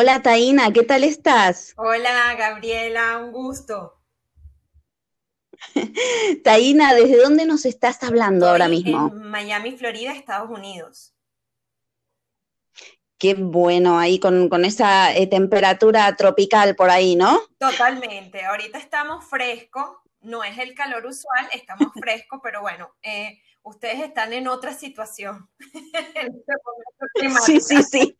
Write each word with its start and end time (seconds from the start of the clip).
Hola 0.00 0.22
Taina, 0.22 0.72
¿qué 0.72 0.84
tal 0.84 1.02
estás? 1.02 1.74
Hola 1.76 2.36
Gabriela, 2.36 3.18
un 3.18 3.32
gusto. 3.32 4.00
Taina, 6.44 6.94
¿desde 6.94 7.16
dónde 7.16 7.44
nos 7.44 7.64
estás 7.64 8.00
hablando 8.04 8.48
ahora 8.48 8.68
mismo? 8.68 9.08
En 9.08 9.28
Miami, 9.28 9.76
Florida, 9.76 10.12
Estados 10.12 10.50
Unidos. 10.50 11.16
Qué 13.18 13.34
bueno, 13.34 13.98
ahí 13.98 14.20
con, 14.20 14.64
esa 14.64 15.12
eh, 15.16 15.26
temperatura 15.26 16.14
tropical 16.14 16.76
por 16.76 16.90
ahí, 16.90 17.16
¿no? 17.16 17.40
Totalmente, 17.58 18.44
ahorita 18.44 18.78
estamos 18.78 19.24
frescos, 19.24 19.96
no 20.20 20.44
es 20.44 20.56
el 20.58 20.76
calor 20.76 21.06
usual, 21.06 21.48
estamos 21.52 21.88
frescos, 22.00 22.38
pero 22.40 22.60
bueno, 22.60 22.94
eh, 23.02 23.42
ustedes 23.68 24.00
están 24.00 24.32
en 24.32 24.48
otra 24.48 24.74
situación. 24.74 25.48
Este 27.14 27.40
sí, 27.44 27.60
sí, 27.60 27.82
sí. 27.82 28.18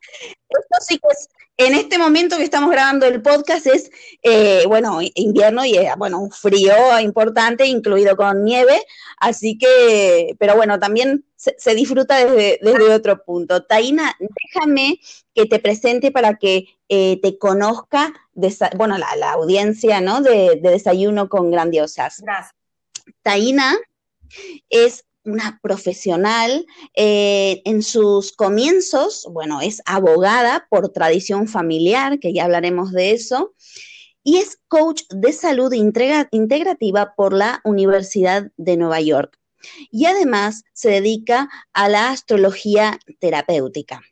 Esto 0.48 0.76
sí 0.81 0.98
que 0.98 1.09
es, 1.10 1.28
en 1.56 1.75
este 1.75 1.98
momento 1.98 2.36
que 2.36 2.44
estamos 2.44 2.70
grabando 2.70 3.06
el 3.06 3.22
podcast 3.22 3.66
es, 3.66 3.91
eh, 4.22 4.64
bueno, 4.66 5.00
invierno 5.14 5.64
y, 5.64 5.76
eh, 5.76 5.91
bueno, 5.97 6.20
un 6.20 6.31
frío 6.31 6.75
importante, 7.00 7.66
incluido 7.66 8.16
con 8.16 8.44
nieve, 8.44 8.81
así 9.19 9.58
que, 9.58 10.37
pero 10.38 10.56
bueno, 10.56 10.78
también 10.78 11.25
se, 11.37 11.75
disfruta 11.75 12.25
desde, 12.25 12.92
otro 12.92 13.25
punto. 13.25 13.64
Taina, 13.64 14.16
déjame 14.19 15.00
que 15.34 15.47
te 15.47 15.58
presente 15.58 16.10
para 16.10 16.37
que 16.37 16.66
eh, 16.88 17.20
te 17.20 17.38
conozca, 17.38 18.12
bueno, 18.76 18.97
la, 18.98 19.32
audiencia, 19.32 20.00
¿no? 20.00 20.22
De, 20.22 20.60
de 20.62 20.70
Desayuno 20.70 21.28
con 21.28 21.50
Grandiosas. 21.50 22.20
Gracias. 22.20 22.54
Taina 23.22 23.76
es 24.69 25.07
una 25.25 25.59
profesional. 25.62 26.67
Eh, 26.95 27.62
en 27.65 27.83
sus 27.83 28.32
comienzos, 28.32 29.26
bueno, 29.31 29.61
es 29.61 29.82
abogada 29.87 30.67
por 30.70 30.91
tradición 30.91 31.49
familiar, 31.49 32.19
que 32.19 32.32
ya 32.32 32.44
hablaremos 32.44 32.93
de 32.93 33.12
eso, 33.12 33.55
y 34.23 34.38
es 34.38 34.59
coach 34.69 35.03
de 35.11 35.32
salud 35.32 35.73
integrativa 35.73 37.15
por 37.17 37.32
la 37.32 37.61
Universidad 37.65 38.50
de 38.56 38.76
Nueva 38.76 39.00
York. 39.00 39.38
Y 39.91 40.06
además 40.06 40.65
se 40.73 40.91
dedica 40.91 41.49
a 41.73 41.88
la 41.88 42.11
astrología 42.11 42.99
terapéutica. 43.21 44.03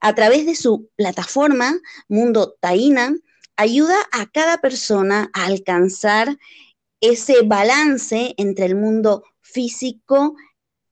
A 0.00 0.14
través 0.14 0.46
de 0.46 0.54
su 0.54 0.88
plataforma 0.96 1.78
Mundo 2.08 2.56
Taina, 2.60 3.14
ayuda 3.56 3.96
a 4.12 4.26
cada 4.26 4.58
persona 4.58 5.30
a 5.34 5.46
alcanzar 5.46 6.38
ese 7.00 7.42
balance 7.44 8.34
entre 8.36 8.66
el 8.66 8.74
mundo 8.74 9.24
físico 9.52 10.34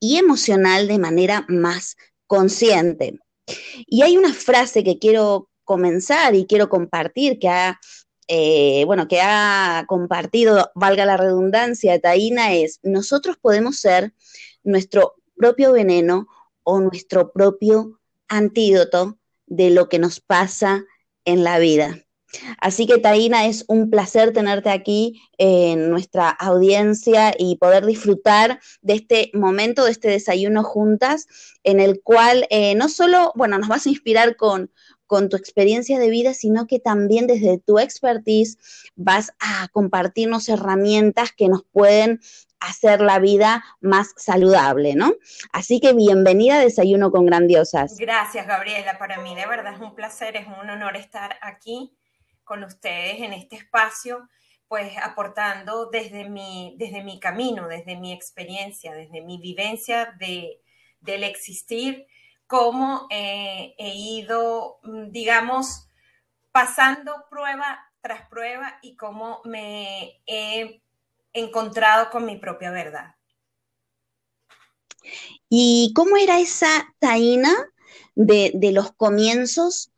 y 0.00 0.16
emocional 0.16 0.88
de 0.88 0.98
manera 0.98 1.44
más 1.48 1.96
consciente. 2.26 3.18
Y 3.86 4.02
hay 4.02 4.16
una 4.16 4.32
frase 4.32 4.84
que 4.84 4.98
quiero 4.98 5.48
comenzar 5.64 6.34
y 6.34 6.46
quiero 6.46 6.68
compartir 6.68 7.38
que 7.38 7.48
ha, 7.48 7.80
eh, 8.26 8.84
bueno, 8.86 9.08
que 9.08 9.20
ha 9.20 9.84
compartido, 9.86 10.70
valga 10.74 11.04
la 11.04 11.16
redundancia, 11.16 12.00
Taina, 12.00 12.54
es, 12.54 12.80
nosotros 12.82 13.36
podemos 13.40 13.78
ser 13.78 14.14
nuestro 14.62 15.14
propio 15.36 15.72
veneno 15.72 16.26
o 16.62 16.80
nuestro 16.80 17.32
propio 17.32 18.00
antídoto 18.28 19.18
de 19.46 19.70
lo 19.70 19.88
que 19.88 19.98
nos 19.98 20.20
pasa 20.20 20.84
en 21.24 21.44
la 21.44 21.58
vida. 21.58 22.04
Así 22.60 22.86
que 22.86 22.98
Taina, 22.98 23.46
es 23.46 23.64
un 23.68 23.90
placer 23.90 24.32
tenerte 24.32 24.70
aquí 24.70 25.22
en 25.38 25.90
nuestra 25.90 26.28
audiencia 26.28 27.34
y 27.38 27.56
poder 27.56 27.86
disfrutar 27.86 28.60
de 28.82 28.94
este 28.94 29.30
momento, 29.32 29.84
de 29.84 29.92
este 29.92 30.08
desayuno 30.08 30.62
juntas, 30.62 31.26
en 31.64 31.80
el 31.80 32.02
cual 32.02 32.46
eh, 32.50 32.74
no 32.74 32.88
solo, 32.88 33.32
bueno, 33.34 33.58
nos 33.58 33.68
vas 33.68 33.86
a 33.86 33.90
inspirar 33.90 34.36
con, 34.36 34.70
con 35.06 35.28
tu 35.30 35.36
experiencia 35.36 35.98
de 35.98 36.10
vida, 36.10 36.34
sino 36.34 36.66
que 36.66 36.78
también 36.78 37.26
desde 37.26 37.58
tu 37.58 37.78
expertise 37.78 38.58
vas 38.94 39.32
a 39.40 39.68
compartirnos 39.68 40.48
herramientas 40.48 41.32
que 41.32 41.48
nos 41.48 41.64
pueden 41.64 42.20
hacer 42.60 43.00
la 43.00 43.18
vida 43.18 43.64
más 43.80 44.12
saludable, 44.16 44.94
¿no? 44.94 45.14
Así 45.52 45.80
que 45.80 45.92
bienvenida 45.92 46.56
a 46.56 46.60
Desayuno 46.60 47.10
con 47.10 47.24
Grandiosas. 47.24 47.96
Gracias, 47.98 48.46
Gabriela. 48.46 48.98
Para 48.98 49.18
mí 49.18 49.34
de 49.34 49.46
verdad 49.46 49.74
es 49.74 49.80
un 49.80 49.94
placer, 49.94 50.36
es 50.36 50.46
un 50.46 50.68
honor 50.68 50.96
estar 50.96 51.36
aquí 51.40 51.97
con 52.48 52.64
ustedes 52.64 53.20
en 53.20 53.32
este 53.32 53.56
espacio, 53.56 54.28
pues 54.66 54.96
aportando 54.98 55.86
desde 55.90 56.28
mi, 56.28 56.74
desde 56.78 57.04
mi 57.04 57.20
camino, 57.20 57.68
desde 57.68 57.96
mi 57.96 58.12
experiencia, 58.12 58.92
desde 58.94 59.20
mi 59.20 59.38
vivencia 59.38 60.16
de, 60.18 60.60
del 61.00 61.22
existir, 61.22 62.06
cómo 62.46 63.06
he 63.10 63.74
ido, 63.78 64.80
mm, 64.82 65.10
digamos, 65.10 65.88
pasando 66.50 67.26
prueba 67.30 67.78
tras 68.00 68.28
prueba 68.28 68.78
y 68.82 68.96
cómo 68.96 69.40
me 69.44 70.22
he 70.26 70.82
encontrado 71.32 72.10
con 72.10 72.24
mi 72.24 72.36
propia 72.36 72.70
verdad. 72.70 73.14
¿Y 75.48 75.92
cómo 75.94 76.16
era 76.16 76.40
esa 76.40 76.94
taína 76.98 77.54
de, 78.14 78.52
de 78.54 78.72
los 78.72 78.92
comienzos 78.92 79.92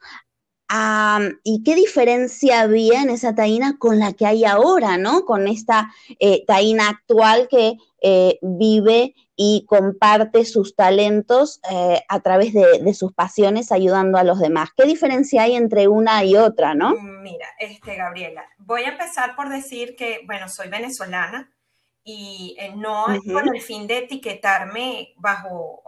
¿Y 1.43 1.62
qué 1.64 1.75
diferencia 1.75 2.61
había 2.61 3.02
en 3.02 3.11
esa 3.11 3.34
taína 3.34 3.76
con 3.78 3.99
la 3.99 4.12
que 4.12 4.26
hay 4.26 4.44
ahora, 4.44 4.99
¿no? 4.99 5.25
Con 5.25 5.49
esta 5.49 5.93
eh, 6.20 6.44
taína 6.46 6.88
actual 6.88 7.49
que 7.50 7.76
eh, 8.02 8.38
vive 8.40 9.14
y 9.34 9.64
comparte 9.67 10.44
sus 10.44 10.76
talentos 10.76 11.61
eh, 11.70 12.02
a 12.08 12.20
través 12.20 12.52
de, 12.52 12.94
sus 12.94 13.12
pasiones 13.12 13.72
ayudando 13.72 14.17
a 14.17 14.25
los 14.25 14.38
demás. 14.38 14.70
¿Qué 14.76 14.84
diferencia 14.84 15.43
hay 15.43 15.56
entre 15.56 15.88
una 15.88 16.22
y 16.22 16.37
otra, 16.37 16.75
no? 16.75 16.94
Mira, 17.00 17.49
este, 17.58 17.96
Gabriela, 17.96 18.44
voy 18.58 18.82
a 18.82 18.90
empezar 18.90 19.34
por 19.34 19.49
decir 19.49 19.96
que, 19.96 20.20
bueno, 20.26 20.49
soy 20.49 20.69
venezolana 20.69 21.50
y 22.05 22.56
no 22.76 23.06
con 23.32 23.55
el 23.55 23.61
fin 23.61 23.87
de 23.87 23.99
etiquetarme 23.99 25.14
bajo 25.17 25.82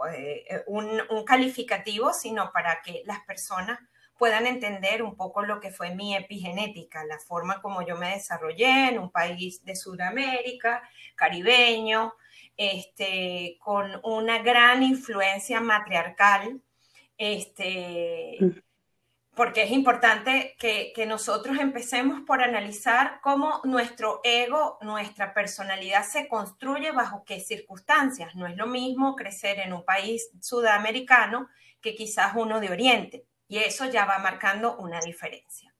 un 0.67 1.23
calificativo, 1.25 2.11
sino 2.13 2.51
para 2.51 2.81
que 2.83 3.01
las 3.05 3.19
personas 3.21 3.79
puedan 4.23 4.47
entender 4.47 5.03
un 5.03 5.17
poco 5.17 5.41
lo 5.41 5.59
que 5.59 5.69
fue 5.69 5.93
mi 5.93 6.15
epigenética, 6.15 7.03
la 7.03 7.19
forma 7.19 7.61
como 7.61 7.85
yo 7.85 7.97
me 7.97 8.11
desarrollé 8.11 8.87
en 8.87 8.97
un 8.97 9.11
país 9.11 9.65
de 9.65 9.75
Sudamérica, 9.75 10.81
caribeño, 11.13 12.13
este, 12.55 13.57
con 13.59 13.99
una 14.05 14.41
gran 14.41 14.81
influencia 14.81 15.59
matriarcal, 15.59 16.61
este, 17.17 18.37
mm. 18.39 18.49
porque 19.35 19.63
es 19.63 19.71
importante 19.71 20.55
que, 20.57 20.93
que, 20.95 21.05
nosotros 21.05 21.59
empecemos 21.59 22.21
por 22.21 22.41
analizar 22.41 23.19
cómo 23.21 23.59
nuestro 23.65 24.21
ego, 24.23 24.77
nuestra 24.79 25.33
personalidad 25.33 26.05
se 26.05 26.29
construye 26.29 26.93
bajo 26.93 27.25
qué 27.25 27.41
circunstancias. 27.41 28.35
No 28.35 28.47
es 28.47 28.55
lo 28.55 28.67
mismo 28.67 29.17
crecer 29.17 29.59
en 29.59 29.73
un 29.73 29.83
país 29.83 30.29
sudamericano 30.39 31.49
que 31.81 31.93
quizás 31.93 32.31
uno 32.37 32.61
de 32.61 32.71
Oriente. 32.71 33.25
Y 33.53 33.59
eso 33.59 33.85
ya 33.85 34.05
va 34.05 34.17
marcando 34.17 34.77
una 34.77 34.99
diferencia. 34.99 35.71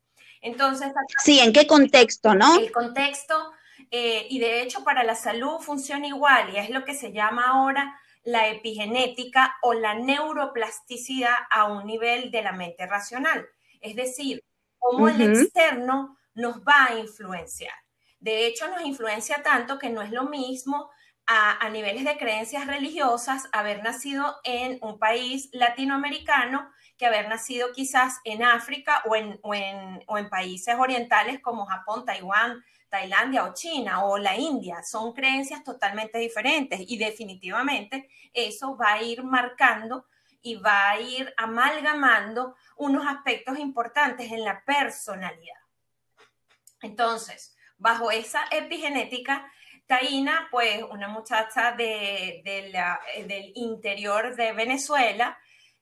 Entonces, 0.42 0.94
sí, 1.18 1.40
¿en 1.40 1.52
qué 1.52 1.66
contexto, 1.66 2.36
no? 2.36 2.60
El 2.60 2.72
contexto, 2.72 3.52
eh, 3.90 4.28
y 4.30 4.38
de 4.38 4.62
hecho 4.62 4.84
para 4.84 5.04
la 5.04 5.16
salud 5.16 5.58
funciona 5.60 6.06
igual, 6.06 6.54
y 6.54 6.58
es 6.58 6.70
lo 6.70 6.86
que 6.86 6.94
se 6.94 7.12
llama 7.12 7.48
ahora 7.48 8.00
la 8.22 8.48
epigenética 8.48 9.56
o 9.64 9.74
la 9.74 9.96
neuroplasticidad 9.96 11.34
a 11.50 11.66
un 11.66 11.88
nivel 11.88 12.30
de 12.30 12.44
la 12.44 12.52
mente 12.52 12.86
racional. 12.86 13.44
Es 13.82 13.96
decir, 13.96 14.44
cómo 14.78 15.10
el 15.10 15.20
externo 15.22 16.20
nos 16.36 16.62
va 16.62 16.90
a 16.90 17.00
influenciar. 17.00 17.74
De 18.20 18.46
hecho, 18.46 18.68
nos 18.68 18.86
influencia 18.86 19.42
tanto 19.42 19.80
que 19.80 19.90
no 19.90 20.04
es 20.04 20.12
lo 20.12 20.26
mismo 20.26 20.92
a, 21.26 21.66
a, 21.66 21.70
niveles 21.72 22.06
de 22.06 22.18
creencias 22.18 22.68
religiosas 22.68 23.50
haber 23.52 23.82
nacido 23.82 24.36
en 24.44 24.78
un 24.84 25.00
país 25.00 25.50
latinoamericano 25.54 26.72
que 26.98 27.06
haber 27.06 27.28
nacido 27.28 27.72
quizás 27.74 28.20
en 28.24 28.44
África 28.44 29.02
o 29.06 29.16
en, 29.16 29.40
o 29.42 29.54
en, 30.18 30.30
países 30.30 30.76
orientales 30.76 31.40
como 31.40 31.66
Japón, 31.66 32.06
Taiwán, 32.06 32.64
Tailandia 32.90 33.44
o 33.46 33.54
China 33.54 34.06
o 34.06 34.18
la 34.18 34.38
India. 34.38 34.84
Son 34.84 35.14
creencias 35.14 35.64
totalmente 35.64 36.18
diferentes 36.20 36.80
y 36.86 36.98
definitivamente 36.98 38.10
eso 38.34 38.78
va 38.78 38.94
a 38.94 39.02
ir 39.02 39.24
marcando 39.24 40.06
y 40.42 40.56
va 40.56 40.92
a 40.92 41.00
ir 41.00 41.34
amalgamando 41.38 42.56
unos 42.76 43.08
aspectos 43.08 43.58
importantes 43.58 44.32
en 44.32 44.44
la 44.44 44.64
personalidad. 44.64 45.58
Entonces, 46.82 47.56
bajo 47.78 48.12
esa 48.12 48.46
epigenética, 48.52 49.50
Taina, 49.88 50.48
pues 50.52 50.84
una 50.84 51.08
muchacha 51.08 51.72
de, 51.72 52.42
del 53.26 53.52
interior 53.56 54.36
de 54.36 54.52
Venezuela, 54.54 55.38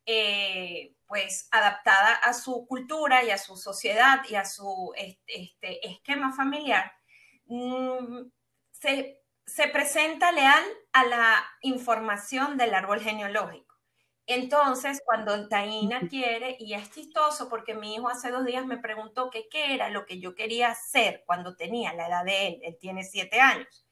eh, 0.06 0.94
pues 1.12 1.50
adaptada 1.52 2.14
a 2.24 2.34
su 2.34 2.66
cultura 2.68 3.22
y 3.22 3.32
a 3.32 3.38
su 3.38 3.58
sociedad 3.58 4.22
y 4.30 4.36
a 4.36 4.46
su 4.46 4.94
este, 4.96 5.86
esquema 5.86 6.32
familiar, 6.32 6.90
mm, 7.48 8.30
se, 8.72 9.18
presenta 9.74 10.32
leal 10.32 10.64
a 10.94 11.04
la 11.04 11.46
información 11.64 12.58
del 12.58 12.74
árbol 12.74 13.02
genealógico. 13.02 13.76
Entonces, 14.26 15.02
cuando 15.04 15.50
Taina 15.50 16.00
quiere, 16.08 16.56
y 16.58 16.76
es 16.76 16.90
chistoso 16.92 17.50
porque 17.50 17.74
mi 17.76 17.96
hijo 17.96 18.08
hace 18.08 18.32
dos 18.32 18.46
días 18.46 18.66
me 18.66 18.78
preguntó 18.78 19.30
qué 19.30 19.74
era 19.74 19.90
lo 19.90 20.06
que 20.06 20.18
yo 20.18 20.34
quería 20.34 20.70
hacer 20.70 21.24
cuando 21.26 21.58
tenía 21.58 21.94
la 21.94 22.08
edad 22.08 22.24
de 22.24 22.48
él, 22.48 22.60
él 22.64 22.78
tiene 22.80 23.04
siete 23.04 23.42
años, 23.42 23.86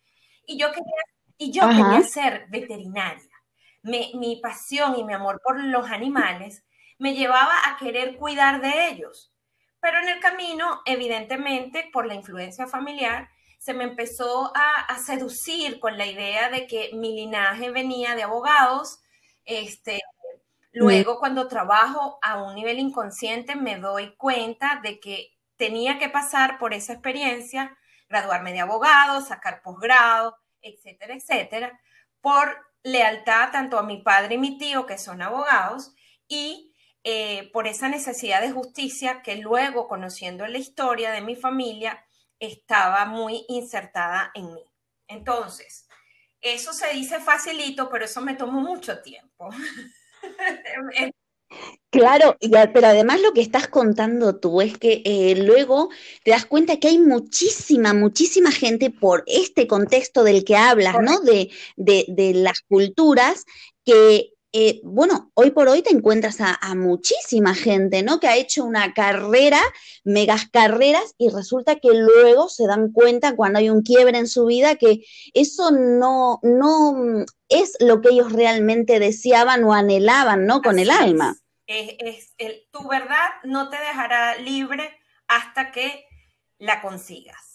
y 0.45 0.57
yo 0.57 0.69
quería, 0.69 1.03
y 1.37 1.51
yo 1.51 1.67
quería 1.67 2.01
ser 2.03 2.47
veterinaria. 2.47 3.35
mi 3.83 4.39
pasión 4.41 4.97
y 4.97 5.03
mi 5.03 5.11
amor 5.11 5.41
por 5.43 5.61
los 5.61 5.91
animales 5.91 6.63
me 6.99 7.15
llevaba 7.15 7.53
a 7.67 7.77
querer 7.77 8.17
cuidar 8.17 8.61
de 8.61 8.89
ellos. 8.89 9.33
Pero 9.81 9.99
en 9.99 10.09
el 10.09 10.19
camino, 10.19 10.81
evidentemente, 10.85 11.89
por 11.91 12.05
la 12.05 12.13
influencia 12.13 12.67
familiar, 12.67 13.29
se 13.57 13.73
me 13.73 13.85
empezó 13.85 14.51
a, 14.55 14.97
seducir 14.99 15.79
con 15.79 15.97
la 15.97 16.05
idea 16.05 16.49
de 16.49 16.67
que 16.67 16.91
mi 16.93 17.15
linaje 17.15 17.71
venía 17.71 18.15
de 18.15 18.23
abogados. 18.23 18.99
Este, 19.45 19.99
luego, 20.71 21.19
cuando 21.19 21.47
trabajo 21.47 22.19
a 22.21 22.43
un 22.43 22.55
nivel 22.55 22.79
inconsciente, 22.79 23.55
me 23.55 23.77
doy 23.77 24.15
cuenta 24.17 24.79
de 24.83 24.99
que 24.99 25.31
tenía 25.55 25.99
que 25.99 26.09
pasar 26.09 26.57
por 26.57 26.73
esa 26.73 26.93
experiencia, 26.93 27.77
graduarme 28.09 28.53
de 28.53 28.59
abogado, 28.59 29.21
sacar 29.21 29.61
posgrado, 29.61 30.37
etcétera, 30.61 31.15
etcétera, 31.15 31.79
por 32.21 32.57
lealtad 32.83 33.51
tanto 33.51 33.77
a 33.77 33.83
mi 33.83 34.01
padre 34.01 34.35
y 34.35 34.37
mi 34.37 34.57
tío, 34.57 34.85
que 34.85 34.97
son 34.97 35.21
abogados, 35.21 35.93
y 36.27 36.68
eh, 37.03 37.49
por 37.53 37.67
esa 37.67 37.89
necesidad 37.89 38.41
de 38.41 38.51
justicia 38.51 39.21
que 39.21 39.37
luego, 39.37 39.87
conociendo 39.87 40.45
la 40.47 40.57
historia 40.57 41.11
de 41.11 41.21
mi 41.21 41.35
familia, 41.35 42.05
estaba 42.39 43.05
muy 43.05 43.45
insertada 43.47 44.31
en 44.33 44.53
mí. 44.53 44.63
Entonces, 45.07 45.87
eso 46.41 46.73
se 46.73 46.89
dice 46.93 47.19
facilito, 47.19 47.89
pero 47.89 48.05
eso 48.05 48.21
me 48.21 48.35
tomó 48.35 48.61
mucho 48.61 49.01
tiempo. 49.01 49.49
Claro, 51.89 52.37
pero 52.39 52.85
además 52.85 53.19
lo 53.21 53.33
que 53.33 53.41
estás 53.41 53.67
contando 53.67 54.39
tú 54.39 54.61
es 54.61 54.77
que 54.77 55.01
eh, 55.03 55.33
luego 55.43 55.89
te 56.23 56.29
das 56.29 56.45
cuenta 56.45 56.77
que 56.79 56.89
hay 56.89 56.99
muchísima, 56.99 57.95
muchísima 57.95 58.51
gente 58.51 58.91
por 58.91 59.23
este 59.25 59.65
contexto 59.65 60.23
del 60.23 60.43
que 60.43 60.55
hablas, 60.55 60.97
¿no? 61.01 61.19
De, 61.21 61.49
de, 61.75 62.05
de 62.07 62.35
las 62.35 62.61
culturas 62.61 63.45
que 63.83 64.33
eh, 64.51 64.81
bueno, 64.83 65.31
hoy 65.35 65.51
por 65.51 65.69
hoy 65.69 65.83
te 65.83 65.91
encuentras 65.91 66.37
a, 66.39 66.57
muchísima 66.73 67.53
gente, 67.53 68.01
¿no? 68.01 68.19
Que 68.19 68.27
ha 68.27 68.35
hecho 68.35 68.65
una 68.65 68.93
carrera, 68.93 69.59
megas 70.03 70.49
carreras, 70.49 71.13
y 71.19 71.29
resulta 71.29 71.75
que 71.75 71.93
luego 71.93 72.49
se 72.49 72.65
dan 72.65 72.91
cuenta 72.91 73.35
cuando 73.35 73.59
hay 73.59 73.69
un 73.69 73.83
quiebre 73.83 74.17
en 74.17 74.27
su 74.27 74.45
vida 74.45 74.75
que 74.75 75.05
eso 75.33 75.69
no, 75.71 76.39
no 76.41 76.93
mm, 76.93 77.25
es 77.49 77.77
lo 77.79 78.01
que 78.01 78.09
ellos 78.09 78.31
realmente 78.31 78.99
deseaban 78.99 79.63
o 79.63 79.73
anhelaban, 79.73 80.45
¿no? 80.47 80.61
Con 80.61 80.79
el 80.79 80.89
alma. 80.89 81.37
Es, 81.67 82.33
tu 82.71 82.87
verdad 82.87 83.29
no 83.43 83.69
te 83.69 83.77
dejará 83.77 84.37
libre 84.37 84.97
hasta 85.27 85.71
que 85.71 86.05
la 86.57 86.81
consigas. 86.81 87.48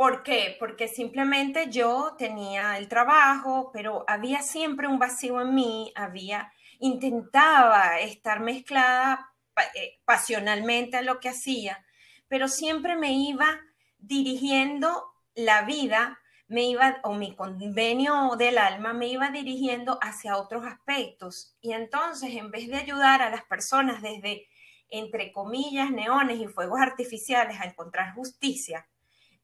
¿Por 0.00 0.22
qué? 0.22 0.56
Porque 0.58 0.88
simplemente 0.88 1.68
yo 1.68 2.14
tenía 2.16 2.78
el 2.78 2.88
trabajo, 2.88 3.70
pero 3.70 4.02
había 4.08 4.40
siempre 4.40 4.86
un 4.88 4.98
vacío 4.98 5.42
en 5.42 5.54
mí, 5.54 5.92
había, 5.94 6.54
intentaba 6.78 8.00
estar 8.00 8.40
mezclada 8.40 9.30
eh, 9.74 10.00
pasionalmente 10.06 10.96
a 10.96 11.02
lo 11.02 11.20
que 11.20 11.28
hacía, 11.28 11.84
pero 12.28 12.48
siempre 12.48 12.96
me 12.96 13.12
iba 13.12 13.60
dirigiendo 13.98 15.04
la 15.34 15.64
vida, 15.64 16.18
me 16.48 16.62
iba, 16.62 16.98
o 17.02 17.12
mi 17.12 17.36
convenio 17.36 18.36
del 18.38 18.56
alma 18.56 18.94
me 18.94 19.06
iba 19.06 19.28
dirigiendo 19.28 19.98
hacia 20.00 20.38
otros 20.38 20.64
aspectos. 20.64 21.58
Y 21.60 21.74
entonces, 21.74 22.34
en 22.36 22.50
vez 22.50 22.68
de 22.68 22.78
ayudar 22.78 23.20
a 23.20 23.28
las 23.28 23.44
personas 23.44 24.00
desde, 24.00 24.48
entre 24.88 25.30
comillas, 25.30 25.90
neones 25.90 26.40
y 26.40 26.46
fuegos 26.46 26.80
artificiales 26.80 27.60
a 27.60 27.66
encontrar 27.66 28.14
justicia, 28.14 28.86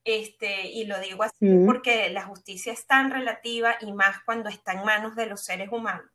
este, 0.06 0.68
y 0.68 0.84
lo 0.84 1.00
digo 1.00 1.24
así 1.24 1.46
porque 1.66 2.08
la 2.10 2.22
justicia 2.22 2.72
es 2.72 2.86
tan 2.86 3.10
relativa 3.10 3.74
y 3.80 3.92
más 3.92 4.20
cuando 4.24 4.48
está 4.48 4.72
en 4.72 4.84
manos 4.84 5.16
de 5.16 5.26
los 5.26 5.44
seres 5.44 5.68
humanos, 5.72 6.08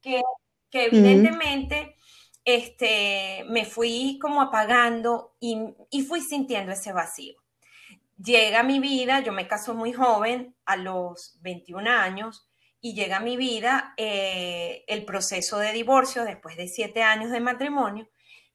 que, 0.00 0.20
evidentemente 0.72 1.96
este, 2.44 3.44
me 3.48 3.64
fui 3.64 4.18
como 4.20 4.42
apagando 4.42 5.36
y, 5.38 5.56
fui 6.02 6.20
sintiendo 6.20 6.72
ese 6.72 6.92
vacío. 6.92 7.40
Llega 8.18 8.64
mi 8.64 8.80
vida, 8.80 9.20
yo 9.20 9.32
me 9.32 9.46
caso 9.46 9.72
muy 9.74 9.92
joven, 9.92 10.56
a 10.64 10.76
los 10.76 11.38
21 11.42 11.88
años, 11.88 12.48
y 12.80 12.94
llega 12.94 13.18
a 13.18 13.20
mi 13.20 13.36
vida 13.36 13.94
eh, 13.96 14.84
el 14.88 15.04
proceso 15.04 15.58
de 15.58 15.72
divorcio 15.72 16.24
después 16.24 16.56
de 16.56 16.66
siete 16.66 17.04
años 17.04 17.30
de 17.30 17.38
matrimonio, 17.38 18.08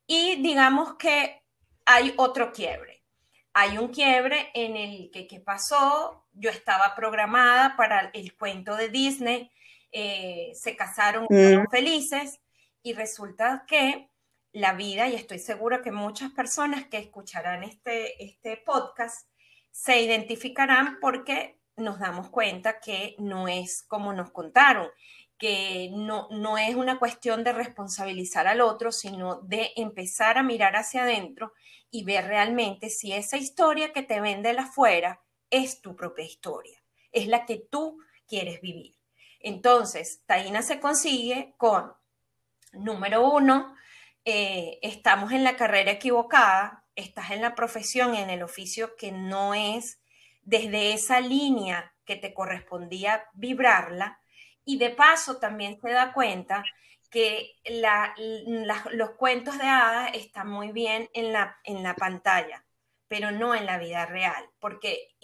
y 0.06 0.42
digamos 0.42 0.96
que 0.96 1.42
hay 1.86 2.14
otro 2.18 2.52
quiebre 2.52 2.97
hay 3.60 3.80
un 3.80 3.88
quiebre 3.88 4.52
en 4.54 4.78
el 4.78 5.10
que 5.10 5.26
¿qué 5.26 5.40
pasó, 5.40 6.28
yo 6.34 6.52
estaba 6.52 6.94
programada 6.96 7.76
para 7.76 8.12
el 8.14 8.38
cuento 8.38 8.76
de 8.76 8.90
Disney, 8.90 9.52
eh, 9.92 10.52
se 10.54 10.76
casaron 10.76 11.26
mm. 11.28 11.68
felices 11.72 12.40
y 12.84 12.94
resulta 12.94 13.66
que 13.68 14.12
la 14.52 14.74
vida, 14.74 15.08
y 15.08 15.16
estoy 15.16 15.40
segura 15.40 15.82
que 15.82 15.92
muchas 15.92 16.32
personas 16.34 16.86
que 16.86 17.00
escucharán 17.00 17.64
este, 17.64 18.24
este 18.24 18.58
podcast 18.58 19.28
se 19.72 20.02
identificarán 20.02 21.00
porque 21.02 21.60
nos 21.78 21.98
damos 21.98 22.30
cuenta 22.30 22.80
que 22.80 23.16
no 23.18 23.48
es 23.48 23.82
como 23.88 24.14
nos 24.14 24.30
contaron, 24.30 24.88
que 25.38 25.90
no, 25.94 26.28
no 26.32 26.58
es 26.58 26.76
una 26.76 27.00
cuestión 27.00 27.44
de 27.44 27.54
responsabilizar 27.54 28.48
al 28.48 28.62
otro, 28.62 28.92
sino 28.92 29.42
de 29.42 29.72
empezar 29.76 30.38
a 30.38 30.44
mirar 30.44 30.76
hacia 30.76 31.04
adentro 31.04 31.54
y 31.92 32.04
ver 32.04 32.26
realmente 32.26 32.90
si 32.90 33.14
esa 33.14 33.38
historia 33.38 33.94
que 33.94 34.04
te 34.04 34.20
vende 34.20 34.54
la 34.54 34.64
afuera 34.64 35.22
es 35.50 35.82
tu 35.82 35.96
propia 35.96 36.26
historia, 36.26 36.84
es 37.12 37.28
la 37.28 37.46
que 37.46 37.58
tú 37.58 38.00
quieres 38.28 38.62
vivir. 38.62 38.96
Entonces, 39.40 40.24
Taina 40.26 40.62
se 40.62 40.80
consigue 40.80 41.54
con, 41.58 41.94
número 42.74 43.30
uno, 43.30 43.76
eh, 44.26 44.80
estamos 44.82 45.32
en 45.32 45.44
la 45.44 45.56
carrera 45.56 45.92
equivocada, 45.92 46.86
estás 46.96 47.32
en 47.32 47.42
la 47.42 47.56
profesión, 47.56 48.16
en 48.16 48.30
el 48.30 48.44
oficio 48.44 48.96
que 48.98 49.12
no 49.12 49.54
es 49.54 50.00
desde 50.42 50.94
esa 50.94 51.22
línea 51.22 51.94
que 52.04 52.16
te 52.16 52.34
correspondía 52.34 53.26
vibrarla, 53.34 54.20
y 54.68 54.78
de 54.78 54.90
paso 54.90 55.38
también 55.38 55.80
se 55.82 55.90
da 55.92 56.12
cuenta 56.12 56.64
que 57.10 57.56
los 58.92 59.10
cuentos 59.12 59.58
de 59.58 59.64
hadas 59.64 60.12
están 60.14 60.50
muy 60.50 60.74
bien 60.74 61.10
en 61.14 61.32
la, 61.32 61.58
en 61.64 61.84
la 61.84 61.96
pantalla, 61.96 62.66
pero 63.08 63.32
no 63.32 63.56
en 63.56 63.66
la 63.66 63.78
vida 63.78 64.06
real, 64.06 64.50
porque 64.60 65.16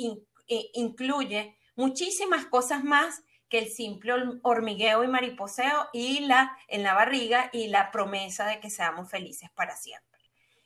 incluye 0.47 1.57
muchísimas 1.75 2.45
cosas 2.45 2.85
más 2.85 3.21
que 3.49 3.59
el 3.59 3.69
simple 3.69 4.13
hormigueo 4.43 5.03
y 5.03 5.07
mariposeo 5.07 5.89
y 5.91 6.21
la 6.21 6.57
en 6.69 6.81
la 6.81 6.93
barriga 6.93 7.49
y 7.51 7.67
la 7.67 7.91
promesa 7.91 8.47
de 8.47 8.61
que 8.61 8.69
seamos 8.69 9.11
felices 9.11 9.49
para 9.51 9.75
siempre. 9.75 10.21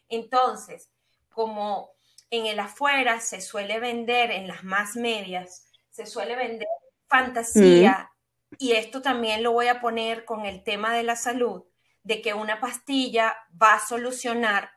Entonces, 0.08 0.92
como 1.34 1.90
en 2.30 2.46
el 2.46 2.60
afuera 2.60 3.22
se 3.22 3.42
suele 3.42 3.80
vender 3.80 4.30
en 4.30 4.48
las 4.48 4.64
más 4.64 4.96
medias, 4.96 5.66
se 5.90 6.06
suele 6.06 6.36
vender 6.36 6.68
fantasía 7.08 8.12
y 8.58 8.74
esto 8.74 9.02
también 9.02 9.44
lo 9.44 9.52
voy 9.52 9.68
a 9.68 9.82
poner 9.82 10.26
con 10.26 10.46
el 10.46 10.64
tema 10.64 10.94
de 10.94 11.04
la 11.04 11.16
salud, 11.16 11.66
de 12.04 12.22
que 12.22 12.34
una 12.34 12.60
pastilla 12.60 13.38
va 13.62 13.76
a 13.76 13.86
solucionar 13.86 14.72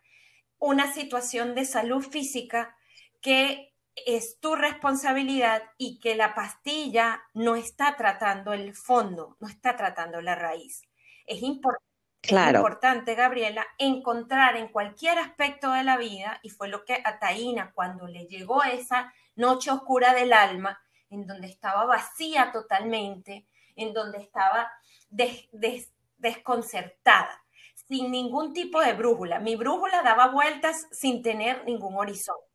una 0.59 0.93
situación 0.93 1.55
de 1.55 1.65
salud 1.65 2.03
física 2.03 2.77
que 3.21 3.75
es 3.95 4.39
tu 4.41 4.55
responsabilidad 4.55 5.63
y 5.79 5.99
que 6.01 6.15
la 6.15 6.35
pastilla 6.35 7.23
no 7.35 7.57
está 7.57 7.97
tratando 7.97 8.53
el 8.53 8.75
fondo, 8.75 9.37
no 9.41 9.49
está 9.49 9.77
tratando 9.77 10.21
la 10.21 10.35
raíz. 10.35 10.83
Es, 11.27 11.43
importante, 11.43 13.15
Gabriela, 13.15 13.67
encontrar 13.79 14.57
en 14.57 14.69
cualquier 14.69 15.19
aspecto 15.19 15.73
de 15.73 15.85
la 15.85 15.97
vida, 15.97 16.41
y 16.43 16.51
fue 16.51 16.69
lo 16.69 16.85
que 16.85 17.01
a 17.05 17.19
Taina, 17.19 17.73
cuando 17.73 18.07
le 18.07 18.27
llegó 18.27 18.63
esa 18.63 19.13
noche 19.37 19.71
oscura 19.71 20.13
del 20.15 20.33
alma, 20.33 20.81
en 21.09 21.27
donde 21.27 21.49
estaba 21.49 21.85
vacía 21.85 22.53
totalmente, 22.53 23.47
en 23.81 23.93
donde 23.93 24.19
estaba 24.19 24.71
desconcertada, 26.19 27.45
sin 27.75 28.11
ningún 28.11 28.53
tipo 28.53 28.81
de 28.81 28.93
brújula. 28.93 29.41
Mi 29.41 29.57
brújula 29.57 30.03
daba 30.03 30.29
vueltas 30.29 30.87
sin 30.93 31.23
tener 31.23 31.65
ningún 31.65 31.97
horizonte. 31.97 32.47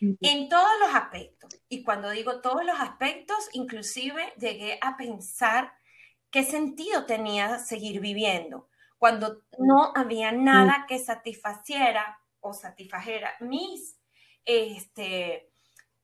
En 0.00 0.48
todos 0.48 0.78
los 0.80 0.94
aspectos. 0.94 1.60
Y 1.68 1.82
cuando 1.82 2.10
digo 2.10 2.40
todos 2.40 2.64
los 2.64 2.78
aspectos, 2.78 3.48
inclusive 3.52 4.32
llegué 4.38 4.78
a 4.80 4.96
pensar 4.96 5.72
qué 6.30 6.44
sentido 6.44 7.04
tenía 7.06 7.58
seguir 7.58 8.00
viviendo 8.00 8.68
cuando 8.98 9.42
no 9.58 9.92
había 9.94 10.32
nada 10.32 10.84
que 10.88 10.98
satisfaciera 10.98 12.18
o 12.40 12.52
satisfajera 12.52 13.32
mis, 13.40 13.98
este, 14.44 15.50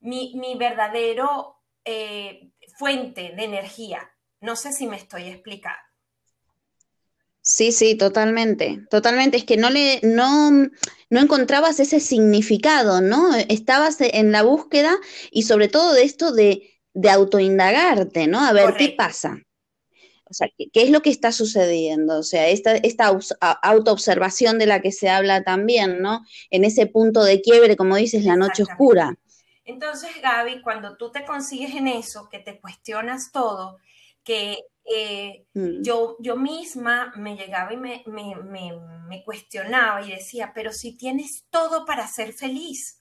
mi, 0.01 0.57
verdadero 0.57 1.57
eh, 1.85 2.53
fuente 2.79 3.33
de 3.35 3.45
energía, 3.45 4.14
no 4.45 4.57
sé 4.57 4.73
si 4.73 4.87
me 4.87 4.97
estoy 4.97 5.25
explicando. 5.25 5.79
Sí, 7.41 7.73
sí, 7.73 7.95
totalmente, 7.95 8.81
totalmente. 8.91 9.37
Es 9.37 9.45
que 9.45 9.57
no 9.57 9.69
le, 9.69 10.01
no, 10.03 10.51
no 10.51 11.21
encontrabas 11.21 11.79
ese 11.81 12.01
significado, 12.01 13.01
¿no? 13.01 13.35
Estabas 13.35 13.99
en 14.01 14.33
la 14.33 14.43
búsqueda 14.43 14.97
y 15.31 15.43
sobre 15.43 15.69
todo 15.69 15.93
de 15.93 16.05
esto 16.05 16.33
de, 16.33 16.81
de 16.95 17.11
autoindagarte, 17.11 18.27
¿no? 18.27 18.41
A 18.41 18.53
ver 18.53 18.75
qué 18.79 18.95
pasa. 18.97 19.39
O 20.25 20.33
sea, 20.33 20.49
¿qué, 20.57 20.71
es 20.83 20.91
lo 20.91 21.03
que 21.03 21.11
está 21.11 21.33
sucediendo? 21.33 22.19
O 22.19 22.23
sea, 22.23 22.49
esta, 22.49 22.77
esta 22.77 23.15
autoobservación 23.63 24.59
de 24.59 24.67
la 24.67 24.81
que 24.81 24.91
se 24.91 25.11
habla 25.11 25.45
también, 25.45 26.01
¿no? 26.01 26.25
En 26.51 26.65
ese 26.65 26.87
punto 26.87 27.23
de 27.23 27.43
quiebre, 27.43 27.77
como 27.77 27.97
dices, 27.97 28.25
la 28.25 28.37
noche 28.37 28.63
oscura. 28.63 29.19
Entonces, 29.67 30.11
Gaby, 30.23 30.63
cuando 30.63 30.97
tú 30.97 31.11
te 31.11 31.25
consigues 31.25 31.75
en 31.75 31.89
eso, 31.89 32.29
que 32.31 32.39
te 32.39 32.59
cuestionas 32.59 33.33
todo, 33.33 33.79
que 34.25 34.59
eh, 34.85 35.47
mm. 35.55 35.83
yo, 35.83 36.17
yo 36.21 36.37
misma 36.37 37.13
me 37.17 37.37
llegaba 37.37 37.73
y 37.73 37.77
me, 37.77 38.05
me, 38.07 39.23
cuestionaba 39.25 40.03
y 40.03 40.11
decía, 40.11 40.53
pero 40.55 40.73
si 40.73 40.97
tienes 40.97 41.47
todo 41.51 41.87
para 41.87 42.07
ser 42.09 42.33
feliz. 42.33 43.01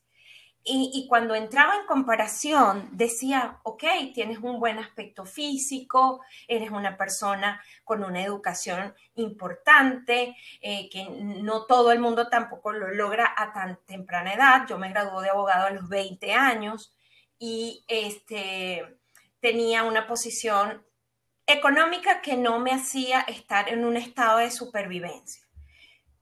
Y, 0.66 0.92
y, 0.94 1.08
cuando 1.10 1.36
entraba 1.36 1.76
en 1.76 1.86
comparación, 1.86 2.88
decía, 2.94 3.60
ok, 3.64 3.84
tienes 4.14 4.38
un 4.38 4.62
buen 4.62 4.80
aspecto 4.80 5.26
físico, 5.26 6.22
eres 6.48 6.72
una 6.72 6.96
persona 6.96 7.62
con 7.84 8.02
una 8.06 8.24
educación 8.24 8.94
importante, 9.16 10.38
eh, 10.62 10.90
que 10.90 11.06
no 11.10 11.66
todo 11.66 11.92
el 11.92 12.00
mundo 12.00 12.30
tampoco 12.30 12.72
lo 12.72 12.94
logra 12.94 13.34
a 13.36 13.52
tan 13.52 13.78
temprana 13.86 14.36
edad. 14.36 14.66
Yo 14.70 14.78
me 14.78 14.90
gradué 14.90 15.24
de 15.24 15.32
abogado 15.32 15.68
a 15.68 15.72
los 15.72 15.90
20 15.90 16.32
años 16.32 16.96
y 17.38 17.84
este, 17.90 19.00
tenía 19.42 19.84
una 19.84 20.08
posición 20.08 20.82
económica 21.46 22.22
que 22.22 22.38
no 22.38 22.60
me 22.60 22.72
hacía 22.72 23.22
estar 23.22 23.70
en 23.70 23.86
un 23.86 23.98
estado 23.98 24.40
de 24.40 24.52
supervivencia. 24.52 25.44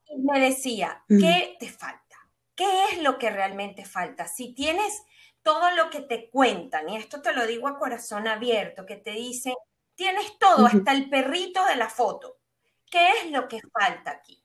Y 0.05 0.17
me 0.17 0.39
decía, 0.39 1.03
¿qué 1.07 1.55
te 1.59 1.69
falta? 1.69 2.17
¿Qué 2.55 2.85
es 2.91 3.01
lo 3.01 3.17
que 3.17 3.29
realmente 3.29 3.85
falta? 3.85 4.27
Si 4.27 4.53
tienes 4.53 5.03
todo 5.41 5.71
lo 5.71 5.89
que 5.89 6.01
te 6.01 6.29
cuentan, 6.29 6.89
y 6.89 6.97
esto 6.97 7.21
te 7.21 7.33
lo 7.33 7.47
digo 7.47 7.67
a 7.67 7.79
corazón 7.79 8.27
abierto, 8.27 8.85
que 8.85 8.97
te 8.97 9.11
dicen, 9.11 9.53
tienes 9.95 10.37
todo, 10.37 10.65
hasta 10.65 10.91
el 10.91 11.09
perrito 11.09 11.65
de 11.65 11.75
la 11.75 11.89
foto. 11.89 12.39
¿Qué 12.89 13.07
es 13.19 13.31
lo 13.31 13.47
que 13.47 13.61
falta 13.71 14.11
aquí? 14.11 14.43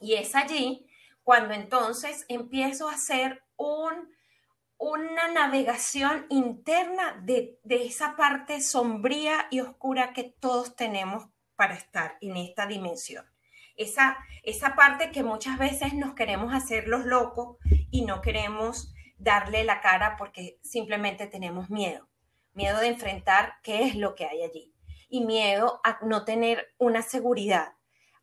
Y 0.00 0.14
es 0.14 0.34
allí 0.34 0.86
cuando 1.22 1.54
entonces 1.54 2.24
empiezo 2.28 2.88
a 2.88 2.94
hacer 2.94 3.42
un 3.56 4.15
una 4.78 5.28
navegación 5.28 6.26
interna 6.28 7.20
de, 7.22 7.58
esa 7.68 8.16
parte 8.16 8.60
sombría 8.60 9.46
y 9.50 9.60
oscura 9.60 10.12
que 10.12 10.24
todos 10.24 10.76
tenemos 10.76 11.28
para 11.56 11.74
estar 11.74 12.18
en 12.20 12.36
esta 12.36 12.66
dimensión. 12.66 13.24
Esa, 13.76 14.18
esa 14.42 14.74
parte 14.74 15.10
que 15.10 15.22
muchas 15.22 15.58
veces 15.58 15.94
nos 15.94 16.14
queremos 16.14 16.54
hacer 16.54 16.88
los 16.88 17.04
locos 17.04 17.56
y 17.90 18.04
no 18.04 18.20
queremos 18.20 18.92
darle 19.18 19.64
la 19.64 19.80
cara 19.80 20.16
porque 20.16 20.58
simplemente 20.62 21.26
tenemos 21.26 21.70
miedo. 21.70 22.08
Miedo 22.52 22.78
de 22.80 22.88
enfrentar 22.88 23.54
qué 23.62 23.84
es 23.84 23.94
lo 23.94 24.14
que 24.14 24.26
hay 24.26 24.42
allí. 24.42 24.74
Y 25.08 25.24
miedo 25.24 25.80
a 25.84 25.98
no 26.02 26.24
tener 26.24 26.74
una 26.78 27.02
seguridad, 27.02 27.74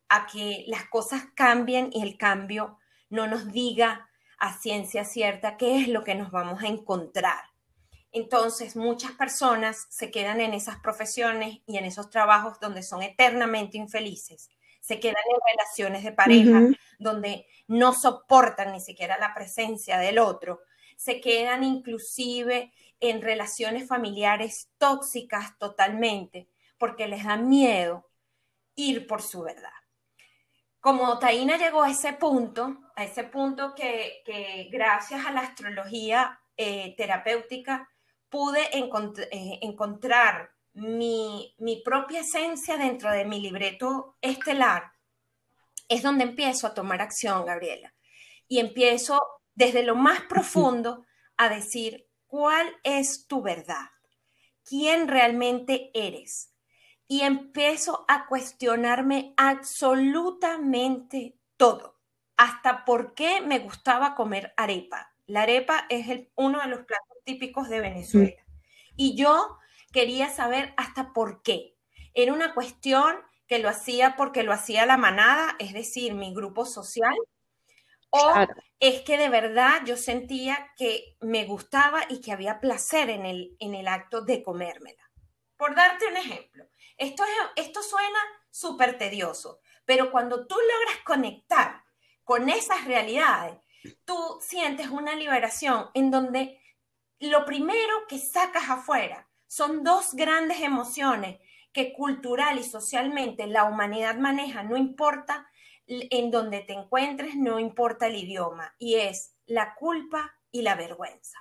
a 0.10 0.28
que 0.28 0.66
las 0.68 0.86
cosas 0.86 1.24
cambien 1.36 1.90
y 1.92 2.02
el 2.02 2.18
cambio 2.18 2.78
no 3.10 3.28
nos 3.28 3.52
diga 3.52 4.10
a 4.44 4.52
ciencia 4.52 5.06
cierta 5.06 5.56
qué 5.56 5.80
es 5.80 5.88
lo 5.88 6.04
que 6.04 6.16
nos 6.16 6.30
vamos 6.30 6.62
a 6.62 6.68
encontrar. 6.68 7.40
Entonces, 8.12 8.76
muchas 8.76 9.14
personas 9.14 9.88
se 9.90 10.12
quedan 10.12 10.42
en 10.42 10.54
esas 10.54 10.80
profesiones 10.82 11.60
y 11.66 11.78
en 11.78 11.86
esos 11.86 12.10
trabajos 12.10 12.60
donde 12.60 12.84
son 12.84 13.02
eternamente 13.04 13.78
infelices. 13.78 14.50
Se 14.82 15.00
quedan 15.00 15.24
en 15.34 15.40
relaciones 15.50 16.04
de 16.04 16.12
pareja 16.12 16.62
donde 17.00 17.48
no 17.68 17.94
soportan 17.94 18.74
ni 18.74 18.82
siquiera 18.82 19.18
la 19.18 19.34
presencia 19.34 19.98
del 19.98 20.20
otro. 20.20 20.60
Se 20.98 21.22
quedan 21.22 21.64
inclusive 21.64 22.74
en 23.00 23.22
relaciones 23.22 23.88
familiares 23.88 24.70
tóxicas 24.78 25.58
totalmente 25.58 26.50
porque 26.78 27.08
les 27.08 27.24
da 27.24 27.38
miedo 27.38 28.10
ir 28.76 29.08
por 29.08 29.22
su 29.22 29.42
verdad. 29.42 29.72
Como 30.84 31.18
Taina 31.18 31.56
llegó 31.56 31.84
a 31.84 31.92
ese 31.92 32.12
punto, 32.12 32.78
a 32.98 33.06
ese 33.06 33.24
punto 33.24 33.74
que, 33.74 34.70
gracias 34.70 35.26
a 35.26 35.32
la 35.32 35.40
astrología 35.40 36.42
eh, 36.58 36.94
terapéutica 36.98 37.90
pude 38.28 38.64
eh, 38.64 39.60
encontrar 39.62 40.52
mi, 40.74 41.56
propia 41.86 42.20
esencia 42.20 42.76
dentro 42.76 43.10
de 43.12 43.24
mi 43.24 43.40
libreto 43.40 44.18
estelar, 44.20 44.92
es 45.88 46.04
donde 46.04 46.26
empiezo 46.26 46.68
a 46.68 46.74
tomar 46.74 47.02
acción, 47.02 47.46
Gabriela. 47.46 47.94
Y 48.50 48.60
empiezo 48.60 49.22
desde 49.56 49.84
lo 49.84 49.96
más 49.96 50.24
profundo 50.24 51.06
a 51.38 51.48
decir 51.48 52.10
cuál 52.28 52.68
es 52.84 53.26
tu 53.26 53.42
verdad, 53.42 53.88
quién 54.66 55.08
realmente 55.08 55.92
eres. 55.94 56.53
Y 57.08 57.22
empiezo 57.22 58.06
a 58.08 58.28
cuestionarme 58.28 59.34
absolutamente 59.38 61.38
todo, 61.58 62.00
hasta 62.38 62.86
por 62.86 63.14
qué 63.14 63.42
me 63.42 63.60
gustaba 63.60 64.16
comer 64.16 64.54
arepa. 64.58 65.14
La 65.26 65.44
arepa 65.44 65.86
es 65.90 66.28
uno 66.36 66.62
de 66.62 66.68
los 66.68 66.86
platos 66.86 67.18
típicos 67.24 67.70
de 67.70 67.80
Venezuela. 67.80 68.44
Y 68.96 69.16
yo 69.16 69.58
quería 69.92 70.30
saber 70.30 70.74
hasta 70.78 71.14
por 71.14 71.42
qué. 71.42 71.78
Era 72.14 72.34
una 72.34 72.54
cuestión 72.54 73.16
que 73.48 73.60
lo 73.60 73.70
hacía 73.70 74.16
porque 74.16 74.44
lo 74.44 74.54
hacía 74.54 74.86
la 74.86 74.98
manada, 74.98 75.56
es 75.60 75.74
decir, 75.74 76.14
mi 76.14 76.34
grupo 76.34 76.66
social, 76.66 77.16
o 78.10 78.34
es 78.80 79.02
que 79.02 79.18
de 79.18 79.30
verdad 79.30 79.82
yo 79.86 79.98
sentía 79.98 80.72
que 80.78 81.18
me 81.20 81.46
gustaba 81.46 82.02
y 82.10 82.22
que 82.22 82.32
había 82.32 82.60
placer 82.60 83.10
en 83.10 83.26
el, 83.26 83.56
en 83.60 83.74
el 83.74 83.88
acto 83.88 84.22
de 84.22 84.44
comérmela. 84.44 85.02
Por 85.58 85.74
darte 85.74 86.08
un 86.08 86.18
ejemplo, 86.18 86.66
esto, 87.04 87.84
suena 87.84 88.20
súper 88.50 88.98
tedioso, 88.98 89.60
pero 89.86 90.12
cuando 90.12 90.48
tú 90.48 90.56
logras 90.56 91.04
conectar 91.04 91.84
con 92.24 92.50
esas 92.50 92.86
realidades, 92.86 93.58
tú 94.06 94.38
sientes 94.42 94.88
una 94.88 95.16
liberación 95.16 95.90
en 95.94 96.12
donde 96.12 96.60
lo 97.20 97.46
primero 97.46 98.08
que 98.08 98.20
sacas 98.20 98.70
afuera 98.70 99.28
son 99.48 99.84
dos 99.84 100.14
grandes 100.14 100.62
emociones 100.62 101.40
que 101.72 101.94
cultural 101.94 102.60
y 102.60 102.64
socialmente 102.64 103.48
la 103.48 103.66
humanidad 103.66 104.16
maneja, 104.16 104.64
no 104.64 104.78
importa 104.78 105.48
en 105.88 106.32
donde 106.32 106.62
te 106.62 106.74
encuentres, 106.74 107.36
no 107.36 107.60
importa 107.60 108.08
el 108.08 108.16
idioma, 108.16 108.74
y 108.78 108.96
es 108.96 109.36
la 109.46 109.76
culpa 109.76 110.34
y 110.52 110.62
la 110.62 110.76
vergüenza. 110.76 111.40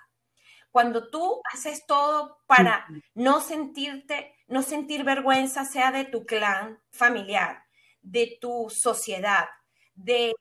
Cuando 0.73 1.11
tú 1.11 1.41
haces 1.53 1.87
todo 1.87 2.39
para 2.47 2.87
no 3.15 3.41
sentirte, 3.41 4.35
no 4.49 4.63
sentir 4.63 5.05
vergüenza, 5.05 5.65
sea 5.65 5.93
de 5.93 6.05
tu 6.05 6.25
clan 6.25 6.83
familiar, 6.91 7.65
de 8.01 8.39
tu 8.41 8.71
sociedad, 8.71 9.49
de... 9.95 10.35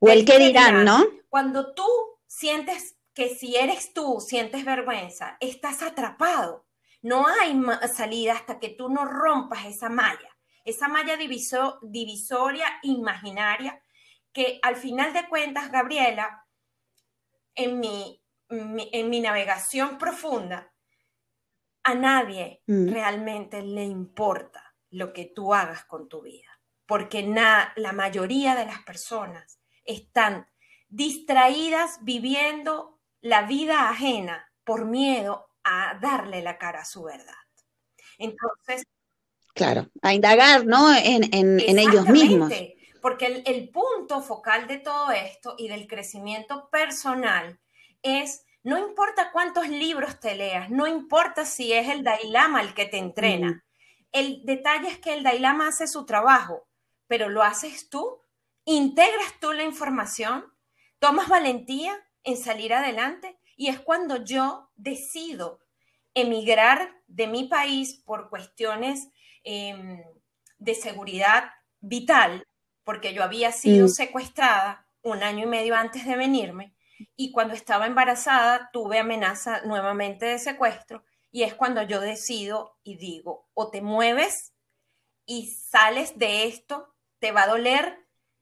o 0.00 0.08
el 0.08 0.24
que 0.24 0.38
dirán, 0.38 0.84
¿no? 0.84 1.06
Cuando 1.28 1.72
tú 1.72 1.86
sientes 2.26 2.96
que 3.14 3.28
si 3.34 3.56
eres 3.56 3.94
tú, 3.94 4.20
sientes 4.20 4.64
vergüenza, 4.64 5.36
estás 5.40 5.82
atrapado. 5.82 6.66
No 7.00 7.26
hay 7.26 7.60
salida 7.94 8.32
hasta 8.34 8.58
que 8.58 8.70
tú 8.70 8.88
no 8.88 9.04
rompas 9.04 9.66
esa 9.66 9.88
malla, 9.88 10.36
esa 10.64 10.88
malla 10.88 11.16
divisoria 11.16 12.66
imaginaria 12.82 13.82
que 14.32 14.58
al 14.62 14.76
final 14.76 15.12
de 15.12 15.28
cuentas, 15.28 15.70
Gabriela, 15.70 16.46
en 17.54 17.80
mi, 17.80 18.21
en 18.52 19.10
mi 19.10 19.20
navegación 19.20 19.98
profunda, 19.98 20.72
a 21.84 21.94
nadie 21.94 22.62
mm. 22.66 22.88
realmente 22.88 23.62
le 23.62 23.84
importa 23.84 24.74
lo 24.90 25.12
que 25.12 25.24
tú 25.24 25.54
hagas 25.54 25.84
con 25.84 26.08
tu 26.08 26.22
vida, 26.22 26.60
porque 26.86 27.22
la 27.22 27.92
mayoría 27.92 28.54
de 28.54 28.66
las 28.66 28.82
personas 28.82 29.58
están 29.84 30.46
distraídas 30.88 31.98
viviendo 32.02 33.00
la 33.20 33.42
vida 33.42 33.88
ajena 33.88 34.52
por 34.64 34.84
miedo 34.84 35.48
a 35.64 35.98
darle 36.00 36.42
la 36.42 36.58
cara 36.58 36.80
a 36.80 36.84
su 36.84 37.04
verdad. 37.04 37.34
Entonces... 38.18 38.84
Claro, 39.54 39.88
a 40.02 40.14
indagar, 40.14 40.66
¿no? 40.66 40.94
En, 40.94 41.60
ellos 41.78 42.06
mismos. 42.08 42.52
Porque 43.00 43.26
el, 43.26 43.42
el 43.46 43.68
punto 43.70 44.22
focal 44.22 44.66
de 44.66 44.78
todo 44.78 45.10
esto 45.10 45.54
y 45.58 45.68
del 45.68 45.86
crecimiento 45.86 46.68
personal 46.70 47.58
es 48.02 48.44
no 48.64 48.78
importa 48.78 49.32
cuántos 49.32 49.68
libros 49.68 50.20
te 50.20 50.36
leas, 50.36 50.70
no 50.70 50.86
importa 50.86 51.44
si 51.44 51.72
es 51.72 51.88
el 51.88 52.04
Dailama 52.04 52.60
el 52.60 52.74
que 52.74 52.86
te 52.86 52.98
entrena. 52.98 53.64
El 54.12 54.44
detalle 54.44 54.88
es 54.88 54.98
que 54.98 55.14
el 55.14 55.24
Dailama 55.24 55.68
hace 55.68 55.88
su 55.88 56.06
trabajo, 56.06 56.68
pero 57.08 57.28
lo 57.28 57.42
haces 57.42 57.88
tú, 57.88 58.20
integras 58.64 59.40
tú 59.40 59.52
la 59.52 59.64
información, 59.64 60.44
tomas 61.00 61.28
valentía 61.28 61.98
en 62.22 62.36
salir 62.36 62.72
adelante 62.72 63.36
y 63.56 63.68
es 63.68 63.80
cuando 63.80 64.22
yo 64.24 64.70
decido 64.76 65.58
emigrar 66.14 66.94
de 67.08 67.26
mi 67.26 67.44
país 67.44 68.02
por 68.04 68.30
cuestiones 68.30 69.08
em, 69.42 70.02
de 70.58 70.74
seguridad 70.74 71.50
vital, 71.80 72.46
porque 72.84 73.12
yo 73.12 73.24
había 73.24 73.50
sido 73.50 73.86
mm. 73.86 73.90
secuestrada 73.90 74.86
un 75.02 75.24
año 75.24 75.44
y 75.44 75.48
medio 75.48 75.74
antes 75.74 76.06
de 76.06 76.16
venirme 76.16 76.74
y 77.16 77.32
cuando 77.32 77.54
estaba 77.54 77.86
embarazada 77.86 78.70
tuve 78.72 78.98
amenaza 78.98 79.62
nuevamente 79.62 80.26
de 80.26 80.38
secuestro 80.38 81.04
y 81.30 81.44
es 81.44 81.54
cuando 81.54 81.82
yo 81.82 82.00
decido 82.00 82.78
y 82.82 82.96
digo, 82.96 83.48
o 83.54 83.70
te 83.70 83.80
mueves 83.80 84.52
y 85.26 85.46
sales 85.48 86.18
de 86.18 86.44
esto, 86.46 86.94
te 87.18 87.32
va 87.32 87.44
a 87.44 87.48
doler 87.48 87.98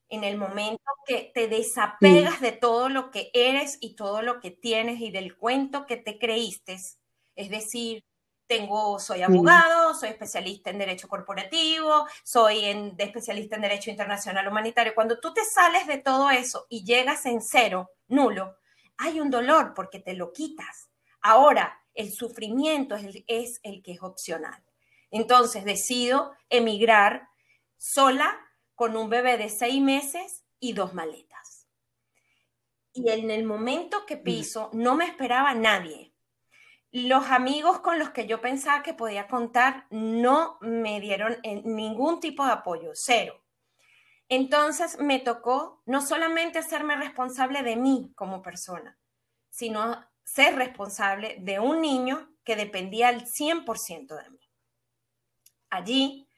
en 0.09 0.25
el 0.25 0.37
momento 0.37 0.83
que 1.07 1.31
te 1.35 1.47
desapegas 1.49 2.41
de 2.41 2.53
todo 2.53 2.89
lo 2.89 3.11
que 3.11 3.31
eres 3.33 3.79
y 3.81 3.95
todo 3.95 4.23
lo 4.23 4.41
que 4.41 4.51
tienes 4.51 5.01
y 5.01 5.11
del 5.11 5.37
cuento 5.37 5.87
que 5.87 5.97
te 5.97 6.19
creíste. 6.19 6.79
Es 7.37 7.51
decir, 7.51 8.05
tengo, 8.51 8.99
soy 8.99 9.23
abogado, 9.23 9.95
soy 9.95 10.09
especialista 10.09 10.71
en 10.71 10.79
derecho 10.79 11.07
corporativo, 11.07 12.09
soy 12.25 12.65
en, 12.65 12.97
especialista 12.99 13.55
en 13.55 13.63
derecho 13.63 13.91
internacional 13.91 14.49
humanitario. 14.49 14.93
Cuando 14.93 15.21
tú 15.21 15.33
te 15.33 15.45
sales 15.45 15.87
de 15.87 15.99
todo 15.99 16.31
eso 16.31 16.67
y 16.69 16.83
llegas 16.83 17.27
en 17.27 17.43
cero, 17.43 17.93
nulo, 18.09 18.57
hay 18.97 19.21
un 19.21 19.31
dolor 19.31 19.73
porque 19.73 20.01
te 20.01 20.15
lo 20.15 20.33
quitas. 20.33 20.89
Ahora, 21.21 21.81
el 21.95 22.11
sufrimiento 22.11 22.97
es 22.97 23.05
el, 23.05 23.25
es 23.29 23.61
el 23.63 23.85
que 23.85 23.93
es 23.93 24.03
opcional. 24.03 24.61
Entonces 25.13 25.65
decido 25.65 26.33
emigrar 26.49 27.29
sola 27.79 28.37
con 28.75 28.97
un 28.97 29.09
bebé 29.09 29.37
de 29.39 29.49
seis 29.49 29.81
meses 29.81 30.43
y 30.59 30.73
dos 30.73 30.93
maletas. 30.93 31.69
Y 32.93 33.11
en 33.11 33.31
el 33.31 33.45
momento 33.45 34.07
que 34.07 34.17
piso, 34.17 34.71
no 34.73 34.97
me 34.97 35.05
esperaba 35.05 35.55
nadie. 35.55 36.10
Los 36.93 37.27
amigos 37.31 37.81
con 37.81 37.99
los 37.99 38.11
que 38.11 38.27
yo 38.27 38.41
pensaba 38.41 38.83
que 38.83 38.95
podía 38.95 39.29
contar 39.29 39.87
no 39.91 40.59
me 40.61 41.01
dieron 41.01 41.37
ningún 41.65 42.19
tipo 42.19 42.45
de 42.45 42.53
apoyo, 42.53 42.91
cero. 42.95 43.45
Entonces 44.29 44.99
me 44.99 45.21
tocó 45.21 45.83
no 45.87 46.01
solamente 46.01 46.59
hacerme 46.59 46.97
responsable 46.97 47.63
de 47.63 47.77
mí 47.77 48.13
como 48.17 48.43
persona, 48.43 48.99
sino 49.51 50.05
ser 50.25 50.57
responsable 50.57 51.37
de 51.41 51.61
un 51.61 51.81
niño 51.81 52.33
que 52.45 52.57
dependía 52.57 53.09
al 53.09 53.27
100% 53.27 54.17
de 54.17 54.31
mí. 54.31 54.51
Allí 55.69 56.29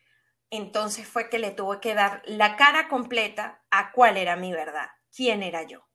entonces 0.50 1.08
fue 1.08 1.30
que 1.30 1.38
le 1.38 1.50
tuve 1.50 1.80
que 1.80 1.94
dar 1.94 2.22
la 2.26 2.56
cara 2.56 2.88
completa 2.88 3.62
a 3.70 3.90
cuál 3.92 4.18
era 4.18 4.36
mi 4.36 4.52
verdad, 4.52 4.90
quién 5.14 5.42
era 5.42 5.62
yo. 5.62 5.88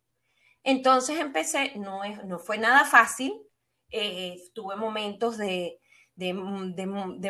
Entonces 0.63 1.19
empecé, 1.19 1.73
no, 1.75 2.01
no 2.25 2.39
fue 2.39 2.57
nada 2.57 2.83
fácil, 2.83 3.39
eh, 3.91 4.37
tuve 4.53 4.75
momentos 4.75 5.37
de, 5.37 5.79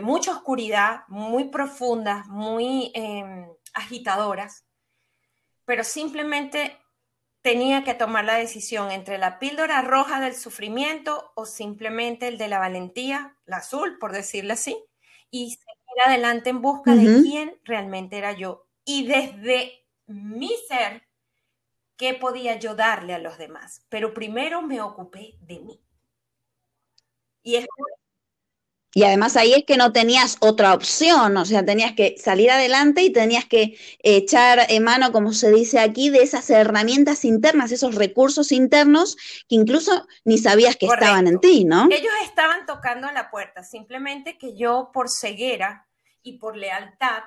mucha 0.02 0.32
oscuridad, 0.32 1.02
muy 1.08 1.46
profundas, 1.46 2.28
muy 2.28 2.92
em, 2.94 3.48
agitadoras, 3.74 4.66
pero 5.66 5.84
simplemente 5.84 6.78
tenía 7.42 7.84
que 7.84 7.94
tomar 7.94 8.26
la 8.26 8.36
decisión 8.36 8.92
entre 8.92 9.18
la 9.18 9.40
píldora 9.40 9.82
roja 9.82 10.20
del 10.20 10.36
sufrimiento 10.36 11.32
o 11.36 11.46
simplemente 11.46 12.28
el 12.28 12.38
de 12.38 12.48
la 12.48 12.60
valentía, 12.60 13.38
la 13.46 13.58
azul, 13.58 13.98
por 14.00 14.12
decirlo 14.12 14.54
así, 14.54 14.78
y 15.32 15.58
adelante 16.06 16.50
en 16.50 16.62
busca 16.62 16.94
de 16.94 17.24
quién 17.24 17.60
realmente 17.64 18.18
era 18.18 18.32
yo 18.34 18.68
y 18.88 19.06
desde 19.06 19.86
mi 20.06 20.50
ser, 20.70 21.04
¿qué 21.98 22.14
podía 22.14 22.58
yo 22.58 22.74
darle 22.74 23.14
a 23.14 23.20
los 23.20 23.38
demás? 23.38 23.86
Pero 23.90 24.14
primero 24.14 24.62
me 24.62 24.82
ocupé 24.82 25.36
de 25.42 25.60
mí. 25.60 25.82
Y 27.48 27.66
y 28.94 29.04
además 29.04 29.38
ahí 29.38 29.54
es 29.54 29.64
que 29.64 29.78
no 29.78 29.92
tenías 29.92 30.38
otra 30.40 30.74
opción, 30.74 31.38
o 31.38 31.46
sea, 31.46 31.64
tenías 31.64 31.94
que 31.94 32.16
salir 32.18 32.50
adelante 32.50 33.04
y 33.04 33.12
tenías 33.12 33.46
que 33.46 33.78
echar 34.00 34.66
en 34.70 34.84
mano, 34.84 35.12
como 35.12 35.34
se 35.34 35.52
dice 35.52 35.80
aquí, 35.80 36.10
de 36.10 36.24
esas 36.24 36.50
herramientas 36.50 37.24
internas, 37.24 37.72
esos 37.72 37.94
recursos 37.94 38.52
internos 38.52 39.16
que 39.48 39.54
incluso 39.56 40.08
ni 40.26 40.40
sabías 40.40 40.78
que 40.78 40.88
estaban 40.88 41.28
en 41.28 41.40
ti, 41.40 41.64
¿no? 41.64 41.90
Ellos 41.92 42.14
estaban 42.24 42.66
tocando 42.66 43.08
a 43.08 43.12
la 43.12 43.30
puerta, 43.30 43.62
simplemente 43.62 44.40
que 44.40 44.58
yo 44.58 44.90
por 44.92 45.10
ceguera 45.10 45.88
y 46.24 46.40
por 46.40 46.58
lealtad 46.58 47.22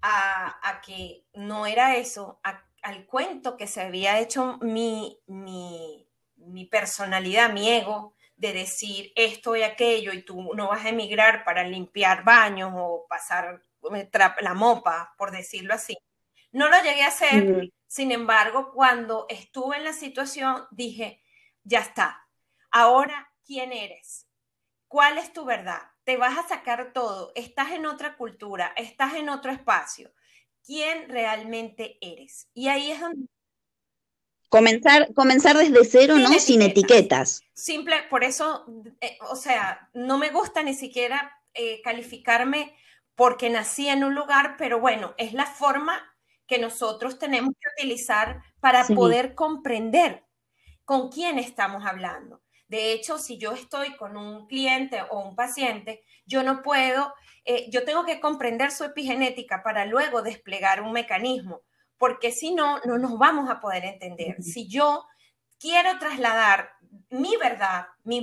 a, 0.00 0.80
que 0.86 1.26
no 1.34 1.66
era 1.66 1.96
eso, 1.96 2.40
al 2.82 3.04
cuento 3.04 3.58
que 3.58 3.66
se 3.66 3.82
había 3.82 4.20
hecho 4.20 4.56
mi, 4.62 5.18
mi, 5.26 6.08
mi 6.36 6.64
personalidad, 6.64 7.52
mi 7.52 7.68
ego, 7.68 8.14
de 8.40 8.54
decir 8.54 9.12
esto 9.16 9.54
y 9.54 9.62
aquello 9.62 10.14
y 10.14 10.22
tú 10.22 10.54
no 10.54 10.68
vas 10.68 10.86
a 10.86 10.88
emigrar 10.88 11.44
para 11.44 11.62
limpiar 11.62 12.24
baños 12.24 12.72
o 12.74 13.04
pasar 13.06 13.62
eh, 13.94 14.10
la 14.40 14.54
mopa, 14.54 15.14
por 15.18 15.30
decirlo 15.30 15.74
así. 15.74 15.98
No 16.50 16.70
lo 16.70 16.82
llegué 16.82 17.02
a 17.02 17.08
hacer, 17.08 17.68
sin 17.86 18.12
embargo, 18.12 18.72
cuando 18.72 19.26
estuve 19.28 19.76
en 19.76 19.84
la 19.84 19.92
situación 19.92 20.66
dije, 20.70 21.22
ya 21.64 21.80
está, 21.80 22.26
ahora, 22.70 23.30
¿quién 23.44 23.72
eres? 23.72 24.26
¿Cuál 24.88 25.18
es 25.18 25.34
tu 25.34 25.44
verdad? 25.44 25.82
Te 26.04 26.16
vas 26.16 26.38
a 26.38 26.48
sacar 26.48 26.94
todo, 26.94 27.32
estás 27.34 27.72
en 27.72 27.84
otra 27.84 28.16
cultura, 28.16 28.72
estás 28.74 29.14
en 29.14 29.28
otro 29.28 29.52
espacio. 29.52 30.12
¿Quién 30.64 31.10
realmente 31.10 31.98
eres? 32.00 32.48
Y 32.54 32.68
ahí 32.68 32.90
es 32.90 33.00
donde 33.00 33.28
Comenzar, 34.50 35.14
comenzar 35.14 35.56
desde 35.56 35.84
cero, 35.84 36.16
¿no? 36.18 36.28
Sin 36.40 36.60
etiquetas. 36.60 37.40
Simple, 37.54 38.02
por 38.10 38.24
eso, 38.24 38.66
eh, 39.00 39.16
o 39.30 39.36
sea, 39.36 39.88
no 39.94 40.18
me 40.18 40.30
gusta 40.30 40.62
ni 40.64 40.74
siquiera 40.74 41.40
eh, 41.54 41.80
calificarme 41.82 42.74
porque 43.14 43.48
nací 43.48 43.88
en 43.88 44.02
un 44.02 44.14
lugar, 44.14 44.56
pero 44.58 44.80
bueno, 44.80 45.14
es 45.18 45.34
la 45.34 45.46
forma 45.46 46.02
que 46.48 46.58
nosotros 46.58 47.18
tenemos 47.18 47.54
que 47.60 47.68
utilizar 47.78 48.42
para 48.58 48.84
poder 48.88 49.36
comprender 49.36 50.24
con 50.84 51.10
quién 51.10 51.38
estamos 51.38 51.86
hablando. 51.86 52.42
De 52.66 52.92
hecho, 52.92 53.18
si 53.18 53.38
yo 53.38 53.52
estoy 53.52 53.96
con 53.96 54.16
un 54.16 54.48
cliente 54.48 55.00
o 55.10 55.20
un 55.20 55.36
paciente, 55.36 56.02
yo 56.26 56.42
no 56.42 56.62
puedo, 56.62 57.14
eh, 57.44 57.68
yo 57.70 57.84
tengo 57.84 58.04
que 58.04 58.18
comprender 58.18 58.72
su 58.72 58.82
epigenética 58.82 59.62
para 59.62 59.84
luego 59.86 60.22
desplegar 60.22 60.82
un 60.82 60.90
mecanismo 60.90 61.62
porque 62.00 62.32
si 62.32 62.54
no, 62.54 62.78
no 62.86 62.96
nos 62.96 63.18
vamos 63.18 63.50
a 63.50 63.60
poder 63.60 63.84
entender. 63.84 64.42
Si 64.42 64.66
yo 64.66 65.04
quiero 65.58 65.98
trasladar 65.98 66.70
mi 67.10 67.36
verdad, 67.36 67.88
mi 68.04 68.22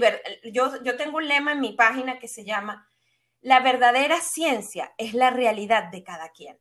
yo, 0.51 0.83
yo 0.83 0.97
tengo 0.97 1.17
un 1.17 1.27
lema 1.27 1.51
en 1.51 1.61
mi 1.61 1.73
página 1.73 2.17
que 2.17 2.27
se 2.27 2.43
llama, 2.43 2.89
la 3.39 3.59
verdadera 3.59 4.19
ciencia 4.19 4.95
es 4.97 5.13
la 5.13 5.29
realidad 5.29 5.91
de 5.91 6.03
cada 6.03 6.29
quien. 6.29 6.57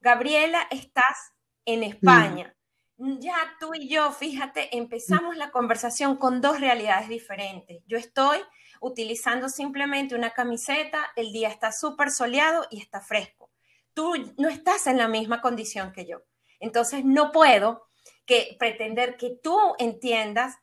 Gabriela, 0.00 0.66
estás 0.70 1.34
en 1.66 1.82
España. 1.82 2.56
Ya 2.96 3.36
tú 3.60 3.74
y 3.74 3.90
yo, 3.90 4.10
fíjate, 4.12 4.78
empezamos 4.78 5.36
la 5.36 5.50
conversación 5.50 6.16
con 6.16 6.40
dos 6.40 6.58
realidades 6.58 7.10
diferentes. 7.10 7.82
Yo 7.86 7.98
estoy 7.98 8.38
utilizando 8.80 9.50
simplemente 9.50 10.14
una 10.14 10.30
camiseta, 10.30 11.12
el 11.16 11.32
día 11.32 11.50
está 11.50 11.70
súper 11.70 12.10
soleado 12.10 12.66
y 12.70 12.80
está 12.80 13.02
fresco. 13.02 13.50
Tú 13.92 14.14
no 14.38 14.48
estás 14.48 14.86
en 14.86 14.96
la 14.96 15.06
misma 15.06 15.42
condición 15.42 15.92
que 15.92 16.06
yo. 16.06 16.22
Entonces 16.60 17.04
no 17.04 17.32
puedo 17.32 17.86
que 18.24 18.56
pretender 18.58 19.16
que 19.16 19.38
tú 19.42 19.58
entiendas 19.78 20.56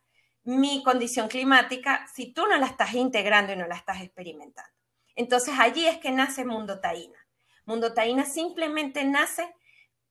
mi 0.43 0.83
condición 0.83 1.29
climática 1.29 2.05
si 2.13 2.33
tú 2.33 2.45
no 2.47 2.57
la 2.57 2.67
estás 2.67 2.93
integrando 2.93 3.53
y 3.53 3.55
no 3.55 3.67
la 3.67 3.75
estás 3.75 4.01
experimentando. 4.01 4.71
Entonces 5.15 5.55
allí 5.57 5.87
es 5.87 5.97
que 5.99 6.11
nace 6.11 6.43
Mundo 6.43 6.79
Taína. 6.79 7.17
Mundo 7.65 7.93
Taína 7.93 8.25
simplemente 8.25 9.05
nace 9.05 9.53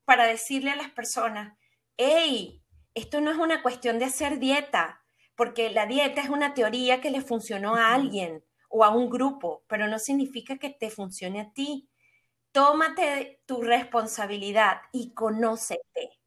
para 0.05 0.25
decirle 0.25 0.71
a 0.71 0.77
las 0.77 0.91
personas, 0.91 1.57
hey, 1.97 2.63
esto 2.95 3.21
no 3.21 3.31
es 3.31 3.39
una 3.39 3.63
cuestión 3.63 3.99
de 3.99 4.07
hacer 4.07 4.39
dieta, 4.39 5.03
porque 5.37 5.71
la 5.71 5.87
dieta 5.87 6.21
es 6.21 6.29
una 6.29 6.55
teoría 6.55 7.01
que 7.01 7.11
le 7.11 7.21
funcionó 7.21 7.77
a 7.77 7.95
alguien 7.95 8.45
o 8.69 8.85
a 8.85 8.91
un 8.91 9.11
grupo, 9.11 9.65
pero 9.67 9.87
no 9.87 9.99
significa 9.99 10.57
que 10.57 10.71
te 10.71 10.91
funcione 10.91 11.41
a 11.41 11.53
ti 11.53 11.91
tómate 12.53 13.43
tu 13.47 13.63
responsabilidad 13.63 14.83
y 14.93 15.13
conócete. 15.15 16.21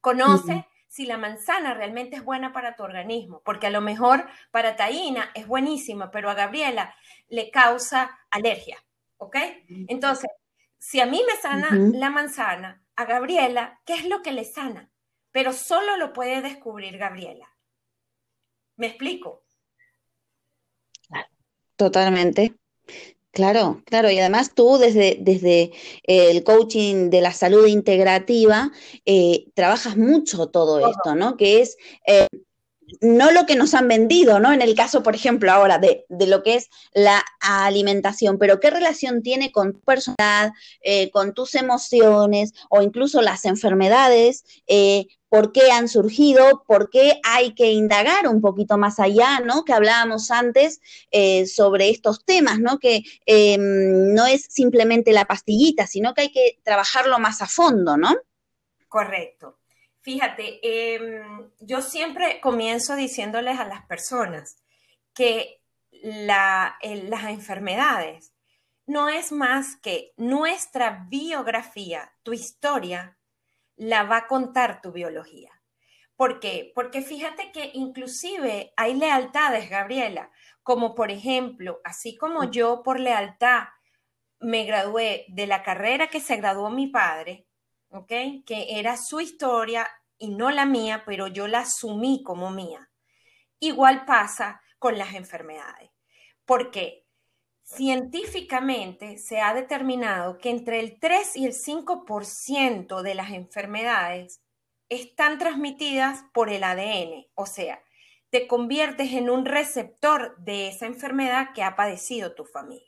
Conoce 0.00 0.66
si 0.88 1.04
la 1.04 1.18
manzana 1.18 1.74
realmente 1.74 2.16
es 2.16 2.24
buena 2.24 2.52
para 2.52 2.74
tu 2.74 2.82
organismo, 2.82 3.42
porque 3.44 3.66
a 3.66 3.70
lo 3.70 3.80
mejor 3.80 4.26
para 4.50 4.76
Taína 4.76 5.30
es 5.34 5.46
buenísima, 5.46 6.10
pero 6.10 6.30
a 6.30 6.34
Gabriela 6.34 6.94
le 7.28 7.50
causa 7.50 8.18
alergia, 8.30 8.82
¿ok? 9.18 9.36
Entonces, 9.88 10.30
si 10.78 11.00
a 11.00 11.06
mí 11.06 11.22
me 11.26 11.36
sana 11.40 11.68
la 11.70 12.10
manzana, 12.10 12.82
a 12.96 13.04
Gabriela, 13.04 13.80
¿qué 13.84 13.94
es 13.94 14.06
lo 14.06 14.22
que 14.22 14.32
le 14.32 14.44
sana? 14.44 14.90
Pero 15.32 15.52
solo 15.52 15.96
lo 15.98 16.12
puede 16.14 16.40
descubrir 16.40 16.96
Gabriela. 16.96 17.46
¿Me 18.76 18.86
explico? 18.86 19.44
Totalmente. 21.76 22.54
Claro, 23.36 23.82
claro, 23.84 24.10
y 24.10 24.18
además 24.18 24.52
tú 24.54 24.78
desde, 24.78 25.18
desde 25.20 25.70
el 26.04 26.42
coaching 26.42 27.10
de 27.10 27.20
la 27.20 27.32
salud 27.32 27.66
integrativa 27.66 28.72
eh, 29.04 29.48
trabajas 29.52 29.98
mucho 29.98 30.46
todo 30.46 30.78
esto, 30.88 31.14
¿no? 31.14 31.36
Que 31.36 31.60
es 31.60 31.76
eh, 32.06 32.28
no 33.00 33.30
lo 33.30 33.46
que 33.46 33.56
nos 33.56 33.74
han 33.74 33.88
vendido, 33.88 34.38
¿no? 34.38 34.52
En 34.52 34.62
el 34.62 34.74
caso, 34.74 35.02
por 35.02 35.14
ejemplo, 35.14 35.50
ahora 35.52 35.78
de, 35.78 36.04
lo 36.08 36.42
que 36.42 36.54
es 36.56 36.70
la 36.92 37.24
alimentación, 37.40 38.38
pero 38.38 38.60
qué 38.60 38.70
relación 38.70 39.22
tiene 39.22 39.52
con 39.52 39.72
tu 39.74 39.80
personalidad, 39.80 40.52
eh, 40.82 41.10
con 41.10 41.34
tus 41.34 41.54
emociones 41.54 42.52
o 42.70 42.82
incluso 42.82 43.22
las 43.22 43.44
enfermedades, 43.44 44.44
eh, 44.66 45.06
por 45.28 45.52
qué 45.52 45.72
han 45.72 45.88
surgido, 45.88 46.62
por 46.66 46.88
qué 46.88 47.20
hay 47.24 47.54
que 47.54 47.72
indagar 47.72 48.28
un 48.28 48.40
poquito 48.40 48.78
más 48.78 49.00
allá, 49.00 49.40
¿no? 49.40 49.64
Que 49.64 49.72
hablábamos 49.72 50.30
antes 50.30 50.80
eh, 51.10 51.46
sobre 51.46 51.90
estos 51.90 52.24
temas, 52.24 52.60
¿no? 52.60 52.78
Que 52.78 53.02
em, 53.26 54.14
no 54.14 54.26
es 54.26 54.46
simplemente 54.48 55.12
la 55.12 55.24
pastillita, 55.24 55.86
sino 55.86 56.14
que 56.14 56.22
hay 56.22 56.32
que 56.32 56.58
trabajarlo 56.62 57.18
más 57.18 57.42
a 57.42 57.46
fondo, 57.46 57.96
¿no? 57.96 58.14
Correcto. 58.88 59.55
Fíjate, 60.06 60.60
em, 60.62 61.50
yo 61.58 61.82
siempre 61.82 62.40
comienzo 62.40 62.94
diciéndoles 62.94 63.58
a 63.58 63.64
las 63.64 63.84
personas 63.86 64.62
que 65.12 65.60
las 65.90 67.24
enfermedades 67.28 68.32
no 68.86 69.08
es 69.08 69.32
más 69.32 69.74
que 69.74 70.12
nuestra 70.16 71.06
biografía, 71.08 72.12
tu 72.22 72.32
historia, 72.32 73.18
la 73.74 74.04
va 74.04 74.18
a 74.18 74.26
contar 74.28 74.80
tu 74.80 74.92
biología. 74.92 75.50
¿Por 76.14 76.38
qué? 76.38 76.70
Porque 76.72 77.02
fíjate 77.02 77.50
que 77.50 77.72
inclusive 77.74 78.72
hay 78.76 78.94
lealtades, 78.94 79.68
Gabriela, 79.68 80.30
como 80.62 80.94
por 80.94 81.10
ejemplo, 81.10 81.80
así 81.82 82.16
como 82.16 82.44
yo 82.44 82.84
por 82.84 83.00
lealtad 83.00 83.64
me 84.38 84.66
gradué 84.66 85.24
de 85.30 85.48
la 85.48 85.64
carrera 85.64 86.06
que 86.06 86.20
se 86.20 86.36
graduó 86.36 86.70
mi 86.70 86.86
padre, 86.86 87.45
que 88.04 88.78
era 88.78 88.96
su 88.96 89.20
historia 89.20 89.88
y 90.18 90.30
no 90.30 90.50
la 90.50 90.66
mía, 90.66 91.04
pero 91.06 91.28
yo 91.28 91.46
la 91.46 91.60
asumí 91.60 92.22
como 92.22 92.50
mía. 92.50 92.90
Igual 93.60 94.04
pasa 94.04 94.60
con 94.78 94.98
las 94.98 95.14
enfermedades. 95.14 95.90
porque 96.44 97.06
Científicamente 97.66 99.18
se 99.18 99.40
ha 99.40 99.52
determinado 99.52 100.38
que 100.38 100.50
entre 100.50 100.78
el 100.78 101.00
3 101.00 101.36
y 101.36 101.46
el 101.46 101.52
5% 101.52 103.02
de 103.02 103.14
las 103.16 103.32
enfermedades 103.32 104.40
están 104.88 105.38
transmitidas 105.38 106.24
por 106.32 106.48
el 106.48 106.62
ADN, 106.62 107.26
o 107.34 107.44
sea, 107.44 107.82
te 108.30 108.46
conviertes 108.46 109.12
en 109.14 109.30
un 109.30 109.44
receptor 109.44 110.36
de 110.38 110.68
esa 110.68 110.86
enfermedad 110.86 111.48
que 111.54 111.64
ha 111.64 111.74
padecido 111.74 112.36
tu 112.36 112.44
familia. 112.44 112.86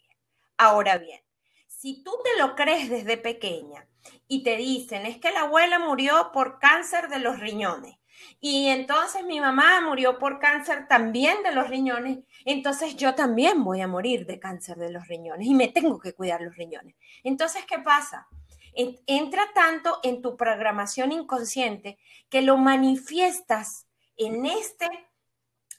Ahora 0.57 0.97
bien, 0.97 1.21
si 1.67 2.05
tú 2.05 2.13
te 2.23 2.41
lo 2.41 2.55
crees 2.55 2.89
desde 2.89 3.17
pequeña 3.17 3.89
y 4.27 4.43
te 4.43 4.57
dicen, 4.57 5.07
es 5.07 5.19
que 5.19 5.31
la 5.31 5.43
abuela 5.43 5.79
murió 5.79 6.31
por 6.33 6.59
cáncer 6.59 7.09
de 7.09 7.19
los 7.19 7.39
riñones, 7.39 7.99
y 8.41 8.69
entonces 8.69 9.25
mi 9.25 9.41
mamá 9.41 9.81
murió 9.81 10.19
por 10.19 10.39
cáncer 10.39 10.87
también 10.89 11.43
de 11.43 11.53
los 11.53 11.69
riñones, 11.69 12.19
entonces 12.45 12.97
yo 12.97 13.15
también 13.15 13.65
voy 13.65 13.81
a 13.81 13.89
morir 13.89 14.27
de 14.27 14.39
cáncer 14.39 14.77
de 14.77 14.93
los 14.93 15.09
riñones 15.09 15.47
y 15.47 15.55
me 15.55 15.69
tengo 15.69 15.99
que 15.99 16.15
cuidar 16.15 16.41
los 16.41 16.57
riñones. 16.57 16.95
Entonces, 17.25 17.65
¿qué 17.67 17.79
pasa? 17.81 18.29
Entra 18.75 19.43
tanto 19.55 19.99
en 20.05 20.23
tu 20.23 20.37
programación 20.37 21.11
inconsciente 21.11 21.99
que 22.29 22.43
lo 22.43 22.57
manifiestas 22.59 23.89
en, 24.17 24.47
este, 24.47 24.89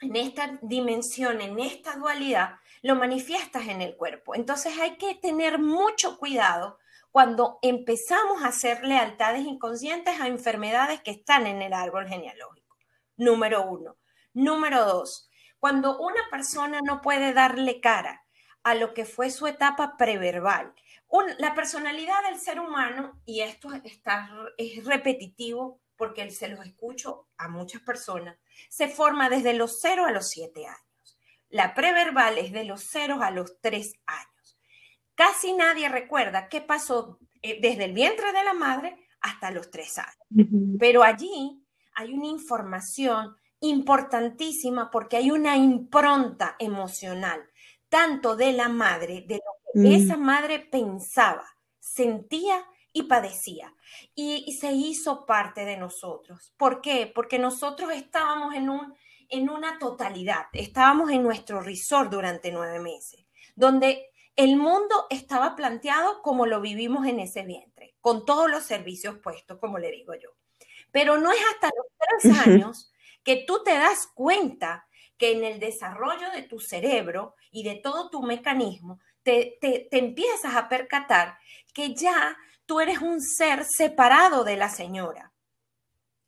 en 0.01 0.15
esta 0.17 0.59
dimensión, 0.61 1.39
en 1.39 1.59
esta 1.59 1.95
dualidad, 1.95 2.55
lo 2.81 2.95
manifiestas 2.95 3.67
en 3.67 3.81
el 3.81 3.95
cuerpo. 3.95 4.35
Entonces 4.35 4.77
hay 4.79 4.97
que 4.97 5.15
tener 5.15 5.59
mucho 5.59 6.17
cuidado 6.17 6.77
cuando 7.11 7.59
empezamos 7.61 8.43
a 8.43 8.47
hacer 8.47 8.83
lealtades 8.83 9.45
inconscientes 9.45 10.19
a 10.19 10.27
enfermedades 10.27 11.01
que 11.01 11.11
están 11.11 11.47
en 11.47 11.61
el 11.61 11.73
árbol 11.73 12.07
genealógico. 12.07 12.77
Número 13.17 13.63
uno. 13.63 13.97
Número 14.33 14.85
dos, 14.85 15.29
cuando 15.59 15.99
una 15.99 16.21
persona 16.29 16.79
no 16.83 17.01
puede 17.01 17.33
darle 17.33 17.81
cara 17.81 18.25
a 18.63 18.75
lo 18.75 18.93
que 18.93 19.05
fue 19.05 19.31
su 19.31 19.47
etapa 19.47 19.97
preverbal, 19.97 20.73
la 21.39 21.55
personalidad 21.55 22.23
del 22.29 22.39
ser 22.39 22.59
humano, 22.59 23.19
y 23.25 23.41
esto 23.41 23.73
está, 23.83 24.29
es 24.57 24.85
repetitivo 24.85 25.81
porque 25.95 26.29
se 26.29 26.47
los 26.47 26.65
escucho 26.65 27.27
a 27.37 27.47
muchas 27.47 27.81
personas, 27.81 28.37
se 28.69 28.87
forma 28.87 29.29
desde 29.29 29.53
los 29.53 29.79
0 29.81 30.05
a 30.05 30.11
los 30.11 30.29
7 30.29 30.67
años. 30.67 31.17
La 31.49 31.73
preverbal 31.73 32.37
es 32.37 32.51
de 32.51 32.63
los 32.63 32.83
0 32.83 33.19
a 33.21 33.31
los 33.31 33.59
3 33.59 33.93
años. 34.05 34.38
Casi 35.19 35.51
nadie 35.51 35.89
recuerda 35.89 36.47
qué 36.47 36.61
pasó 36.61 37.19
eh, 37.41 37.59
desde 37.61 37.83
el 37.83 37.91
vientre 37.91 38.31
de 38.31 38.41
la 38.41 38.53
madre 38.53 38.95
hasta 39.19 39.51
los 39.51 39.69
3 39.69 39.97
años. 39.97 40.77
Pero 40.79 41.03
allí 41.03 41.61
hay 41.95 42.13
una 42.13 42.27
información 42.27 43.35
importantísima 43.59 44.89
porque 44.89 45.17
hay 45.17 45.29
una 45.29 45.57
impronta 45.57 46.55
emocional, 46.57 47.41
tanto 47.89 48.37
de 48.37 48.53
la 48.53 48.69
madre, 48.69 49.25
de 49.27 49.41
lo 49.43 49.81
que 49.81 49.89
mm. 49.89 49.91
esa 49.91 50.15
madre 50.15 50.61
pensaba, 50.61 51.43
sentía 51.79 52.65
y 52.93 53.03
padecía. 53.03 53.75
Y, 54.15 54.53
se 54.53 54.71
hizo 54.71 55.25
parte 55.25 55.65
de 55.65 55.75
nosotros. 55.75 56.53
¿Por 56.55 56.79
qué? 56.79 57.11
Porque 57.13 57.39
nosotros 57.39 57.91
estábamos 57.91 58.55
en, 58.55 58.69
un, 58.69 58.93
en 59.27 59.49
una 59.49 59.79
totalidad, 59.79 60.45
estábamos 60.53 61.11
en 61.11 61.23
nuestro 61.23 61.59
resort 61.59 62.09
durante 62.09 62.53
nueve 62.53 62.79
meses, 62.79 63.25
donde 63.57 64.08
el 64.39 64.55
mundo 64.55 65.05
estaba 65.09 65.53
planteado 65.53 66.21
como 66.21 66.45
lo 66.45 66.61
vivimos 66.61 67.05
en 67.05 67.19
ese 67.19 67.43
vientre, 67.43 67.97
con 67.99 68.25
todos 68.25 68.49
los 68.49 68.63
servicios 68.63 69.17
puestos, 69.17 69.59
como 69.59 69.79
le 69.79 69.91
digo 69.91 70.13
yo. 70.15 70.29
Pero 70.91 71.17
no 71.17 71.29
es 71.29 71.39
hasta 71.53 71.67
los 71.75 72.21
tres 72.21 72.47
años 72.47 72.93
que 73.25 73.43
tú 73.45 73.61
te 73.65 73.73
das 73.73 74.07
cuenta 74.15 74.87
que 75.17 75.33
en 75.33 75.43
el 75.43 75.59
desarrollo 75.59 76.31
de 76.31 76.43
tu 76.43 76.61
cerebro 76.61 77.35
y 77.51 77.63
de 77.63 77.75
todo 77.75 78.09
tu 78.09 78.21
mecanismo, 78.21 79.01
te, 79.23 79.57
te, 79.59 79.89
empiezas 79.91 80.55
a 80.55 80.69
percatar 80.69 81.37
que 81.73 81.93
ya 81.93 82.37
tú 82.65 82.79
eres 82.79 83.01
un 83.01 83.19
ser 83.19 83.65
separado 83.65 84.45
de 84.45 84.55
la 84.55 84.69
señora, 84.69 85.33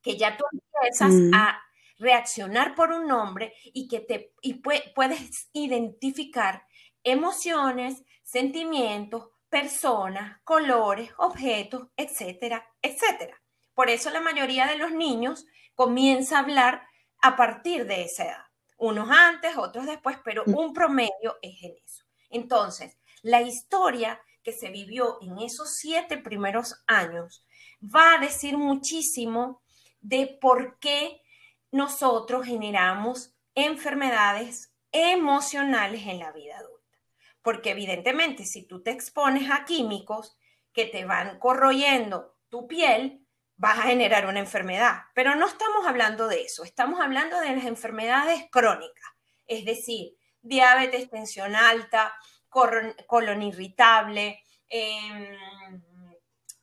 que 0.02 0.18
ya 0.18 0.36
tú 0.36 0.44
empiezas 0.52 1.14
mm. 1.14 1.34
a 1.34 1.62
reaccionar 1.98 2.76
por 2.76 2.92
un 2.92 3.08
nombre 3.08 3.54
y 3.64 3.88
que 3.88 4.02
te 4.02 4.34
y 4.42 4.56
puedes 4.56 5.50
identificar 5.54 6.66
emociones, 7.04 8.04
sentimientos, 8.24 9.30
personas, 9.50 10.40
colores, 10.44 11.12
objetos, 11.18 11.88
etcétera, 11.96 12.66
etcétera. 12.82 13.42
Por 13.74 13.90
eso 13.90 14.10
la 14.10 14.22
mayoría 14.22 14.68
de 14.68 14.78
los 14.78 14.92
niños 14.92 15.46
comienza 15.76 16.38
a 16.38 16.42
hablar 16.42 16.84
a 17.22 17.36
partir 17.36 17.86
de 17.86 18.04
esa 18.04 18.26
edad. 18.26 18.46
Unos 18.78 19.10
antes, 19.10 19.58
otros 19.58 19.86
después, 19.86 20.18
pero 20.24 20.44
mm. 20.46 20.58
un 20.58 20.74
promedio 20.74 21.38
es 21.42 21.62
en 21.64 21.74
eso. 21.84 22.04
Entonces, 22.30 22.98
la 23.22 23.42
historia 23.42 24.22
que 24.44 24.54
se 24.54 24.70
vivió 24.70 25.20
en 25.22 25.38
esos 25.40 25.76
siete 25.76 26.18
primeros 26.18 26.84
años 26.88 27.46
va 27.84 28.16
a 28.16 28.18
decir 28.18 28.58
muchísimo 28.58 29.62
de 30.00 30.38
por 30.42 30.80
qué 30.80 31.22
nosotros 31.72 32.46
generamos 32.46 33.34
enfermedades 33.54 34.74
emocionales 34.92 36.06
en 36.08 36.20
la 36.20 36.32
vida 36.32 36.58
adulta. 36.58 36.81
Porque 37.42 37.72
evidentemente 37.72 38.46
si 38.46 38.68
tú 38.68 38.84
te 38.84 38.92
expones 38.92 39.50
a 39.50 39.66
químicos 39.66 40.38
que 40.74 40.86
te 40.86 41.06
van 41.06 41.40
corroyendo 41.40 42.38
tu 42.50 42.68
piel, 42.68 43.26
vas 43.56 43.78
a 43.80 43.84
generar 43.84 44.26
una 44.26 44.40
enfermedad. 44.40 45.04
Pero 45.14 45.36
no 45.36 45.48
estamos 45.48 45.86
hablando 45.86 46.28
de 46.28 46.42
eso, 46.42 46.64
estamos 46.64 47.00
hablando 47.00 47.40
de 47.40 47.56
las 47.56 47.66
enfermedades 47.66 48.46
crónicas, 48.52 49.12
es 49.46 49.66
decir, 49.66 50.14
diabetes, 50.42 51.10
tensión 51.10 51.56
alta, 51.56 52.14
colon 52.50 53.42
irritable, 53.44 54.44
em, 54.68 55.38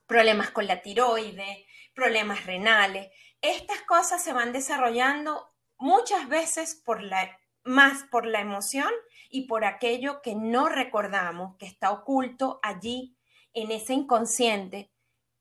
problemas 0.06 0.50
con 0.50 0.66
la 0.66 0.82
tiroide, 0.82 1.66
problemas 1.94 2.46
renales. 2.46 3.10
Estas 3.40 3.82
cosas 3.82 4.22
se 4.22 4.32
van 4.32 4.52
desarrollando 4.52 5.54
muchas 5.76 6.28
veces 6.28 6.82
más 7.62 8.02
por 8.10 8.26
la 8.26 8.40
emoción 8.40 8.92
y 9.28 9.42
por 9.46 9.64
aquello 9.64 10.22
que 10.22 10.34
no 10.34 10.68
recordamos, 10.68 11.56
que 11.56 11.66
está 11.66 11.90
oculto 11.90 12.60
allí 12.62 13.16
en 13.52 13.70
ese 13.70 13.94
inconsciente, 13.94 14.90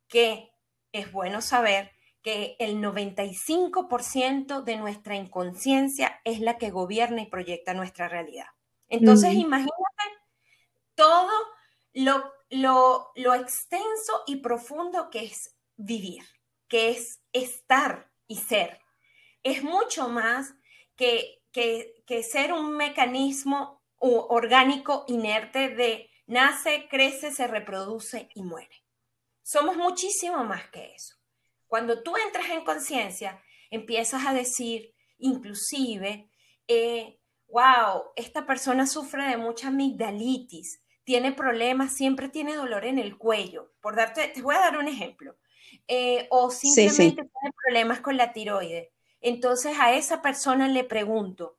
que 0.08 0.52
es 0.92 1.12
bueno 1.12 1.42
saber 1.42 1.92
que 2.22 2.56
el 2.60 2.82
95% 2.82 4.64
de 4.64 4.76
nuestra 4.76 5.16
inconsciencia 5.16 6.20
es 6.26 6.40
la 6.40 6.58
que 6.58 6.72
gobierna 6.72 7.22
y 7.22 7.28
proyecta 7.28 7.74
nuestra 7.74 8.10
realidad. 8.10 8.48
Entonces, 8.90 9.34
imagínate 9.34 9.74
todo 10.96 11.32
lo, 11.94 12.34
lo, 13.16 13.34
extenso 13.34 14.24
y 14.26 14.38
profundo 14.38 15.10
que 15.10 15.26
es 15.26 15.56
vivir, 15.76 16.24
que 16.68 16.90
es 16.90 17.22
estar 17.34 18.12
y 18.28 18.38
ser. 18.38 18.82
Es 19.44 19.64
mucho 19.64 20.10
más 20.10 20.54
que, 20.96 21.44
que, 21.52 22.04
que 22.06 22.24
ser 22.24 22.52
un 22.54 22.76
mecanismo 22.76 23.77
orgánico 24.00 25.06
inerte 25.08 25.70
de 25.70 26.10
nace, 26.26 26.88
crece, 26.90 27.32
se 27.32 27.48
reproduce 27.48 28.30
y 28.36 28.44
muere. 28.44 28.84
Somos 29.42 29.78
muchísimo 29.78 30.44
más 30.44 30.70
que 30.70 30.94
eso. 30.94 31.16
Cuando 31.68 32.04
tú 32.04 32.16
entras 32.18 32.50
en 32.50 32.64
conciencia, 32.64 33.42
empiezas 33.70 34.26
a 34.26 34.34
decir, 34.34 34.94
inclusive, 35.18 36.30
eh, 36.68 37.20
wow, 37.48 38.04
esta 38.16 38.46
persona 38.46 38.86
sufre 38.88 39.26
de 39.28 39.38
mucha 39.38 39.70
amigdalitis, 39.70 40.82
tiene 41.04 41.32
problemas, 41.32 41.96
siempre 41.96 42.30
tiene 42.30 42.56
dolor 42.56 42.86
en 42.86 43.00
el 43.00 43.18
cuello. 43.18 43.72
Por 43.80 43.96
darte, 43.96 44.28
te 44.28 44.42
voy 44.42 44.56
a 44.56 44.60
dar 44.60 44.78
un 44.78 44.88
ejemplo. 44.88 45.38
Eh, 45.88 46.28
o 46.32 46.52
simplemente 46.52 47.24
tiene 47.24 47.56
problemas 47.64 48.02
con 48.02 48.18
la 48.18 48.34
tiroide. 48.34 48.92
Entonces 49.22 49.78
a 49.80 49.94
esa 49.94 50.22
persona 50.22 50.68
le 50.68 50.84
pregunto, 50.84 51.58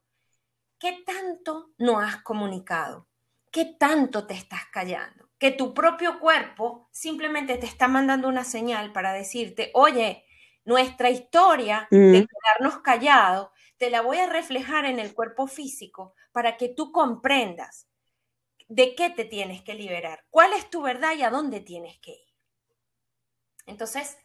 ¿qué 0.78 1.02
tanto 1.04 1.70
no 1.78 2.00
has 2.00 2.22
comunicado? 2.22 3.08
¿Qué 3.50 3.64
tanto 3.64 4.26
te 4.26 4.34
estás 4.34 4.66
callando? 4.72 5.30
Que 5.38 5.50
tu 5.50 5.74
propio 5.74 6.20
cuerpo 6.20 6.88
simplemente 6.92 7.56
te 7.56 7.66
está 7.66 7.88
mandando 7.88 8.28
una 8.28 8.44
señal 8.44 8.92
para 8.92 9.12
decirte, 9.12 9.70
oye, 9.74 10.24
nuestra 10.64 11.10
historia 11.10 11.88
de 11.90 12.26
quedarnos 12.26 12.82
callados, 12.82 13.48
te 13.78 13.90
la 13.90 14.02
voy 14.02 14.18
a 14.18 14.28
reflejar 14.28 14.84
en 14.84 14.98
el 14.98 15.14
cuerpo 15.14 15.46
físico 15.46 16.14
para 16.32 16.56
que 16.56 16.68
tú 16.68 16.92
comprendas 16.92 17.88
de 18.68 18.94
qué 18.94 19.08
te 19.08 19.24
tienes 19.24 19.62
que 19.62 19.74
liberar, 19.74 20.26
cuál 20.30 20.52
es 20.52 20.68
tu 20.68 20.82
verdad 20.82 21.14
y 21.16 21.22
a 21.22 21.30
dónde 21.30 21.60
tienes 21.60 21.98
que 22.00 22.10
ir. 22.10 22.34
Entonces, 23.64 24.18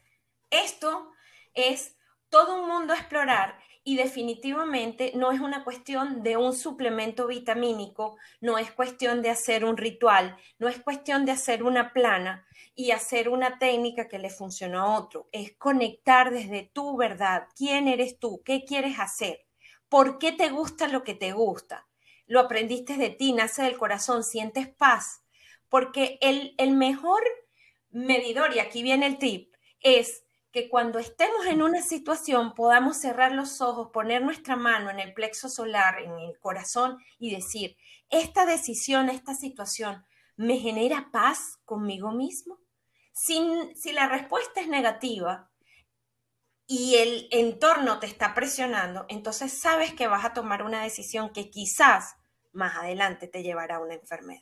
esto 0.49 1.11
es 1.53 1.95
todo 2.29 2.61
un 2.61 2.67
mundo 2.67 2.93
a 2.93 2.97
explorar 2.97 3.57
y 3.83 3.97
definitivamente 3.97 5.11
no 5.15 5.31
es 5.31 5.41
una 5.41 5.63
cuestión 5.63 6.23
de 6.23 6.37
un 6.37 6.53
suplemento 6.53 7.27
vitamínico, 7.27 8.17
no 8.39 8.57
es 8.57 8.71
cuestión 8.71 9.21
de 9.21 9.29
hacer 9.29 9.65
un 9.65 9.75
ritual, 9.75 10.37
no 10.57 10.69
es 10.69 10.79
cuestión 10.79 11.25
de 11.25 11.33
hacer 11.33 11.63
una 11.63 11.91
plana 11.91 12.47
y 12.75 12.91
hacer 12.91 13.27
una 13.27 13.59
técnica 13.59 14.07
que 14.07 14.19
le 14.19 14.29
funcione 14.29 14.77
a 14.77 14.85
otro, 14.85 15.27
es 15.31 15.53
conectar 15.57 16.31
desde 16.31 16.63
tu 16.73 16.95
verdad, 16.95 17.47
quién 17.55 17.87
eres 17.87 18.19
tú, 18.19 18.41
qué 18.45 18.63
quieres 18.63 18.99
hacer, 18.99 19.45
por 19.89 20.17
qué 20.17 20.31
te 20.31 20.49
gusta 20.49 20.87
lo 20.87 21.03
que 21.03 21.13
te 21.13 21.33
gusta, 21.33 21.87
lo 22.25 22.39
aprendiste 22.39 22.95
de 22.95 23.09
ti, 23.09 23.33
nace 23.33 23.63
del 23.63 23.77
corazón, 23.77 24.23
sientes 24.23 24.67
paz, 24.69 25.23
porque 25.67 26.17
el, 26.21 26.55
el 26.57 26.71
mejor 26.71 27.21
medidor, 27.91 28.55
y 28.55 28.59
aquí 28.59 28.81
viene 28.81 29.07
el 29.07 29.17
tip, 29.17 29.53
es 29.81 30.22
que 30.53 30.69
cuando 30.69 30.99
estemos 30.99 31.47
en 31.47 31.63
una 31.63 31.81
situación 31.81 32.53
podamos 32.53 32.97
cerrar 32.97 33.31
los 33.31 33.59
ojos, 33.59 33.89
poner 33.91 34.21
nuestra 34.21 34.55
mano 34.55 34.91
en 34.91 34.99
el 34.99 35.13
plexo 35.15 35.49
solar, 35.49 35.99
en 35.99 36.11
el 36.19 36.39
corazón 36.39 36.99
y 37.17 37.33
decir, 37.33 37.75
esta 38.11 38.45
decisión, 38.45 39.09
esta 39.09 39.33
situación, 39.33 40.05
¿me 40.37 40.59
genera 40.59 41.09
paz 41.11 41.59
conmigo 41.65 42.11
mismo? 42.11 42.59
Si, 43.13 43.41
si 43.75 43.93
la 43.93 44.07
respuesta 44.07 44.61
es 44.61 44.67
negativa 44.67 45.49
y 46.67 46.97
el 46.97 47.27
entorno 47.31 47.99
te 47.99 48.05
está 48.05 48.35
presionando, 48.35 49.07
entonces 49.09 49.59
sabes 49.59 49.95
que 49.95 50.07
vas 50.07 50.23
a 50.23 50.33
tomar 50.33 50.61
una 50.61 50.83
decisión 50.83 51.33
que 51.33 51.49
quizás 51.49 52.15
más 52.51 52.75
adelante 52.75 53.27
te 53.27 53.41
llevará 53.41 53.77
a 53.77 53.79
una 53.79 53.95
enfermedad. 53.95 54.41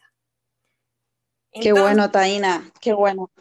qué 1.54 1.72
bueno, 1.72 2.12
Taina, 2.12 2.70
qué 2.82 2.92
bueno. 2.92 3.32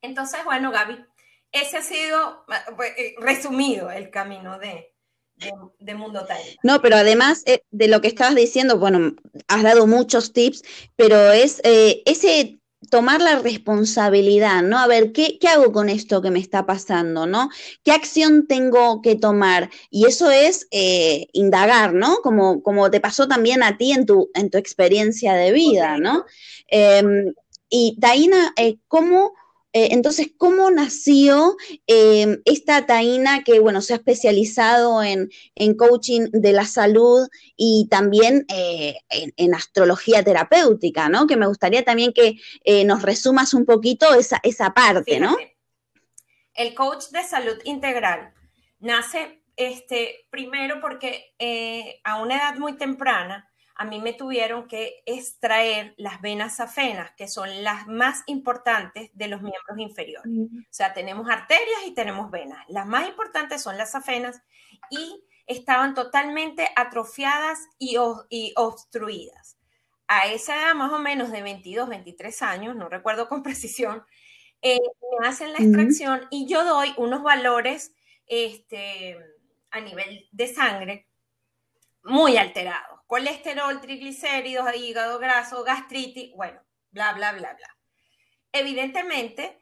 Entonces, 0.00 0.44
bueno, 0.44 0.70
Gaby, 0.72 1.04
ese 1.52 1.76
ha 1.76 1.82
sido 1.82 2.44
eh, 2.96 3.14
resumido 3.18 3.90
el 3.90 4.10
camino 4.10 4.58
de, 4.58 4.92
de, 5.78 5.94
Mundo 5.94 6.24
Taina. 6.24 6.50
No, 6.62 6.80
pero 6.80 6.96
además 6.96 7.42
eh, 7.46 7.62
de 7.70 7.88
lo 7.88 8.00
que 8.00 8.08
estabas 8.08 8.34
diciendo, 8.34 8.78
bueno, 8.78 9.14
has 9.48 9.62
dado 9.62 9.86
muchos 9.86 10.32
tips, 10.32 10.62
pero 10.96 11.32
es 11.32 11.60
eh, 11.64 12.02
ese 12.06 12.58
tomar 12.90 13.20
la 13.20 13.38
responsabilidad, 13.38 14.62
¿no? 14.62 14.78
A 14.78 14.86
ver, 14.86 15.12
¿qué, 15.12 15.38
¿qué, 15.38 15.48
hago 15.48 15.72
con 15.72 15.88
esto 15.88 16.20
que 16.20 16.30
me 16.30 16.40
está 16.40 16.66
pasando, 16.66 17.26
¿no? 17.26 17.48
¿Qué 17.84 17.92
acción 17.92 18.46
tengo 18.46 19.02
que 19.02 19.14
tomar? 19.14 19.70
Y 19.90 20.06
eso 20.06 20.30
es 20.30 20.66
eh, 20.70 21.28
indagar, 21.32 21.94
¿no? 21.94 22.16
Como, 22.22 22.62
como 22.62 22.90
te 22.90 23.00
pasó 23.00 23.28
también 23.28 23.62
a 23.62 23.76
ti 23.76 23.92
en 23.92 24.06
tu, 24.06 24.30
en 24.34 24.50
tu 24.50 24.58
experiencia 24.58 25.34
de 25.34 25.52
vida, 25.52 25.98
¿no? 25.98 26.24
Em, 26.66 27.32
y 27.68 27.98
Taina, 28.00 28.52
eh, 28.56 28.78
¿cómo 28.88 29.32
eh, 29.74 29.88
entonces, 29.92 30.32
¿cómo 30.36 30.70
nació 30.70 31.56
eh, 31.86 32.40
esta 32.44 32.84
Taina 32.84 33.42
que, 33.42 33.58
bueno, 33.58 33.80
se 33.80 33.94
ha 33.94 33.96
especializado 33.96 35.02
en, 35.02 35.30
coaching 35.76 36.28
de 36.32 36.52
la 36.52 36.66
salud 36.66 37.26
y 37.56 37.88
también 37.90 38.44
eh, 38.48 38.96
en, 39.08 39.54
astrología 39.54 40.22
terapéutica, 40.22 41.08
¿no? 41.08 41.26
Que 41.26 41.36
me 41.36 41.46
gustaría 41.46 41.84
también 41.84 42.12
que 42.12 42.36
nos 42.84 43.02
resumas 43.02 43.54
un 43.54 43.64
poquito 43.64 44.14
esa, 44.14 44.40
esa 44.42 44.74
parte, 44.74 45.18
¿no? 45.18 45.36
El 46.54 46.74
coach 46.74 47.06
de 47.10 47.22
salud 47.22 47.58
integral 47.64 48.34
nace 48.80 49.42
este, 49.56 50.26
primero 50.30 50.80
porque 50.82 51.32
a 52.04 52.20
una 52.20 52.36
edad 52.36 52.56
muy 52.56 52.74
temprana, 52.74 53.50
a 53.74 53.84
mí 53.84 54.00
me 54.00 54.12
tuvieron 54.12 54.68
que 54.68 55.02
extraer 55.06 55.94
las 55.96 56.20
venas 56.20 56.56
safenas, 56.56 57.12
que 57.12 57.28
son 57.28 57.62
las 57.62 57.86
más 57.86 58.22
importantes 58.26 59.10
de 59.14 59.28
los 59.28 59.40
miembros 59.40 59.78
inferiores. 59.78 60.30
O 60.30 60.66
sea, 60.70 60.92
tenemos 60.92 61.28
arterias 61.28 61.80
y 61.86 61.94
tenemos 61.94 62.30
venas. 62.30 62.64
Las 62.68 62.86
más 62.86 63.08
importantes 63.08 63.62
son 63.62 63.76
las 63.78 63.92
safenas 63.92 64.42
y 64.90 65.24
estaban 65.46 65.94
totalmente 65.94 66.68
atrofiadas 66.76 67.58
y, 67.78 67.96
obstruidas. 68.56 69.58
A 70.08 70.26
esa 70.26 70.56
edad 70.56 70.74
más 70.74 70.92
o 70.92 70.98
menos 70.98 71.32
de 71.32 71.42
22, 71.42 71.88
23 71.88 72.42
años, 72.42 72.76
no 72.76 72.88
recuerdo 72.88 73.28
con 73.28 73.42
precisión, 73.42 74.04
eh, 74.60 74.78
me 75.20 75.26
hacen 75.26 75.52
la 75.52 75.58
extracción 75.58 76.26
y 76.30 76.46
yo 76.46 76.64
doy 76.64 76.94
unos 76.96 77.22
valores 77.22 77.94
este, 78.26 79.18
a 79.70 79.80
nivel 79.80 80.28
de 80.30 80.46
sangre 80.46 81.08
muy 82.04 82.36
alterados 82.36 82.91
colesterol, 83.12 83.78
triglicéridos, 83.82 84.74
hígado 84.74 85.18
graso, 85.18 85.62
gastritis, 85.64 86.32
bueno, 86.34 86.58
bla, 86.92 87.12
bla, 87.12 87.32
bla, 87.32 87.52
bla. 87.52 87.76
Evidentemente, 88.50 89.58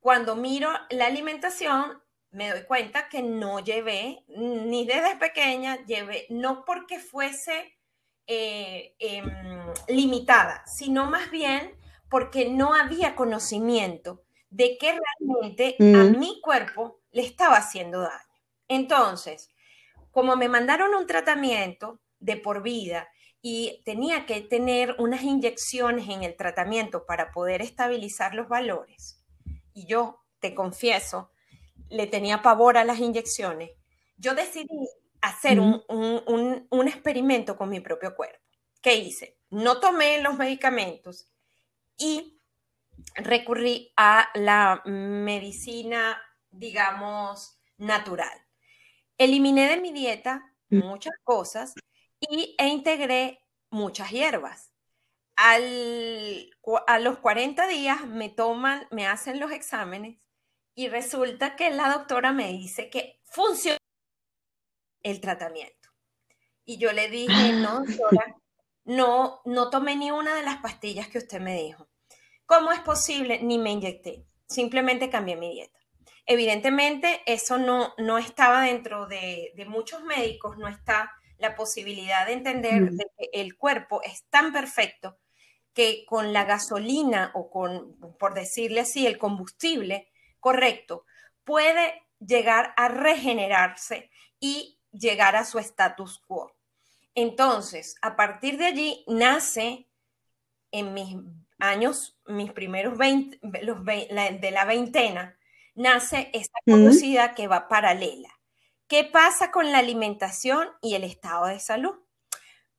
cuando 0.00 0.36
miro 0.36 0.68
la 0.90 1.06
alimentación, 1.06 2.02
me 2.30 2.50
doy 2.50 2.64
cuenta 2.64 3.08
que 3.08 3.22
no 3.22 3.60
llevé, 3.60 4.22
ni 4.28 4.84
desde 4.84 5.16
pequeña, 5.16 5.82
llevé, 5.86 6.26
no 6.28 6.66
porque 6.66 7.00
fuese 7.00 7.78
eh, 8.26 8.94
em, 8.98 9.72
limitada, 9.88 10.62
sino 10.66 11.06
más 11.06 11.30
bien 11.30 11.74
porque 12.10 12.50
no 12.50 12.74
había 12.74 13.16
conocimiento 13.16 14.26
de 14.50 14.76
que 14.76 14.92
realmente 14.92 15.74
a 15.80 16.04
mm. 16.04 16.18
mi 16.18 16.38
cuerpo 16.42 17.00
le 17.12 17.22
estaba 17.22 17.56
haciendo 17.56 18.00
daño. 18.02 18.42
Entonces, 18.68 19.48
como 20.10 20.36
me 20.36 20.50
mandaron 20.50 20.94
un 20.94 21.06
tratamiento, 21.06 22.02
de 22.20 22.36
por 22.36 22.62
vida 22.62 23.08
y 23.40 23.82
tenía 23.84 24.26
que 24.26 24.40
tener 24.40 24.96
unas 24.98 25.22
inyecciones 25.22 26.08
en 26.08 26.22
el 26.22 26.36
tratamiento 26.36 27.06
para 27.06 27.30
poder 27.30 27.62
estabilizar 27.62 28.34
los 28.34 28.48
valores, 28.48 29.24
y 29.72 29.86
yo, 29.86 30.24
te 30.40 30.54
confieso, 30.54 31.30
le 31.88 32.06
tenía 32.06 32.42
pavor 32.42 32.76
a 32.76 32.84
las 32.84 32.98
inyecciones, 32.98 33.70
yo 34.16 34.34
decidí 34.34 34.88
hacer 35.20 35.60
un, 35.60 35.82
un, 35.88 36.88
experimento 36.88 37.56
con 37.56 37.70
mi 37.70 37.80
propio 37.80 38.14
cuerpo. 38.14 38.38
¿Qué 38.80 38.94
hice? 38.94 39.38
No 39.50 39.80
tomé 39.80 40.20
los 40.20 40.36
medicamentos 40.36 41.28
y 41.96 42.40
recurrí 43.14 43.92
a 43.96 44.28
la 44.34 44.82
medicina, 44.84 46.20
digamos, 46.50 47.60
natural. 47.76 48.46
Eliminé 49.16 49.68
de 49.68 49.80
mi 49.80 49.92
dieta 49.92 50.54
mm. 50.70 50.78
muchas 50.78 51.14
cosas 51.24 51.74
y, 52.20 52.54
e 52.58 52.68
integré 52.68 53.44
muchas 53.70 54.10
hierbas. 54.10 54.72
Al, 55.36 56.50
a 56.86 56.98
los 56.98 57.18
40 57.18 57.66
días 57.68 58.06
me 58.06 58.28
toman, 58.28 58.88
me 58.90 59.06
hacen 59.06 59.38
los 59.38 59.52
exámenes 59.52 60.18
y 60.74 60.88
resulta 60.88 61.54
que 61.56 61.70
la 61.70 61.90
doctora 61.90 62.32
me 62.32 62.48
dice 62.48 62.90
que 62.90 63.20
funciona 63.24 63.78
el 65.02 65.20
tratamiento. 65.20 65.88
Y 66.64 66.78
yo 66.78 66.92
le 66.92 67.08
dije, 67.08 67.52
no, 67.52 67.84
doctora, 67.84 68.36
no, 68.84 69.40
no 69.44 69.70
tomé 69.70 69.96
ni 69.96 70.10
una 70.10 70.34
de 70.34 70.42
las 70.42 70.58
pastillas 70.58 71.08
que 71.08 71.18
usted 71.18 71.40
me 71.40 71.54
dijo. 71.54 71.88
¿Cómo 72.44 72.72
es 72.72 72.80
posible? 72.80 73.40
Ni 73.42 73.58
me 73.58 73.72
inyecté, 73.72 74.26
simplemente 74.46 75.10
cambié 75.10 75.36
mi 75.36 75.52
dieta. 75.52 75.78
Evidentemente, 76.26 77.22
eso 77.26 77.58
no, 77.58 77.94
no 77.98 78.18
estaba 78.18 78.62
dentro 78.62 79.06
de, 79.06 79.52
de 79.56 79.64
muchos 79.64 80.02
médicos, 80.02 80.58
no 80.58 80.68
está 80.68 81.10
la 81.38 81.54
posibilidad 81.54 82.26
de 82.26 82.32
entender 82.32 82.90
que 83.16 83.30
el 83.32 83.56
cuerpo 83.56 84.02
es 84.02 84.24
tan 84.30 84.52
perfecto 84.52 85.18
que 85.72 86.04
con 86.06 86.32
la 86.32 86.44
gasolina 86.44 87.30
o 87.34 87.50
con, 87.50 87.96
por 88.18 88.34
decirle 88.34 88.80
así, 88.80 89.06
el 89.06 89.18
combustible 89.18 90.10
correcto, 90.40 91.04
puede 91.44 92.02
llegar 92.18 92.74
a 92.76 92.88
regenerarse 92.88 94.10
y 94.40 94.80
llegar 94.92 95.36
a 95.36 95.44
su 95.44 95.58
status 95.58 96.18
quo. 96.26 96.52
Entonces, 97.14 97.96
a 98.02 98.16
partir 98.16 98.58
de 98.58 98.66
allí 98.66 99.04
nace 99.06 99.88
en 100.72 100.94
mis 100.94 101.16
años, 101.58 102.18
mis 102.26 102.52
primeros 102.52 102.98
20, 102.98 103.38
los, 103.62 103.84
de 103.84 104.50
la 104.50 104.64
veintena, 104.64 105.38
nace 105.74 106.30
esta 106.32 106.58
curiosidad 106.64 107.34
que 107.34 107.48
va 107.48 107.68
paralela. 107.68 108.37
¿Qué 108.88 109.04
pasa 109.04 109.50
con 109.50 109.70
la 109.70 109.80
alimentación 109.80 110.70
y 110.80 110.94
el 110.94 111.04
estado 111.04 111.46
de 111.46 111.60
salud? 111.60 111.94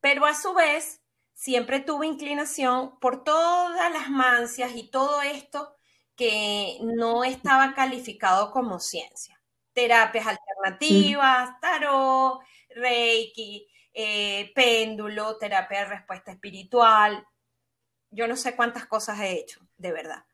Pero 0.02 0.26
a 0.26 0.34
su 0.34 0.56
vez, 0.56 1.04
siempre 1.34 1.82
tuve 1.82 2.08
inclinación 2.08 3.00
por 3.00 3.24
todas 3.24 3.94
las 3.94 4.10
mancias 4.10 4.72
y 4.76 4.90
todo 4.90 5.22
esto 5.22 5.76
que 6.16 6.80
no 6.82 7.24
estaba 7.24 7.76
calificado 7.76 8.52
como 8.52 8.80
ciencia. 8.80 9.40
Terapias 9.72 10.26
alternativas, 10.26 11.60
tarot, 11.62 12.42
reiki, 12.76 13.68
eh, 13.94 14.52
péndulo, 14.56 15.38
terapia 15.38 15.82
de 15.82 15.86
respuesta 15.86 16.32
espiritual. 16.32 17.24
Yo 18.10 18.28
no 18.28 18.36
sé 18.36 18.56
cuántas 18.56 18.88
cosas 18.88 19.20
he 19.20 19.34
hecho, 19.34 19.62
de 19.78 19.92
verdad. 19.92 20.26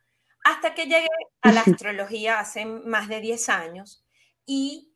Hasta 0.45 0.73
que 0.73 0.85
llegué 0.85 1.09
a 1.41 1.51
la 1.51 1.61
astrología 1.67 2.39
hace 2.39 2.65
más 2.65 3.09
de 3.09 3.19
10 3.19 3.49
años 3.49 4.05
y 4.45 4.94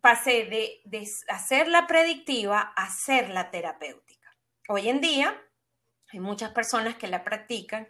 pasé 0.00 0.44
de, 0.84 1.08
hacer 1.28 1.68
la 1.68 1.86
predictiva 1.86 2.72
a 2.76 2.84
hacer 2.84 3.30
la 3.30 3.50
terapéutica. 3.50 4.30
Hoy 4.68 4.88
en 4.88 5.00
día 5.00 5.40
hay 6.12 6.20
muchas 6.20 6.52
personas 6.52 6.96
que 6.96 7.08
la 7.08 7.24
practican 7.24 7.88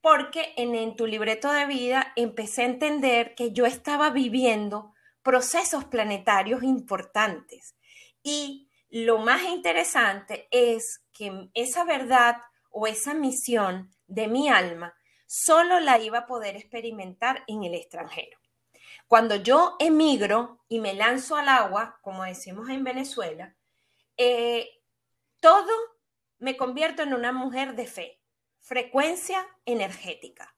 porque 0.00 0.52
en, 0.56 0.96
tu 0.96 1.06
libreto 1.06 1.50
de 1.50 1.66
vida 1.66 2.12
empecé 2.14 2.62
a 2.62 2.66
entender 2.66 3.34
que 3.34 3.52
yo 3.52 3.64
estaba 3.64 4.10
viviendo 4.10 4.92
procesos 5.22 5.86
planetarios 5.86 6.62
importantes. 6.62 7.74
Y 8.22 8.68
lo 8.90 9.18
más 9.18 9.42
interesante 9.44 10.46
es 10.50 11.02
que 11.12 11.48
esa 11.54 11.84
verdad 11.84 12.36
o 12.70 12.86
esa 12.86 13.14
misión 13.14 13.94
de 14.06 14.28
mi 14.28 14.50
alma 14.50 14.94
solo 15.26 15.80
la 15.80 15.98
iba 15.98 16.18
a 16.18 16.26
poder 16.26 16.56
experimentar 16.56 17.42
en 17.46 17.64
el 17.64 17.74
extranjero. 17.74 18.43
Cuando 19.06 19.36
yo 19.36 19.76
emigro 19.78 20.64
y 20.68 20.80
me 20.80 20.94
lanzo 20.94 21.36
al 21.36 21.48
agua, 21.48 21.98
como 22.02 22.24
decimos 22.24 22.68
en 22.68 22.84
Venezuela, 22.84 23.54
eh, 24.16 24.68
todo 25.40 25.72
me 26.38 26.56
convierto 26.56 27.02
en 27.02 27.14
una 27.14 27.32
mujer 27.32 27.74
de 27.74 27.86
fe, 27.86 28.20
frecuencia 28.60 29.46
energética. 29.64 30.54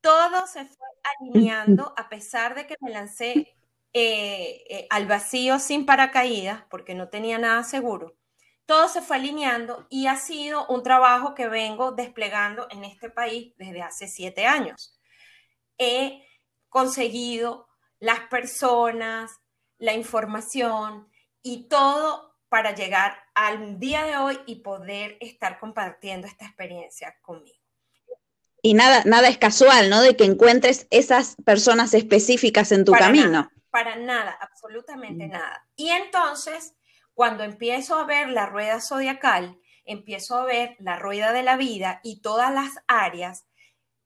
Todo 0.00 0.46
se 0.46 0.64
fue 0.64 0.86
alineando 1.02 1.92
a 1.96 2.08
pesar 2.08 2.54
de 2.54 2.66
que 2.66 2.76
me 2.80 2.90
lancé 2.90 3.54
eh, 3.92 4.64
eh, 4.68 4.86
al 4.90 5.06
vacío 5.06 5.58
sin 5.58 5.86
paracaídas, 5.86 6.64
porque 6.70 6.94
no 6.94 7.08
tenía 7.08 7.38
nada 7.38 7.62
seguro. 7.62 8.16
Todo 8.66 8.88
se 8.88 9.02
fue 9.02 9.16
alineando 9.16 9.86
y 9.90 10.06
ha 10.06 10.16
sido 10.16 10.66
un 10.68 10.82
trabajo 10.82 11.34
que 11.34 11.48
vengo 11.48 11.92
desplegando 11.92 12.66
en 12.70 12.84
este 12.84 13.10
país 13.10 13.54
desde 13.58 13.82
hace 13.82 14.08
siete 14.08 14.46
años. 14.46 14.98
He 15.78 16.26
conseguido 16.70 17.68
las 18.04 18.20
personas, 18.28 19.32
la 19.78 19.94
información 19.94 21.08
y 21.42 21.68
todo 21.68 22.36
para 22.50 22.74
llegar 22.74 23.16
al 23.34 23.78
día 23.80 24.04
de 24.04 24.16
hoy 24.18 24.38
y 24.46 24.56
poder 24.56 25.16
estar 25.20 25.58
compartiendo 25.58 26.26
esta 26.26 26.44
experiencia 26.44 27.16
conmigo. 27.22 27.58
Y 28.60 28.74
nada, 28.74 29.02
nada 29.06 29.28
es 29.28 29.38
casual, 29.38 29.88
¿no? 29.88 30.02
De 30.02 30.16
que 30.16 30.24
encuentres 30.24 30.86
esas 30.90 31.36
personas 31.46 31.94
específicas 31.94 32.72
en 32.72 32.84
tu 32.84 32.92
camino. 32.92 33.50
para 33.70 33.96
nada, 33.96 34.38
absolutamente 34.40 35.26
mm. 35.26 35.30
nada. 35.30 35.66
Y 35.74 35.88
entonces, 35.88 36.74
cuando 37.14 37.42
empiezo 37.42 37.98
a 37.98 38.04
ver 38.04 38.28
la 38.28 38.46
rueda 38.46 38.80
zodiacal, 38.80 39.58
empiezo 39.84 40.36
a 40.36 40.44
ver 40.44 40.76
la 40.78 40.98
rueda 40.98 41.32
de 41.32 41.42
la 41.42 41.56
vida 41.56 42.00
y 42.04 42.20
todas 42.20 42.52
las 42.52 42.70
áreas, 42.86 43.46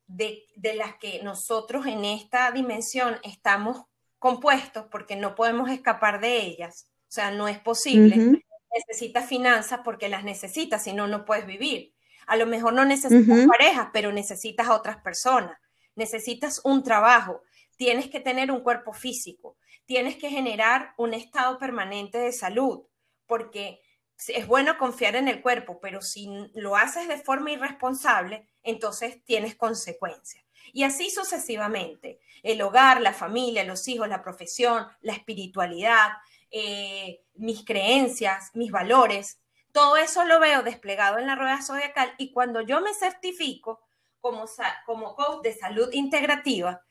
de, 0.06 0.46
de 0.56 0.74
las 0.74 0.96
que 0.96 1.22
nosotros 1.22 1.86
en 1.86 2.04
esta 2.04 2.50
dimensión 2.50 3.18
estamos 3.22 3.87
compuestos 4.18 4.86
porque 4.90 5.16
no 5.16 5.34
podemos 5.34 5.70
escapar 5.70 6.20
de 6.20 6.38
ellas, 6.38 6.88
o 7.08 7.10
sea, 7.10 7.30
no 7.30 7.48
es 7.48 7.58
posible. 7.58 8.42
Necesitas 8.74 9.26
finanzas 9.26 9.80
porque 9.84 10.08
las 10.08 10.24
necesitas, 10.24 10.84
si 10.84 10.92
no, 10.92 11.06
no 11.06 11.24
puedes 11.24 11.46
vivir. 11.46 11.94
A 12.26 12.36
lo 12.36 12.46
mejor 12.46 12.74
no 12.74 12.84
necesitas 12.84 13.46
parejas, 13.46 13.88
pero 13.92 14.12
necesitas 14.12 14.68
a 14.68 14.74
otras 14.74 14.98
personas. 14.98 15.58
Necesitas 15.94 16.60
un 16.64 16.82
trabajo. 16.82 17.42
Tienes 17.76 18.08
que 18.10 18.20
tener 18.20 18.52
un 18.52 18.60
cuerpo 18.60 18.92
físico. 18.92 19.56
Tienes 19.86 20.16
que 20.16 20.28
generar 20.28 20.92
un 20.98 21.14
estado 21.14 21.58
permanente 21.58 22.18
de 22.18 22.32
salud, 22.32 22.84
porque 23.26 23.80
es 24.26 24.46
bueno 24.46 24.76
confiar 24.76 25.16
en 25.16 25.28
el 25.28 25.40
cuerpo, 25.40 25.80
pero 25.80 26.02
si 26.02 26.28
lo 26.54 26.76
haces 26.76 27.08
de 27.08 27.18
forma 27.18 27.52
irresponsable, 27.52 28.48
entonces 28.62 29.24
tienes 29.24 29.54
consecuencias. 29.54 30.44
Y 30.72 30.84
así 30.84 31.10
sucesivamente. 31.10 32.20
El 32.42 32.62
hogar, 32.62 33.00
la 33.00 33.12
familia, 33.12 33.64
los 33.64 33.86
hijos, 33.88 34.08
la 34.08 34.22
profesión, 34.22 34.86
la 35.00 35.12
espiritualidad, 35.12 36.12
eh, 36.50 37.22
mis 37.34 37.64
creencias, 37.64 38.50
mis 38.54 38.70
valores, 38.70 39.40
todo 39.72 39.96
eso 39.96 40.24
lo 40.24 40.40
veo 40.40 40.62
desplegado 40.62 41.18
en 41.18 41.26
la 41.26 41.36
rueda 41.36 41.62
zodiacal 41.62 42.12
y 42.18 42.32
cuando 42.32 42.62
yo 42.62 42.80
me 42.80 42.94
certifico 42.94 43.80
como, 44.20 44.46
como 44.86 45.14
coach 45.14 45.42
de 45.42 45.54
salud 45.54 45.88
integrativa, 45.92 46.82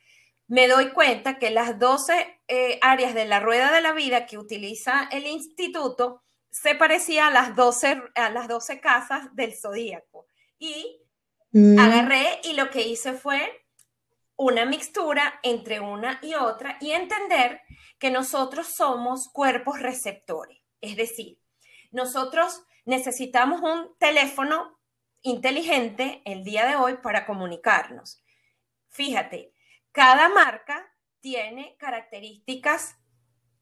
me 0.47 0.67
doy 0.67 0.91
cuenta 0.91 1.38
que 1.38 1.49
las 1.49 1.78
12 1.78 2.41
eh, 2.47 2.80
áreas 2.82 3.13
de 3.13 3.25
la 3.25 3.39
rueda 3.39 3.71
de 3.73 3.82
la 3.82 3.93
vida 3.93 4.25
que 4.25 4.38
utiliza 4.38 5.09
el 5.11 5.28
instituto 5.28 6.23
se 6.49 6.75
parecía 6.75 7.28
a 7.28 7.32
las 7.32 7.55
12, 7.55 8.01
a 8.15 8.30
las 8.30 8.47
12 8.47 8.80
casas 8.80 9.36
del 9.36 9.53
zodíaco. 9.53 10.25
Y 10.57 11.01
mm. 11.51 11.78
agarré 11.78 12.39
y 12.43 12.53
lo 12.53 12.69
que 12.69 12.88
hice 12.88 13.13
fue 13.13 13.66
una 14.38 14.66
mixtura 14.66 15.40
entre 15.44 15.80
una 15.80 16.20
y 16.22 16.36
otra 16.36 16.78
y 16.80 16.92
entender 16.92 17.62
que 18.00 18.12
nosotros 18.12 18.68
somos 18.76 19.30
cuerpos 19.34 19.80
receptores. 19.80 20.60
Es 20.80 20.96
decir, 20.96 21.40
nosotros 21.92 22.64
necesitamos 22.86 23.62
un 23.62 23.98
teléfono 23.98 24.80
inteligente 25.24 26.22
el 26.24 26.44
día 26.44 26.68
de 26.68 26.76
hoy 26.76 26.98
para 26.98 27.26
comunicarnos. 27.26 28.24
Fíjate, 28.90 29.52
cada 29.92 30.30
marca 30.30 30.88
tiene 31.20 31.76
características 31.78 32.96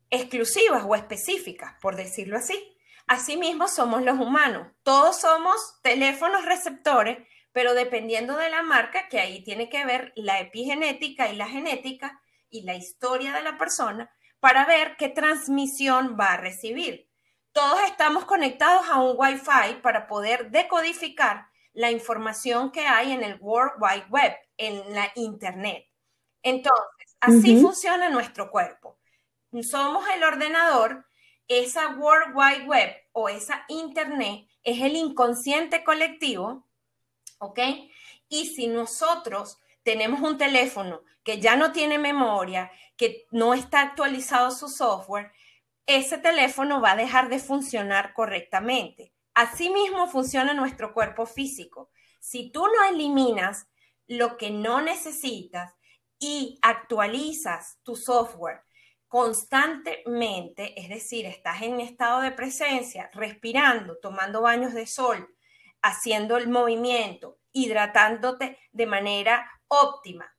exclusivas 0.09 0.83
o 0.85 0.95
específicas, 0.95 1.75
por 1.81 1.95
decirlo 1.95 2.37
así. 2.37 2.77
Asimismo 3.07 3.67
somos 3.67 4.03
los 4.03 4.19
humanos. 4.19 4.67
Todos 4.83 5.21
somos 5.21 5.79
teléfonos 5.81 6.43
receptores, 6.45 7.19
pero 7.55 7.73
dependiendo 7.73 8.35
de 8.35 8.49
la 8.49 8.63
marca, 8.63 9.07
que 9.07 9.17
ahí 9.17 9.41
tiene 9.41 9.69
que 9.69 9.85
ver 9.85 10.11
la 10.17 10.41
epigenética 10.41 11.29
y 11.29 11.37
la 11.37 11.47
genética 11.47 12.21
y 12.49 12.63
la 12.63 12.75
historia 12.75 13.31
de 13.31 13.41
la 13.41 13.57
persona, 13.57 14.11
para 14.41 14.65
ver 14.65 14.97
qué 14.97 15.07
transmisión 15.07 16.17
va 16.19 16.33
a 16.33 16.37
recibir. 16.37 17.09
Todos 17.53 17.79
estamos 17.87 18.25
conectados 18.25 18.89
a 18.89 19.01
un 19.01 19.15
Wi-Fi 19.17 19.79
para 19.81 20.05
poder 20.05 20.51
decodificar 20.51 21.47
la 21.71 21.91
información 21.91 22.73
que 22.73 22.87
hay 22.87 23.13
en 23.13 23.23
el 23.23 23.37
World 23.39 23.81
Wide 23.81 24.07
Web, 24.09 24.35
en 24.57 24.93
la 24.93 25.09
Internet. 25.15 25.87
Entonces, 26.43 27.15
así 27.21 27.61
funciona 27.61 28.09
nuestro 28.09 28.51
cuerpo. 28.51 28.99
Somos 29.61 30.03
el 30.13 30.25
ordenador, 30.25 31.05
esa 31.47 31.95
World 31.95 32.35
Wide 32.35 32.65
Web 32.65 32.95
o 33.13 33.29
esa 33.29 33.63
Internet 33.69 34.45
es 34.61 34.81
el 34.81 34.97
inconsciente 34.97 35.85
colectivo, 35.85 36.65
¿ok? 37.45 37.59
Y 38.29 38.47
si 38.47 38.67
nosotros 38.67 39.59
tenemos 39.83 40.21
un 40.21 40.37
teléfono 40.37 41.01
que 41.23 41.39
ya 41.39 41.55
no 41.55 41.71
tiene 41.71 41.97
memoria, 41.97 42.71
que 42.97 43.25
no 43.31 43.53
está 43.53 43.81
actualizado 43.81 44.51
su 44.51 44.67
software, 44.67 45.31
ese 45.85 46.17
teléfono 46.17 46.81
va 46.81 46.91
a 46.91 46.95
dejar 46.95 47.29
de 47.29 47.39
funcionar 47.39 48.13
correctamente. 48.13 49.13
Asimismo 49.33 50.07
funciona 50.07 50.53
nuestro 50.53 50.93
cuerpo 50.93 51.25
físico. 51.25 51.91
Si 52.19 52.51
tú 52.51 52.65
no 52.65 52.83
eliminas 52.89 53.67
lo 54.07 54.37
que 54.37 54.49
no 54.49 54.81
necesitas 54.81 55.75
y 56.17 56.57
actualizas 56.61 57.79
tu 57.83 57.95
software 57.95 58.61
constantemente, 59.07 60.79
es 60.79 60.89
decir, 60.89 61.25
estás 61.25 61.61
en 61.61 61.79
estado 61.79 62.21
de 62.21 62.31
presencia, 62.31 63.09
respirando, 63.13 63.97
tomando 64.01 64.41
baños 64.41 64.73
de 64.73 64.87
sol, 64.87 65.35
haciendo 65.85 66.35
el 66.37 66.49
movimiento, 66.49 67.37
hidratándote 67.51 68.57
de 68.71 68.85
manera 68.87 69.49
óptima 69.67 70.35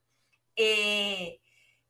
eh, 0.55 1.39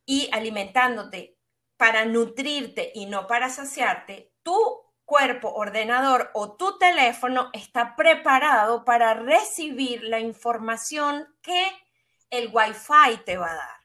y 0.06 0.28
alimentándote 0.32 1.36
para 1.76 2.04
nutrirte 2.04 2.92
y 2.94 3.06
no 3.06 3.26
para 3.26 3.48
saciarte, 3.50 4.32
tu 4.42 4.56
cuerpo 5.04 5.52
ordenador 5.52 6.30
o 6.34 6.56
tu 6.56 6.78
teléfono 6.78 7.50
está 7.52 7.96
preparado 7.96 8.84
para 8.84 9.14
recibir 9.14 10.04
la 10.04 10.20
información 10.20 11.26
que 11.42 11.66
el 12.30 12.50
Wi-Fi 12.52 13.24
te 13.24 13.38
va 13.38 13.50
a 13.50 13.56
dar. 13.56 13.76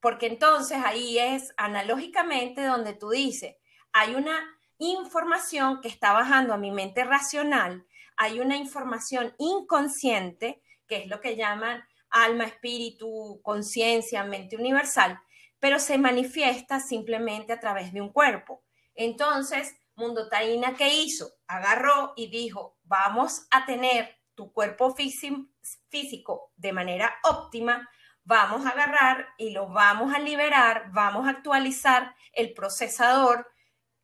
Porque 0.00 0.26
entonces 0.26 0.78
ahí 0.84 1.18
es 1.18 1.52
analógicamente 1.56 2.64
donde 2.64 2.94
tú 2.94 3.10
dices, 3.10 3.56
hay 3.92 4.14
una 4.14 4.38
información 4.78 5.80
que 5.80 5.88
está 5.88 6.12
bajando 6.12 6.54
a 6.54 6.58
mi 6.58 6.70
mente 6.70 7.04
racional, 7.04 7.84
hay 8.18 8.40
una 8.40 8.56
información 8.56 9.34
inconsciente, 9.38 10.60
que 10.86 10.96
es 10.98 11.06
lo 11.06 11.20
que 11.20 11.36
llaman 11.36 11.82
alma, 12.10 12.44
espíritu, 12.44 13.40
conciencia, 13.42 14.24
mente 14.24 14.56
universal, 14.56 15.20
pero 15.60 15.78
se 15.78 15.98
manifiesta 15.98 16.80
simplemente 16.80 17.52
a 17.52 17.60
través 17.60 17.92
de 17.92 18.00
un 18.00 18.12
cuerpo. 18.12 18.64
Entonces, 18.94 19.76
Mundo 19.94 20.28
Taína, 20.28 20.74
¿qué 20.74 20.94
hizo? 20.94 21.30
Agarró 21.46 22.12
y 22.16 22.28
dijo, 22.28 22.78
vamos 22.82 23.46
a 23.50 23.66
tener 23.66 24.16
tu 24.34 24.52
cuerpo 24.52 24.94
físico 24.94 26.52
de 26.56 26.72
manera 26.72 27.14
óptima, 27.24 27.88
vamos 28.24 28.66
a 28.66 28.70
agarrar 28.70 29.28
y 29.38 29.50
lo 29.50 29.68
vamos 29.68 30.14
a 30.14 30.18
liberar, 30.18 30.90
vamos 30.92 31.26
a 31.26 31.30
actualizar 31.30 32.14
el 32.32 32.52
procesador, 32.52 33.50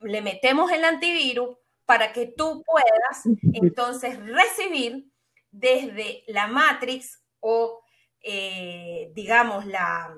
le 0.00 0.22
metemos 0.22 0.70
el 0.72 0.84
antivirus 0.84 1.56
para 1.86 2.12
que 2.12 2.26
tú 2.26 2.62
puedas 2.64 3.22
entonces 3.52 4.18
recibir 4.18 5.10
desde 5.50 6.24
la 6.26 6.46
matrix 6.46 7.22
o 7.40 7.82
eh, 8.20 9.12
digamos 9.14 9.66
la, 9.66 10.14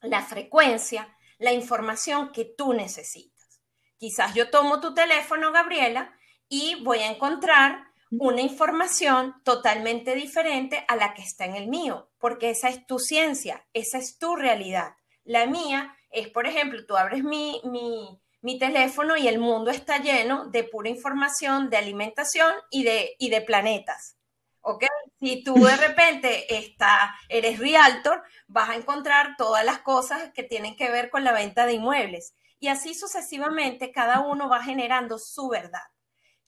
la 0.00 0.22
frecuencia, 0.22 1.16
la 1.38 1.52
información 1.52 2.32
que 2.32 2.44
tú 2.44 2.72
necesitas. 2.72 3.60
Quizás 3.98 4.34
yo 4.34 4.50
tomo 4.50 4.80
tu 4.80 4.94
teléfono, 4.94 5.52
Gabriela, 5.52 6.14
y 6.48 6.82
voy 6.82 6.98
a 6.98 7.10
encontrar 7.10 7.86
una 8.10 8.40
información 8.40 9.34
totalmente 9.44 10.14
diferente 10.14 10.84
a 10.88 10.96
la 10.96 11.14
que 11.14 11.22
está 11.22 11.44
en 11.44 11.56
el 11.56 11.66
mío, 11.68 12.10
porque 12.18 12.50
esa 12.50 12.68
es 12.68 12.86
tu 12.86 12.98
ciencia, 12.98 13.66
esa 13.72 13.98
es 13.98 14.18
tu 14.18 14.36
realidad. 14.36 14.94
La 15.24 15.46
mía 15.46 15.96
es, 16.10 16.28
por 16.28 16.46
ejemplo, 16.46 16.86
tú 16.86 16.96
abres 16.96 17.24
mi, 17.24 17.60
mi, 17.64 18.20
mi 18.46 18.60
teléfono 18.60 19.16
y 19.16 19.26
el 19.26 19.40
mundo 19.40 19.72
está 19.72 19.98
lleno 19.98 20.46
de 20.46 20.62
pura 20.62 20.88
información 20.88 21.68
de 21.68 21.78
alimentación 21.78 22.54
y 22.70 22.84
de, 22.84 23.16
y 23.18 23.28
de 23.28 23.40
planetas. 23.40 24.16
¿ok? 24.60 24.84
Si 25.18 25.42
tú 25.42 25.54
de 25.54 25.76
repente 25.76 26.56
está, 26.56 27.12
eres 27.28 27.58
realtor, 27.58 28.22
vas 28.46 28.70
a 28.70 28.76
encontrar 28.76 29.34
todas 29.36 29.64
las 29.64 29.80
cosas 29.80 30.30
que 30.32 30.44
tienen 30.44 30.76
que 30.76 30.92
ver 30.92 31.10
con 31.10 31.24
la 31.24 31.32
venta 31.32 31.66
de 31.66 31.72
inmuebles. 31.72 32.36
Y 32.60 32.68
así 32.68 32.94
sucesivamente, 32.94 33.90
cada 33.90 34.20
uno 34.20 34.48
va 34.48 34.62
generando 34.62 35.18
su 35.18 35.48
verdad, 35.48 35.82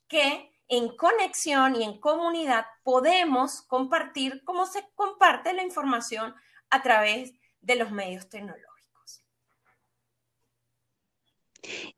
que 0.06 0.52
en 0.68 0.96
conexión 0.96 1.74
y 1.74 1.82
en 1.82 1.98
comunidad 1.98 2.66
podemos 2.84 3.62
compartir 3.62 4.44
cómo 4.44 4.66
se 4.66 4.88
comparte 4.94 5.52
la 5.52 5.64
información 5.64 6.32
a 6.70 6.80
través 6.80 7.32
de 7.60 7.74
los 7.74 7.90
medios 7.90 8.28
tecnológicos. 8.28 8.67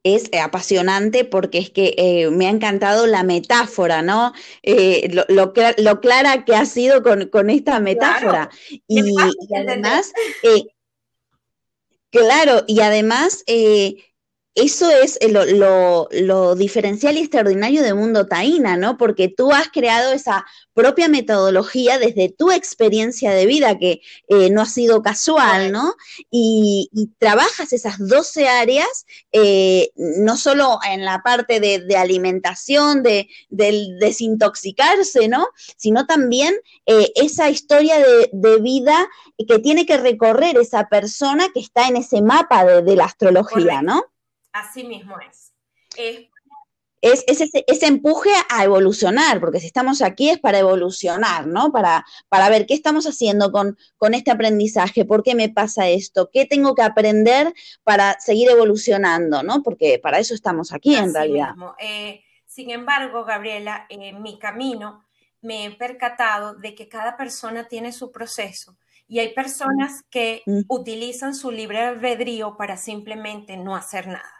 Es 0.03 0.29
eh, 0.33 0.41
apasionante 0.41 1.25
porque 1.25 1.59
es 1.59 1.71
que 1.71 1.95
eh, 1.97 2.31
me 2.31 2.47
ha 2.47 2.51
encantado 2.51 3.07
la 3.07 3.23
metáfora, 3.23 4.03
¿no? 4.03 4.33
Eh, 4.63 5.11
lo, 5.29 5.53
clara 6.01 6.45
que 6.45 6.55
ha 6.55 6.67
sido 6.67 7.03
con, 7.03 7.51
esta 7.51 7.81
metáfora. 7.81 8.51
Y, 8.87 9.15
además, 9.55 10.13
claro, 12.11 12.65
y 12.67 12.81
además 12.81 13.45
eso 14.57 14.91
es 14.91 15.19
lo, 15.31 16.09
lo, 16.11 16.55
diferencial 16.57 17.17
y 17.17 17.21
extraordinario 17.21 17.83
de 17.83 17.95
Mundo 17.95 18.27
Taína, 18.27 18.77
¿no? 18.77 18.97
Porque 18.97 19.29
tú 19.29 19.53
has 19.53 19.69
creado 19.69 20.13
esa 20.13 20.45
propia 20.75 21.09
metodología 21.09 21.99
desde 21.99 22.31
tu 22.31 22.51
experiencia 22.51 23.31
de 23.31 23.47
vida, 23.47 23.79
que 23.79 24.01
eh, 24.29 24.51
no 24.51 24.63
ha 24.63 24.67
sido 24.67 25.03
casual, 25.03 25.71
¿no? 25.71 25.95
Y, 26.31 26.91
trabajas 27.19 27.73
esas 27.73 27.99
12 27.99 28.49
áreas, 28.49 29.07
eh, 29.31 29.91
no 29.97 30.37
solo 30.37 30.79
en 30.91 31.05
la 31.05 31.23
parte 31.23 31.61
de, 31.61 31.97
alimentación, 31.97 33.03
de, 33.03 33.29
del 33.51 33.99
desintoxicarse, 34.01 35.29
¿no? 35.29 35.49
Sino 35.77 36.07
también 36.07 36.55
eh, 36.87 37.13
esa 37.15 37.51
historia 37.51 37.99
de, 37.99 38.59
vida 38.61 39.09
que 39.49 39.59
tiene 39.61 39.87
que 39.87 39.97
recorrer 39.97 40.59
esa 40.59 40.89
persona 40.89 41.49
que 41.55 41.61
está 41.61 41.89
en 41.89 41.97
ese 41.97 42.21
mapa 42.21 42.65
de, 42.65 42.97
la 42.97 43.05
astrología, 43.05 43.81
¿no? 43.81 44.05
Así 44.53 44.85
mismo 44.85 45.17
es. 45.21 45.53
Es, 47.03 47.25
ese, 47.27 47.87
empuje 47.87 48.31
a 48.51 48.65
evolucionar, 48.65 49.41
porque 49.41 49.59
si 49.59 49.67
estamos 49.67 50.03
aquí 50.03 50.29
es 50.29 50.39
para 50.39 50.59
evolucionar, 50.59 51.47
¿no? 51.47 51.73
Para, 51.73 52.05
para 52.29 52.51
ver 52.51 52.67
qué 52.67 52.75
estamos 52.75 53.07
haciendo 53.07 53.51
con, 53.53 53.79
con, 53.97 54.13
este 54.13 54.31
aprendizaje, 54.31 55.07
por 55.07 55.23
qué 55.23 55.35
me 55.35 55.49
pasa 55.49 55.89
esto, 55.89 56.29
qué 56.31 56.45
tengo 56.45 56.75
que 56.75 56.83
aprender 56.83 57.55
para 57.85 58.21
seguir 58.21 58.51
evolucionando, 58.51 59.43
¿no? 59.43 59.63
Porque 59.63 59.99
para 59.99 60.19
eso 60.19 60.35
estamos 60.35 60.75
aquí 60.75 60.95
en 60.95 61.15
realidad. 61.15 61.55
Eh, 61.79 62.23
sin 62.45 62.71
embargo, 62.71 63.25
Gabriela, 63.25 63.87
en 63.89 64.21
mi 64.21 64.39
camino 64.39 65.07
me 65.41 65.65
he 65.65 65.71
percatado 65.71 66.55
de 66.55 66.75
que 66.75 66.89
cada 66.89 67.17
persona 67.17 67.67
tiene 67.67 67.93
su 67.93 68.13
proceso 68.13 68.77
y 69.09 69.21
hay 69.21 69.33
personas 69.33 70.05
que 70.11 70.43
mm. 70.45 70.61
utilizan 70.69 71.35
su 71.35 71.51
libre 71.51 71.81
albedrío 71.81 72.59
para 72.59 72.77
simplemente 72.77 73.57
no 73.57 73.75
hacer 73.75 74.07
nada 74.07 74.40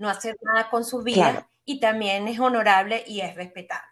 no 0.00 0.08
hacer 0.08 0.36
nada 0.40 0.70
con 0.70 0.84
su 0.84 1.02
vida 1.02 1.48
y 1.64 1.78
también 1.78 2.26
es 2.26 2.40
honorable 2.40 3.04
y 3.06 3.20
es 3.20 3.36
respetable. 3.36 3.86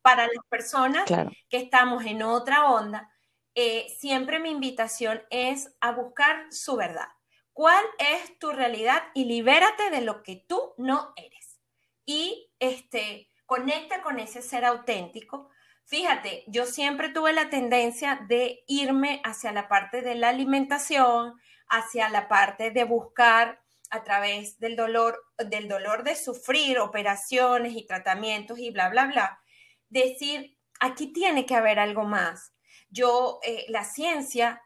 Para 0.00 0.26
las 0.26 0.46
personas 0.48 1.10
que 1.48 1.56
estamos 1.56 2.06
en 2.06 2.22
otra 2.22 2.70
onda, 2.70 3.10
eh, 3.56 3.86
siempre 3.98 4.38
mi 4.38 4.50
invitación 4.50 5.20
es 5.28 5.74
a 5.80 5.90
buscar 5.90 6.46
su 6.50 6.76
verdad. 6.76 7.08
¿Cuál 7.52 7.84
es 7.98 8.38
tu 8.38 8.52
realidad? 8.52 9.02
Y 9.12 9.24
libérate 9.24 9.90
de 9.90 10.02
lo 10.02 10.22
que 10.22 10.44
tú 10.48 10.72
no 10.78 11.12
eres. 11.16 11.60
Y 12.06 12.52
este, 12.60 13.28
conecta 13.44 14.02
con 14.02 14.20
ese 14.20 14.42
ser 14.42 14.64
auténtico. 14.64 15.50
Fíjate, 15.84 16.44
yo 16.46 16.64
siempre 16.64 17.08
tuve 17.08 17.32
la 17.32 17.50
tendencia 17.50 18.24
de 18.28 18.62
irme 18.68 19.20
hacia 19.24 19.50
la 19.50 19.66
parte 19.66 20.00
de 20.00 20.14
la 20.14 20.28
alimentación, 20.28 21.34
hacia 21.68 22.08
la 22.08 22.28
parte 22.28 22.70
de 22.70 22.84
buscar 22.84 23.60
a 23.90 24.04
través 24.04 24.58
del 24.58 24.76
dolor, 24.76 25.20
del 25.36 25.68
dolor 25.68 26.04
de 26.04 26.16
sufrir 26.16 26.78
operaciones 26.78 27.74
y 27.74 27.86
tratamientos 27.86 28.58
y 28.58 28.70
bla, 28.70 28.88
bla, 28.88 29.06
bla, 29.06 29.40
decir, 29.88 30.56
aquí 30.78 31.12
tiene 31.12 31.44
que 31.44 31.56
haber 31.56 31.78
algo 31.78 32.04
más. 32.04 32.54
Yo, 32.88 33.40
eh, 33.42 33.66
la 33.68 33.84
ciencia 33.84 34.62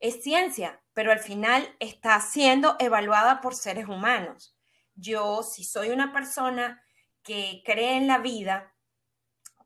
es 0.00 0.22
ciencia, 0.22 0.82
pero 0.92 1.12
al 1.12 1.20
final 1.20 1.74
está 1.80 2.20
siendo 2.20 2.76
evaluada 2.78 3.40
por 3.40 3.54
seres 3.54 3.88
humanos. 3.88 4.56
Yo, 4.94 5.42
si 5.42 5.64
soy 5.64 5.90
una 5.90 6.12
persona 6.12 6.82
que 7.22 7.62
cree 7.64 7.96
en 7.96 8.06
la 8.06 8.18
vida, 8.18 8.74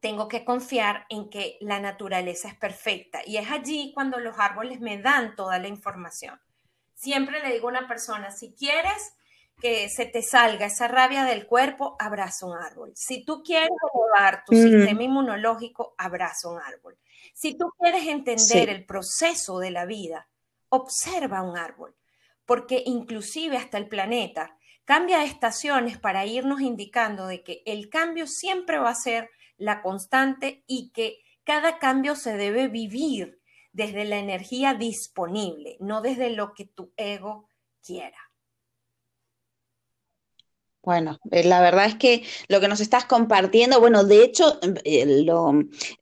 tengo 0.00 0.28
que 0.28 0.44
confiar 0.44 1.06
en 1.08 1.28
que 1.28 1.58
la 1.60 1.80
naturaleza 1.80 2.48
es 2.48 2.54
perfecta. 2.54 3.20
Y 3.26 3.36
es 3.36 3.50
allí 3.50 3.92
cuando 3.94 4.20
los 4.20 4.38
árboles 4.38 4.80
me 4.80 4.98
dan 4.98 5.34
toda 5.34 5.58
la 5.58 5.68
información 5.68 6.38
siempre 6.98 7.40
le 7.40 7.54
digo 7.54 7.68
a 7.68 7.70
una 7.70 7.88
persona, 7.88 8.30
si 8.30 8.52
quieres 8.54 9.14
que 9.60 9.88
se 9.88 10.06
te 10.06 10.22
salga 10.22 10.66
esa 10.66 10.88
rabia 10.88 11.24
del 11.24 11.46
cuerpo, 11.46 11.96
abraza 11.98 12.46
un 12.46 12.56
árbol. 12.56 12.92
Si 12.94 13.24
tú 13.24 13.42
quieres 13.42 13.70
elevar 13.92 14.44
tu 14.44 14.54
sistema 14.54 15.02
inmunológico, 15.02 15.94
abraza 15.98 16.48
un 16.48 16.60
árbol. 16.60 16.96
Si 17.34 17.56
tú 17.56 17.72
quieres 17.78 18.06
entender 18.06 18.68
el 18.68 18.84
proceso 18.84 19.58
de 19.58 19.70
la 19.70 19.84
vida, 19.84 20.28
observa 20.68 21.42
un 21.42 21.56
árbol, 21.56 21.96
porque 22.44 22.82
inclusive 22.84 23.56
hasta 23.56 23.78
el 23.78 23.88
planeta 23.88 24.56
cambia 24.84 25.18
de 25.18 25.26
estaciones 25.26 25.98
para 25.98 26.24
irnos 26.24 26.60
indicando 26.60 27.26
de 27.26 27.42
que 27.42 27.62
el 27.66 27.88
cambio 27.88 28.26
siempre 28.26 28.78
va 28.78 28.90
a 28.90 28.94
ser 28.94 29.30
la 29.56 29.82
constante 29.82 30.62
y 30.66 30.90
que 30.90 31.18
cada 31.44 31.78
cambio 31.78 32.14
se 32.14 32.36
debe 32.36 32.68
vivir 32.68 33.37
desde 33.78 34.04
la 34.04 34.18
energía 34.18 34.74
disponible, 34.74 35.76
no 35.78 36.02
desde 36.02 36.30
lo 36.30 36.52
que 36.52 36.64
tu 36.64 36.92
ego 36.96 37.48
quiera. 37.80 38.18
Bueno, 40.82 41.18
eh, 41.30 41.44
la 41.44 41.60
verdad 41.60 41.86
es 41.86 41.94
que 41.94 42.24
lo 42.48 42.60
que 42.60 42.66
nos 42.66 42.80
estás 42.80 43.04
compartiendo, 43.04 43.78
bueno, 43.78 44.02
de 44.02 44.24
hecho, 44.24 44.58
eh, 44.84 45.22
lo, 45.24 45.52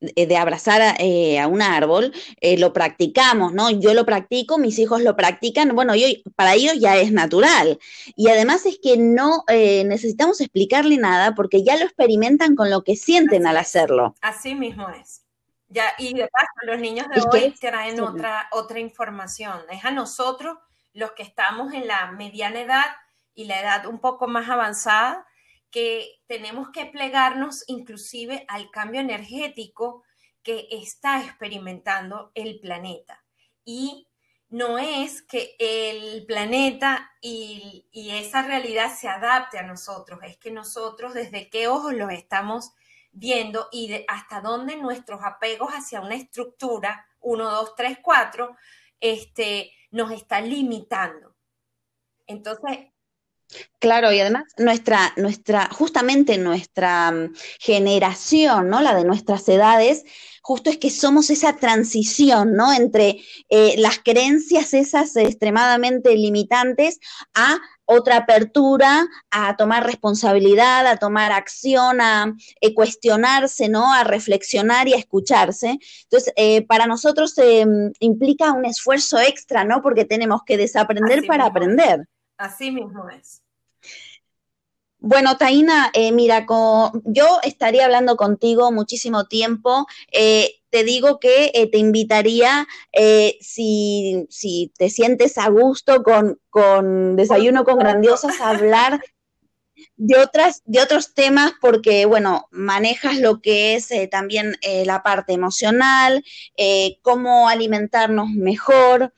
eh, 0.01 0.27
de 0.27 0.37
abrazar 0.39 0.81
a, 0.81 1.49
un 1.49 1.61
árbol, 1.61 2.15
lo 2.57 2.73
practicamos, 2.73 3.53
¿no? 3.53 3.69
Yo 3.69 3.93
lo 3.93 4.07
practico, 4.07 4.57
mis 4.57 4.79
hijos 4.79 5.03
lo 5.03 5.15
practican, 5.15 5.75
bueno, 5.75 5.95
yo, 5.95 6.07
para 6.35 6.55
ellos 6.55 6.79
ya 6.79 6.97
es 6.97 7.13
natural. 7.13 7.79
Y 8.15 8.29
además 8.29 8.65
es 8.65 8.79
que 8.83 8.97
no 8.97 9.45
necesitamos 9.49 10.41
explicarle 10.41 10.97
nada 10.97 11.35
porque 11.35 11.63
ya 11.63 11.77
lo 11.77 11.85
experimentan 11.85 12.55
con 12.55 12.71
lo 12.71 12.85
que 12.85 12.97
sienten 12.97 13.47
al 13.47 13.59
hacerlo. 13.59 14.15
Así 14.23 14.55
mismo 14.55 14.89
es. 14.89 15.26
Ya, 15.69 15.93
y 15.99 16.15
de 16.15 16.29
paso, 16.29 16.53
los 16.63 16.79
niños 16.79 17.09
de 17.09 17.23
hoy 17.33 17.51
traen 17.61 18.01
otra, 18.01 18.49
otra 18.53 18.79
información. 18.79 19.61
Es 19.71 19.85
a 19.85 19.91
nosotros, 19.91 20.59
los 20.93 21.13
que 21.13 21.25
estamos 21.25 21.75
en 21.75 21.89
la 21.89 22.13
mediana 22.13 22.61
edad 22.61 22.87
y 23.35 23.47
la 23.47 23.61
edad 23.61 23.87
un 23.87 24.01
poco 24.01 24.29
más 24.29 24.49
avanzada, 24.49 25.27
que 25.71 26.23
tenemos 26.27 26.71
que 26.71 26.87
plegarnos 26.87 27.65
inclusive 27.67 28.45
al 28.49 28.71
cambio 28.71 29.01
energético 29.01 30.05
que 30.43 30.69
está 30.71 31.23
experimentando 31.23 32.31
el 32.35 32.61
planeta. 32.61 33.25
Y 33.65 34.07
no 34.49 34.79
es 34.79 35.23
que 35.23 35.57
el 35.59 36.25
planeta 36.25 37.11
y, 37.21 37.89
y 37.91 38.11
esa 38.11 38.43
realidad 38.43 38.95
se 38.97 39.09
adapte 39.09 39.59
a 39.59 39.65
nosotros, 39.65 40.21
es 40.23 40.39
que 40.39 40.53
nosotros 40.53 41.15
desde 41.15 41.51
qué 41.51 41.67
ojos 41.67 41.93
los 41.93 42.13
estamos 42.13 42.73
viendo 43.17 43.69
y 43.73 43.89
de 43.89 44.05
hasta 44.09 44.41
dónde 44.41 44.77
nuestros 44.77 45.21
apegos 45.25 45.73
hacia 45.73 46.01
una 46.01 46.15
estructura, 46.15 47.07
1, 47.21 47.51
2, 47.51 47.75
3, 47.75 47.99
4, 48.03 48.57
este, 49.01 49.73
nos 49.91 50.13
está 50.13 50.41
limitando. 50.41 51.35
Entonces... 52.27 52.79
Claro, 53.79 54.13
y 54.13 54.19
además 54.19 54.45
nuestra, 54.59 55.13
nuestra, 55.17 55.69
justamente 55.71 56.37
nuestra 56.37 57.13
mm, 57.13 57.35
generación, 57.61 58.69
¿no? 58.69 58.81
La 58.83 58.95
de 58.95 59.05
nuestras 59.05 59.49
edades, 59.49 60.05
justo 60.43 60.69
es 60.69 60.79
que 60.79 60.91
somos 60.91 61.31
esa 61.31 61.57
transición, 61.57 62.55
¿no? 62.55 62.73
Entre 62.73 63.23
eh, 63.49 63.77
las 63.79 64.01
creencias 64.01 64.75
esas 64.75 65.15
extremadamente 65.17 66.17
limitantes 66.17 66.99
a 67.35 67.59
otra 67.87 68.19
apertura 68.19 69.07
a 69.31 69.57
tomar 69.57 69.87
responsabilidad, 69.87 70.87
a 70.87 70.97
tomar 70.97 71.33
acción, 71.33 72.01
a 72.01 72.35
eh, 72.61 72.75
cuestionarse, 72.75 73.69
¿no? 73.69 73.93
A 73.93 74.05
reflexionar 74.05 74.89
y 74.89 74.95
a 74.95 74.99
escucharse. 74.99 75.79
Entonces, 76.03 76.33
eh, 76.37 76.67
para 76.67 76.87
nosotros 76.87 77.35
mm, 77.37 77.93
implica 78.01 78.53
un 78.53 78.67
esfuerzo 78.67 79.19
extra, 79.19 79.65
¿no? 79.65 79.83
Porque 79.83 80.05
tenemos 80.05 80.43
que 80.45 80.57
desaprender 80.57 81.27
para 81.27 81.47
aprender. 81.47 82.07
Así 82.37 82.71
mismo 82.71 83.09
es. 83.09 83.43
Bueno, 84.99 85.37
Taina, 85.37 85.91
eh, 85.93 86.11
mira, 86.11 86.47
yo 87.05 87.39
estaría 87.45 87.85
hablando 87.85 88.17
contigo 88.17 88.73
muchísimo 88.73 89.27
tiempo. 89.27 89.87
te 90.11 90.85
digo 90.85 91.21
que 91.21 91.53
te 91.73 91.79
invitaría, 91.79 92.67
si, 93.41 94.27
si, 94.31 94.73
te 94.77 94.91
sientes 94.91 95.39
a 95.39 95.49
gusto 95.49 96.03
con, 96.03 96.41
con 96.51 97.17
Desayuno 97.17 97.65
con 97.65 97.79
Grandiosas, 97.79 98.41
a 98.41 98.51
hablar 98.51 99.01
de 99.97 100.19
otras, 100.19 100.63
de 100.67 100.81
otros 100.81 101.15
temas, 101.15 101.53
porque 101.61 102.05
bueno, 102.05 102.49
manejas 102.51 103.19
lo 103.19 103.41
que 103.41 103.75
es 103.75 103.91
eh, 103.91 104.09
también 104.09 104.57
eh, 104.61 104.85
la 104.85 105.03
parte 105.03 105.33
emocional, 105.33 106.23
eh, 106.57 106.99
cómo 107.03 107.49
alimentarnos 107.49 108.29
mejor, 108.31 109.13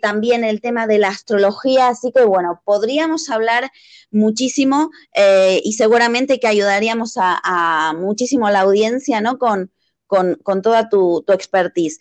también 0.00 0.42
el 0.44 0.62
tema 0.62 0.86
de 0.86 0.98
la 0.98 1.08
astrología, 1.08 1.88
así 1.88 2.12
que 2.12 2.24
bueno, 2.24 2.62
podríamos 2.64 3.28
hablar 3.28 3.70
muchísimo 4.10 4.90
y 5.62 5.72
seguramente 5.74 6.40
que 6.40 6.46
ayudaríamos 6.46 7.14
a, 7.16 7.92
muchísimo 7.96 8.46
a 8.46 8.50
la 8.50 8.60
audiencia, 8.60 9.20
¿no? 9.20 9.38
Con, 9.38 9.70
con, 10.06 10.36
con 10.42 10.62
toda 10.62 10.88
tu, 10.88 11.22
tu 11.26 11.32
expertise. 11.34 11.98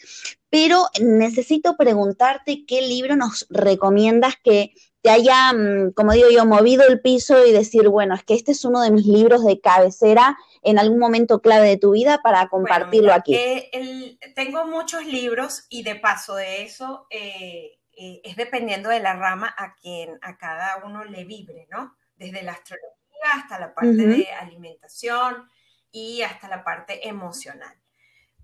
Pero 0.50 0.88
necesito 1.02 1.76
preguntarte 1.76 2.66
qué 2.66 2.82
libro 2.82 3.18
nos 3.18 3.46
recomiendas 3.50 4.36
que 4.42 4.72
te 5.02 5.10
haya, 5.10 5.54
mm, 5.54 5.94
como 5.94 6.12
digo 6.12 6.30
yo, 6.30 6.46
movido 6.46 6.86
el 6.88 7.00
piso 7.02 7.46
y 7.46 7.52
decir, 7.52 7.88
bueno, 7.88 8.16
es 8.16 8.24
que 8.24 8.34
este 8.34 8.52
es 8.52 8.66
uno 8.66 8.82
de 8.82 8.92
mis 8.92 9.06
libros 9.06 9.46
de 9.46 9.62
cabecera 9.62 10.38
en 10.62 10.78
algún 10.78 11.00
momento 11.00 11.42
clave 11.42 11.68
de 11.70 11.78
tu 11.78 11.92
vida 11.92 12.20
para 12.22 12.50
compartirlo 12.50 13.14
aquí? 13.14 13.36
Eh, 13.36 14.18
tengo 14.36 14.66
muchos 14.66 15.06
libros 15.06 15.66
y 15.70 15.84
de 15.84 15.96
paso 15.96 16.36
de 16.36 16.64
eso 16.64 17.08
eh, 17.10 17.80
eh, 17.94 18.22
es 18.24 18.36
dependiendo 18.36 18.90
de 18.90 19.00
la 19.00 19.14
rama 19.14 19.54
a 19.58 19.76
quien 19.76 20.18
a 20.22 20.38
cada 20.38 20.84
uno 20.86 21.06
le 21.06 21.24
vibre, 21.24 21.68
¿no? 21.72 21.96
desde 22.18 22.44
la 22.44 22.52
astrología 22.52 22.98
hasta 23.36 23.60
la 23.60 23.74
parte 23.74 24.06
de 24.06 24.28
alimentación 24.42 25.48
y 25.92 26.22
hasta 26.22 26.50
la 26.50 26.66
parte 26.66 27.08
emocional. 27.08 27.74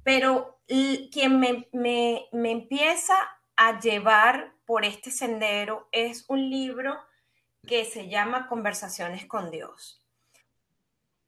Pero 0.04 0.62
quien 0.66 1.40
me, 1.40 1.68
me 1.74 2.52
empieza 2.52 3.16
a 3.58 3.80
llevar 3.80 4.55
por 4.66 4.86
este 4.86 5.12
sendero 5.12 5.88
es 5.92 6.26
un 6.28 6.50
libro 6.50 6.98
que 7.66 7.86
se 7.86 8.10
llama 8.10 8.48
Conversaciones 8.48 9.26
con 9.26 9.52
Dios. 9.52 10.02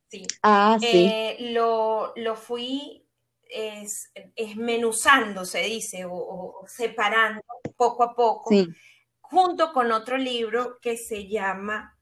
Sí. 0.10 0.26
Ah, 0.44 0.78
sí. 0.80 1.10
Eh, 1.12 1.38
lo, 1.52 2.14
fui 2.36 3.06
es, 3.50 4.12
esmenuzando, 4.36 5.46
se 5.46 5.62
dice, 5.64 6.06
o, 6.06 6.64
separando 6.68 7.42
poco 7.76 8.04
a 8.04 8.16
poco, 8.16 8.50
junto 9.22 9.74
con 9.74 9.92
otro 9.92 10.18
libro 10.18 10.80
que 10.82 10.98
se 10.98 11.28
llama 11.28 11.98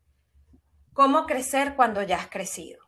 Cómo 0.94 1.26
crecer 1.26 1.76
cuando 1.76 2.04
ya 2.04 2.18
has 2.18 2.30
crecido. 2.30 2.85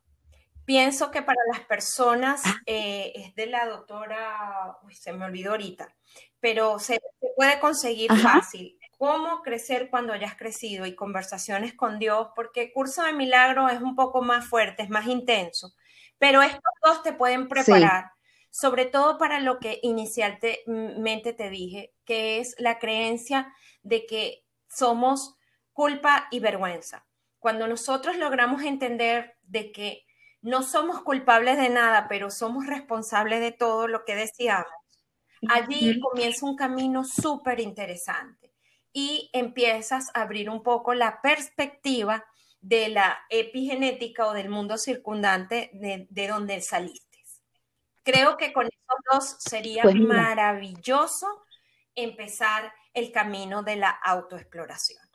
Pienso 0.68 1.12
que 1.12 1.22
para 1.22 1.40
las 1.50 1.62
personas, 1.62 2.42
ah. 2.44 2.58
eh, 2.66 3.14
es 3.16 3.36
de 3.36 3.46
la 3.46 3.66
doctora, 3.68 4.78
uy, 4.84 4.94
se 4.94 5.14
me 5.14 5.24
olvidó 5.24 5.52
ahorita, 5.52 5.96
pero 6.42 6.78
se, 6.78 7.00
puede 7.38 7.58
conseguir 7.62 8.12
fácil. 8.22 8.78
Cómo 8.98 9.44
crecer 9.44 9.90
cuando 9.90 10.12
hayas 10.12 10.36
crecido 10.36 10.86
y 10.86 10.94
conversaciones 10.94 11.74
con 11.74 12.00
Dios, 12.00 12.32
porque 12.36 12.74
curso 12.74 13.02
de 13.04 13.14
milagro 13.14 13.70
es 13.70 13.82
un 13.82 13.96
poco 13.96 14.22
más 14.22 14.46
fuerte, 14.46 14.84
es 14.84 14.90
más 14.90 15.08
intenso, 15.08 15.74
pero 16.18 16.42
estos 16.42 16.74
dos 16.84 17.02
te 17.02 17.14
pueden 17.14 17.48
preparar, 17.48 18.12
sobre 18.52 18.84
todo 18.88 19.18
para 19.18 19.40
lo 19.40 19.60
que 19.60 19.80
inicialmente 19.84 21.32
te 21.32 21.50
dije, 21.50 21.94
que 22.04 22.40
es 22.40 22.56
la 22.58 22.78
creencia 22.78 23.54
de 23.84 24.06
que 24.06 24.44
somos 24.68 25.38
culpa 25.72 26.28
y 26.30 26.42
vergüenza. 26.42 27.06
Cuando 27.40 27.68
nosotros 27.68 28.18
logramos 28.18 28.64
entender 28.64 29.38
de 29.44 29.72
que 29.72 30.07
no 30.48 30.64
somos 30.64 31.02
culpables 31.02 31.58
de 31.58 31.70
nada, 31.70 32.08
pero 32.08 32.32
somos 32.32 32.66
responsables 32.68 33.42
de 33.42 33.52
todo 33.52 33.88
lo 33.88 34.06
que 34.06 34.16
decíamos, 34.16 34.72
Allí 35.50 36.00
comienza 36.00 36.46
un 36.46 36.56
camino 36.56 37.04
súper 37.04 37.60
interesante 37.60 38.52
y 38.92 39.30
empiezas 39.34 40.10
a 40.14 40.22
abrir 40.22 40.50
un 40.50 40.64
poco 40.64 40.94
la 40.94 41.22
perspectiva 41.22 42.26
de 42.60 42.90
la 42.90 43.20
epigenética 43.30 44.26
o 44.26 44.34
del 44.34 44.50
mundo 44.50 44.78
circundante 44.78 45.70
de, 45.74 46.28
donde 46.28 46.60
saliste. 46.62 47.20
Creo 48.04 48.38
que 48.38 48.54
con 48.54 48.66
esos 48.66 48.98
dos 49.12 49.36
sería 49.40 49.84
pues 49.84 49.96
maravilloso 49.96 51.28
empezar 51.94 52.74
el 52.94 53.12
camino 53.12 53.62
de 53.64 53.76
la 53.76 53.90
autoexploración. 53.90 55.07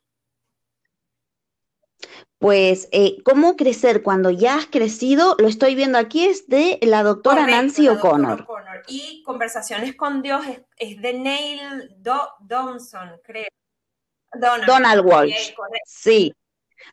Pues, 2.39 2.89
eh, 2.91 3.19
¿cómo 3.25 3.57
crecer 3.57 4.03
cuando 4.03 4.31
ya 4.31 4.57
has 4.57 4.67
crecido? 4.67 5.37
Lo 5.39 5.47
estoy 5.47 5.75
viendo 5.75 5.99
aquí, 5.99 6.25
es 6.25 6.49
de 6.49 6.79
la 6.83 7.03
doctora 7.05 7.47
Nancy 7.47 7.89
O'Connor. 7.89 8.47
Y 8.89 9.23
Conversaciones 9.23 9.95
con 9.95 10.23
Dios 10.23 10.45
es, 10.77 11.01
de 11.01 11.13
Neil 11.15 11.95
Donson, 12.41 13.21
creo. 13.23 13.47
Donald, 14.35 15.05
Walsh. 15.05 15.55
Sí. 15.85 16.35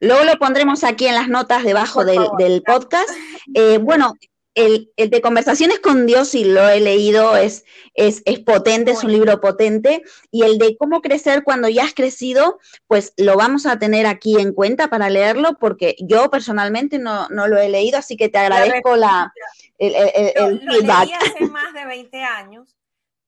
Luego 0.01 0.23
lo 0.23 0.37
pondremos 0.37 0.83
aquí 0.83 1.07
en 1.07 1.15
las 1.15 1.29
notas 1.29 1.63
debajo 1.63 2.05
del, 2.05 2.61
podcast. 2.63 3.09
Eh, 3.55 3.79
bueno, 3.79 4.13
el, 4.55 4.91
de 4.97 5.21
Conversaciones 5.21 5.79
con 5.79 6.05
Dios, 6.05 6.29
si 6.29 6.43
lo 6.43 6.67
he 6.67 6.79
leído, 6.79 7.35
es, 7.35 7.65
es, 7.93 8.21
potente, 8.45 8.91
es 8.91 9.03
un 9.03 9.11
libro 9.11 9.39
potente. 9.39 10.03
Y 10.31 10.43
el 10.43 10.57
de 10.57 10.75
Cómo 10.77 11.01
crecer 11.01 11.43
cuando 11.43 11.69
ya 11.69 11.83
has 11.83 11.93
crecido, 11.93 12.59
pues 12.87 13.13
lo 13.17 13.37
vamos 13.37 13.65
a 13.65 13.79
tener 13.79 14.05
aquí 14.05 14.39
en 14.39 14.53
cuenta 14.53 14.89
para 14.89 15.09
leerlo, 15.09 15.57
porque 15.59 15.95
yo 15.99 16.29
personalmente 16.29 16.99
no, 16.99 17.27
lo 17.29 17.57
he 17.57 17.69
leído, 17.69 17.97
así 17.97 18.17
que 18.17 18.29
te 18.29 18.37
agradezco 18.37 18.95
la, 18.95 19.33
el, 19.77 19.95
el, 19.95 20.59
feedback. 20.59 21.09
hace 21.19 21.45
más 21.47 21.73
de 21.73 21.85
20 21.85 22.23
años, 22.23 22.75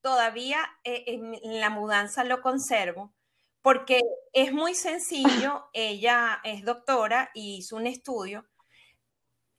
todavía 0.02 0.60
eh, 0.84 1.04
en 1.08 1.60
la 1.60 1.70
mudanza 1.70 2.24
lo 2.24 2.42
conservo, 2.42 3.14
porque 3.62 4.02
es 4.34 4.52
muy 4.52 4.76
sencillo. 4.76 5.70
Ella 5.74 6.42
es 6.44 6.66
doctora 6.66 7.30
y 7.34 7.58
hizo 7.58 7.76
un 7.76 7.88
estudio 7.88 8.46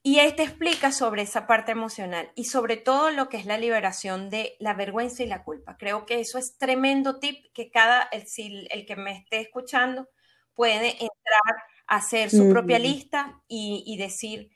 y 0.05 0.19
él 0.19 0.35
te 0.35 0.43
explica 0.43 0.91
sobre 0.91 1.21
esa 1.21 1.47
parte 1.47 1.71
emocional 1.71 2.29
y 2.35 2.43
sobre 2.43 2.75
todo 2.75 3.09
lo 3.09 3.29
que 3.29 3.37
es 3.37 3.45
la 3.45 3.57
liberación 3.57 4.29
de 4.29 4.57
la 4.59 4.73
vergüenza 4.73 5.23
y 5.23 5.27
la 5.27 5.45
culpa. 5.45 5.77
Creo 5.77 6.05
que 6.05 6.19
eso 6.19 6.37
es 6.37 6.57
tremendo 6.57 7.19
tip 7.19 7.45
que 7.53 7.71
cada, 7.71 8.09
el, 8.11 8.67
el 8.69 8.85
que 8.85 8.97
me 8.97 9.17
esté 9.17 9.39
escuchando 9.39 10.09
puede 10.53 10.89
entrar 10.91 11.63
a 11.87 11.95
hacer 11.95 12.29
su 12.29 12.49
propia 12.49 12.79
lista 12.79 13.41
y, 13.47 13.95
decir 13.97 14.51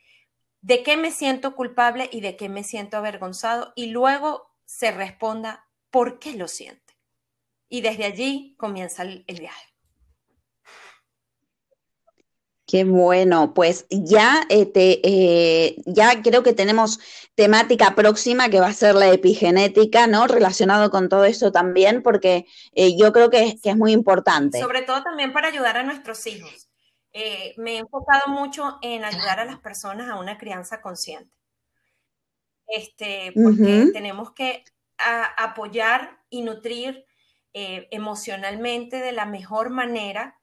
de 0.61 0.83
qué 0.83 0.97
me 0.97 1.11
siento 1.11 1.55
culpable 1.55 2.09
y 2.11 2.19
de 2.19 2.35
qué 2.35 2.49
me 2.49 2.65
siento 2.65 2.97
avergonzado 2.97 3.71
y 3.77 3.87
luego 3.87 4.53
se 4.65 4.91
responda 4.91 5.65
por 5.91 6.19
qué 6.19 6.33
lo 6.33 6.49
siente. 6.49 6.97
Y 7.69 7.81
desde 7.81 8.03
allí 8.03 8.55
comienza 8.57 9.03
el 9.03 9.23
viaje. 9.27 9.66
Qué 12.67 12.83
bueno, 12.83 13.53
pues 13.53 13.87
ya, 13.89 14.45
eh, 14.49 14.69
eh, 14.75 15.81
ya 15.85 16.21
creo 16.21 16.43
que 16.43 16.51
tenemos 16.51 16.99
temática 17.33 17.95
próxima 17.95 18.49
que 18.49 18.59
va 18.59 18.67
a 18.67 18.73
ser 18.73 18.93
la 18.93 19.09
epigenética, 19.09 20.05
¿no? 20.05 20.27
Relacionado 20.27 20.91
con 20.91 21.07
todo 21.07 21.23
eso 21.23 21.53
también, 21.53 22.03
porque 22.03 22.45
eh, 22.73 22.97
yo 22.97 23.13
creo 23.13 23.29
que, 23.29 23.57
es 23.63 23.77
muy 23.77 23.93
importante. 23.93 24.59
Sobre 24.59 24.81
todo 24.81 25.01
también 25.01 25.31
para 25.31 25.47
ayudar 25.47 25.77
a 25.77 25.83
nuestros 25.83 26.27
hijos. 26.27 26.69
me 27.55 27.75
he 27.75 27.77
enfocado 27.77 28.27
mucho 28.27 28.79
en 28.81 29.05
ayudar 29.05 29.39
a 29.39 29.45
las 29.45 29.59
personas 29.59 30.09
a 30.09 30.19
una 30.19 30.37
crianza 30.37 30.81
consciente. 30.81 31.31
Este, 32.67 33.31
porque 33.31 33.91
tenemos 33.93 34.33
que 34.33 34.65
apoyar 34.97 36.19
y 36.29 36.41
nutrir 36.41 37.05
emocionalmente 37.53 38.97
de 38.97 39.13
la 39.13 39.25
mejor 39.25 39.69
manera 39.69 40.37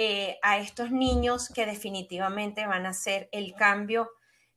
eh, 0.00 0.38
a 0.42 0.58
estos 0.58 0.92
niños 0.92 1.48
que 1.52 1.66
definitivamente 1.66 2.64
van 2.68 2.86
a 2.86 2.92
ser 2.92 3.28
el 3.32 3.52
cambio 3.56 4.08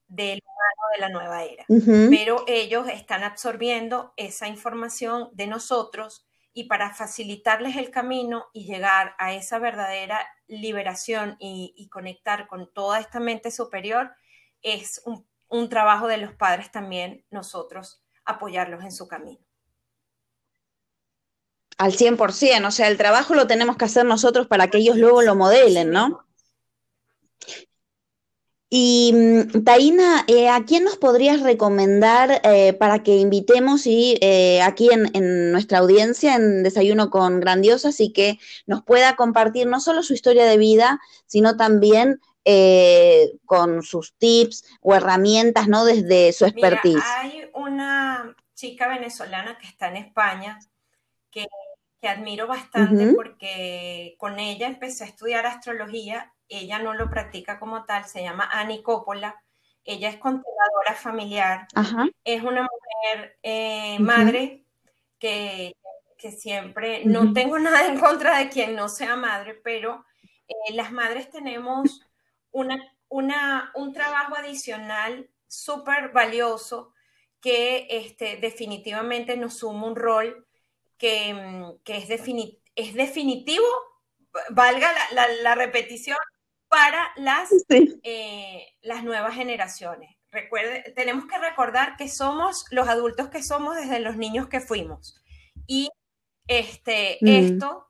del 0.07 0.39
humano 0.45 0.83
de 0.93 0.99
la 0.99 1.09
nueva 1.09 1.43
era. 1.43 1.65
Pero 2.11 2.43
ellos 2.45 2.87
están 2.87 3.23
absorbiendo 3.23 4.13
esa 4.17 4.47
información 4.47 5.29
de 5.33 5.47
nosotros 5.47 6.27
y 6.53 6.65
para 6.65 6.93
facilitarles 6.93 7.75
el 7.75 7.89
camino 7.89 8.45
y 8.53 8.65
llegar 8.65 9.15
a 9.17 9.33
esa 9.33 9.57
verdadera 9.57 10.27
liberación 10.45 11.37
y, 11.39 11.89
conectar 11.91 12.45
con 12.45 12.71
toda 12.71 12.99
esta 12.99 13.19
mente 13.19 13.49
superior, 13.49 14.11
es 14.61 15.01
un 15.47 15.69
trabajo 15.69 16.07
de 16.07 16.17
los 16.17 16.33
padres 16.35 16.71
también 16.71 17.25
nosotros 17.31 18.03
apoyarlos 18.25 18.83
en 18.83 18.91
su 18.91 19.07
camino. 19.07 19.43
Al 21.81 21.93
100%, 21.93 22.67
o 22.67 22.69
sea, 22.69 22.89
el 22.89 22.97
trabajo 22.97 23.33
lo 23.33 23.47
tenemos 23.47 23.75
que 23.75 23.85
hacer 23.85 24.05
nosotros 24.05 24.45
para 24.45 24.67
que 24.67 24.77
ellos 24.77 24.97
luego 24.97 25.23
lo 25.23 25.33
modelen, 25.33 25.89
¿no? 25.89 26.27
Y 28.69 29.11
mm, 29.15 29.63
Taina, 29.63 30.23
eh, 30.27 30.47
¿a 30.47 30.63
quién 30.63 30.83
nos 30.83 30.97
podrías 30.97 31.41
recomendar 31.41 32.39
eh, 32.43 32.73
para 32.73 33.01
que 33.01 33.17
invitemos 33.17 33.87
y 33.87 34.15
eh, 34.21 34.61
aquí 34.61 34.89
en, 34.91 35.51
nuestra 35.51 35.79
audiencia 35.79 36.35
en 36.35 36.61
Desayuno 36.61 37.09
con 37.09 37.39
Grandiosas 37.39 37.99
y 37.99 38.13
que 38.13 38.37
nos 38.67 38.83
pueda 38.83 39.15
compartir 39.15 39.65
no 39.65 39.79
solo 39.79 40.03
su 40.03 40.13
historia 40.13 40.45
de 40.45 40.59
vida, 40.59 40.99
sino 41.25 41.57
también 41.57 42.21
con 43.45 43.81
sus 43.81 44.13
tips 44.19 44.65
o 44.81 44.93
herramientas, 44.93 45.67
¿no? 45.67 45.83
Desde 45.83 46.31
su 46.31 46.45
expertise. 46.45 47.03
hay 47.17 47.49
una 47.55 48.35
chica 48.53 48.87
venezolana 48.87 49.57
que 49.57 49.65
está 49.65 49.87
en 49.87 49.97
España 49.97 50.59
que 51.31 51.47
que 52.01 52.09
admiro 52.09 52.47
bastante 52.47 53.13
porque 53.13 54.15
con 54.17 54.39
ella 54.39 54.65
empecé 54.65 55.03
a 55.03 55.07
estudiar 55.07 55.45
astrología. 55.45 56.33
Ella 56.49 56.79
no 56.79 56.95
lo 56.95 57.09
practica 57.09 57.59
como 57.59 57.85
tal, 57.85 58.05
se 58.05 58.23
llama 58.23 58.49
Annie 58.51 58.81
Coppola. 58.81 59.39
Ella 59.85 60.09
es 60.09 60.17
controladora 60.17 60.95
familiar. 60.95 61.67
Es 62.23 62.41
una 62.41 62.63
mujer 62.63 63.37
eh, 63.43 63.99
madre 63.99 64.65
que, 65.19 65.75
siempre, 66.17 67.05
no 67.05 67.33
tengo 67.33 67.59
nada 67.59 67.85
en 67.85 67.99
contra 67.99 68.39
de 68.39 68.49
quien 68.49 68.75
no 68.75 68.89
sea 68.89 69.15
madre, 69.15 69.53
pero 69.63 70.03
eh, 70.47 70.73
las 70.73 70.91
madres 70.91 71.29
tenemos 71.29 72.01
una, 72.49 72.77
una, 73.09 73.71
un 73.75 73.93
trabajo 73.93 74.35
adicional 74.35 75.29
súper 75.47 76.09
valioso 76.11 76.93
que 77.39 77.87
este, 77.91 78.37
definitivamente 78.37 79.37
nos 79.37 79.59
suma 79.59 79.85
un 79.85 79.95
rol 79.95 80.47
que, 81.01 81.97
es, 81.97 82.09
es 82.75 82.93
definitivo, 82.93 83.65
valga 84.51 84.89
la, 85.11 85.55
repetición, 85.55 86.17
para 86.69 87.11
las, 87.17 87.49
eh, 87.69 88.67
las 88.81 89.03
nuevas 89.03 89.35
generaciones. 89.35 90.15
Recuerde, 90.29 90.93
tenemos 90.95 91.25
que 91.25 91.37
recordar 91.39 91.97
que 91.97 92.07
somos 92.07 92.65
los 92.71 92.87
adultos 92.87 93.29
que 93.29 93.43
somos 93.43 93.75
desde 93.75 93.99
los 93.99 94.15
niños 94.15 94.47
que 94.47 94.61
fuimos. 94.61 95.21
Y 95.67 95.89
este, 96.47 97.17
mm. 97.19 97.27
esto, 97.27 97.87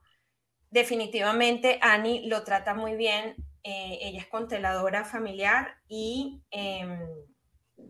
definitivamente, 0.70 1.78
Annie 1.82 2.26
lo 2.26 2.42
trata 2.42 2.74
muy 2.74 2.96
bien 2.96 3.36
Eh, 3.64 3.98
ella 4.02 4.18
es 4.18 4.26
consteladora 4.26 5.04
familiar 5.04 5.76
y 5.86 6.42
em, 6.50 6.98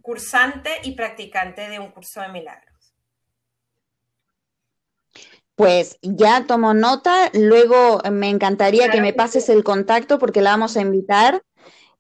cursante 0.02 0.70
y 0.82 0.92
practicante 0.92 1.66
de 1.70 1.78
un 1.78 1.90
curso 1.92 2.20
de 2.20 2.28
milagros. 2.28 2.71
Pues 5.54 5.98
ya 6.02 6.46
tomo 6.46 6.72
nota, 6.74 7.30
luego 7.34 8.00
me 8.10 8.30
encantaría 8.30 8.88
que 8.88 9.00
me 9.02 9.12
pases 9.12 9.48
el 9.48 9.62
contacto 9.62 10.18
porque 10.18 10.40
la 10.40 10.50
vamos 10.50 10.76
a 10.76 10.80
invitar 10.80 11.42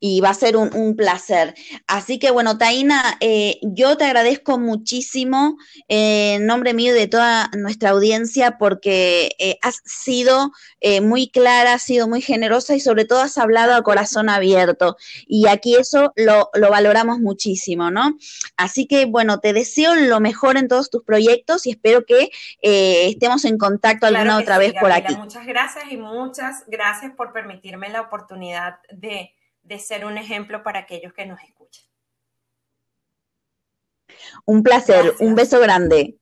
y 0.04 0.20
va 0.20 0.30
a 0.30 0.34
ser 0.34 0.56
un, 0.56 0.96
placer. 0.96 1.54
Así 1.86 2.18
que 2.18 2.32
bueno, 2.32 2.58
Taina, 2.58 3.16
eh, 3.20 3.60
yo 3.62 3.96
te 3.96 4.04
agradezco 4.04 4.58
muchísimo 4.58 5.56
eh, 5.88 6.34
en 6.34 6.46
nombre 6.46 6.74
mío 6.74 6.92
y 6.92 6.98
de 6.98 7.06
toda 7.06 7.48
nuestra 7.56 7.90
audiencia 7.90 8.58
porque 8.58 9.30
eh, 9.38 9.58
has 9.62 9.80
sido 9.84 10.50
muy 11.02 11.30
clara, 11.30 11.74
has 11.74 11.84
sido 11.84 12.08
muy 12.08 12.20
generosa 12.20 12.74
y 12.74 12.80
sobre 12.80 13.04
todo 13.04 13.20
has 13.20 13.38
hablado 13.38 13.76
a 13.76 13.82
corazón 13.82 14.28
abierto. 14.28 14.96
Y 15.28 15.46
aquí 15.46 15.76
eso 15.76 16.12
lo, 16.16 16.50
valoramos 16.52 17.20
muchísimo, 17.20 17.92
¿no? 17.92 18.18
Así 18.56 18.88
que 18.88 19.04
bueno, 19.04 19.38
te 19.38 19.52
deseo 19.52 19.94
lo 19.94 20.18
mejor 20.18 20.56
en 20.56 20.66
todos 20.66 20.90
tus 20.90 21.04
proyectos 21.04 21.64
y 21.66 21.70
espero 21.70 22.04
que 22.04 22.30
estemos 22.60 23.44
en 23.44 23.56
contacto 23.56 24.06
alguna 24.06 24.38
otra 24.38 24.58
vez 24.58 24.74
por 24.80 24.90
aquí. 24.90 25.14
Muchas 25.14 25.46
gracias 25.46 25.84
y 25.92 25.96
muchas 25.96 26.64
gracias 26.66 27.12
por 27.16 27.32
permitirme 27.32 27.88
la 27.88 28.00
oportunidad 28.00 28.80
de 28.90 29.32
de 29.62 29.78
ser 29.78 30.04
un 30.04 30.18
ejemplo 30.18 30.62
para 30.62 30.80
aquellos 30.80 31.12
que 31.12 31.26
nos 31.26 31.40
escuchan. 31.42 31.84
Un 34.44 34.62
placer, 34.62 35.14
un 35.20 35.34
beso 35.34 35.60
grande. 35.60 36.18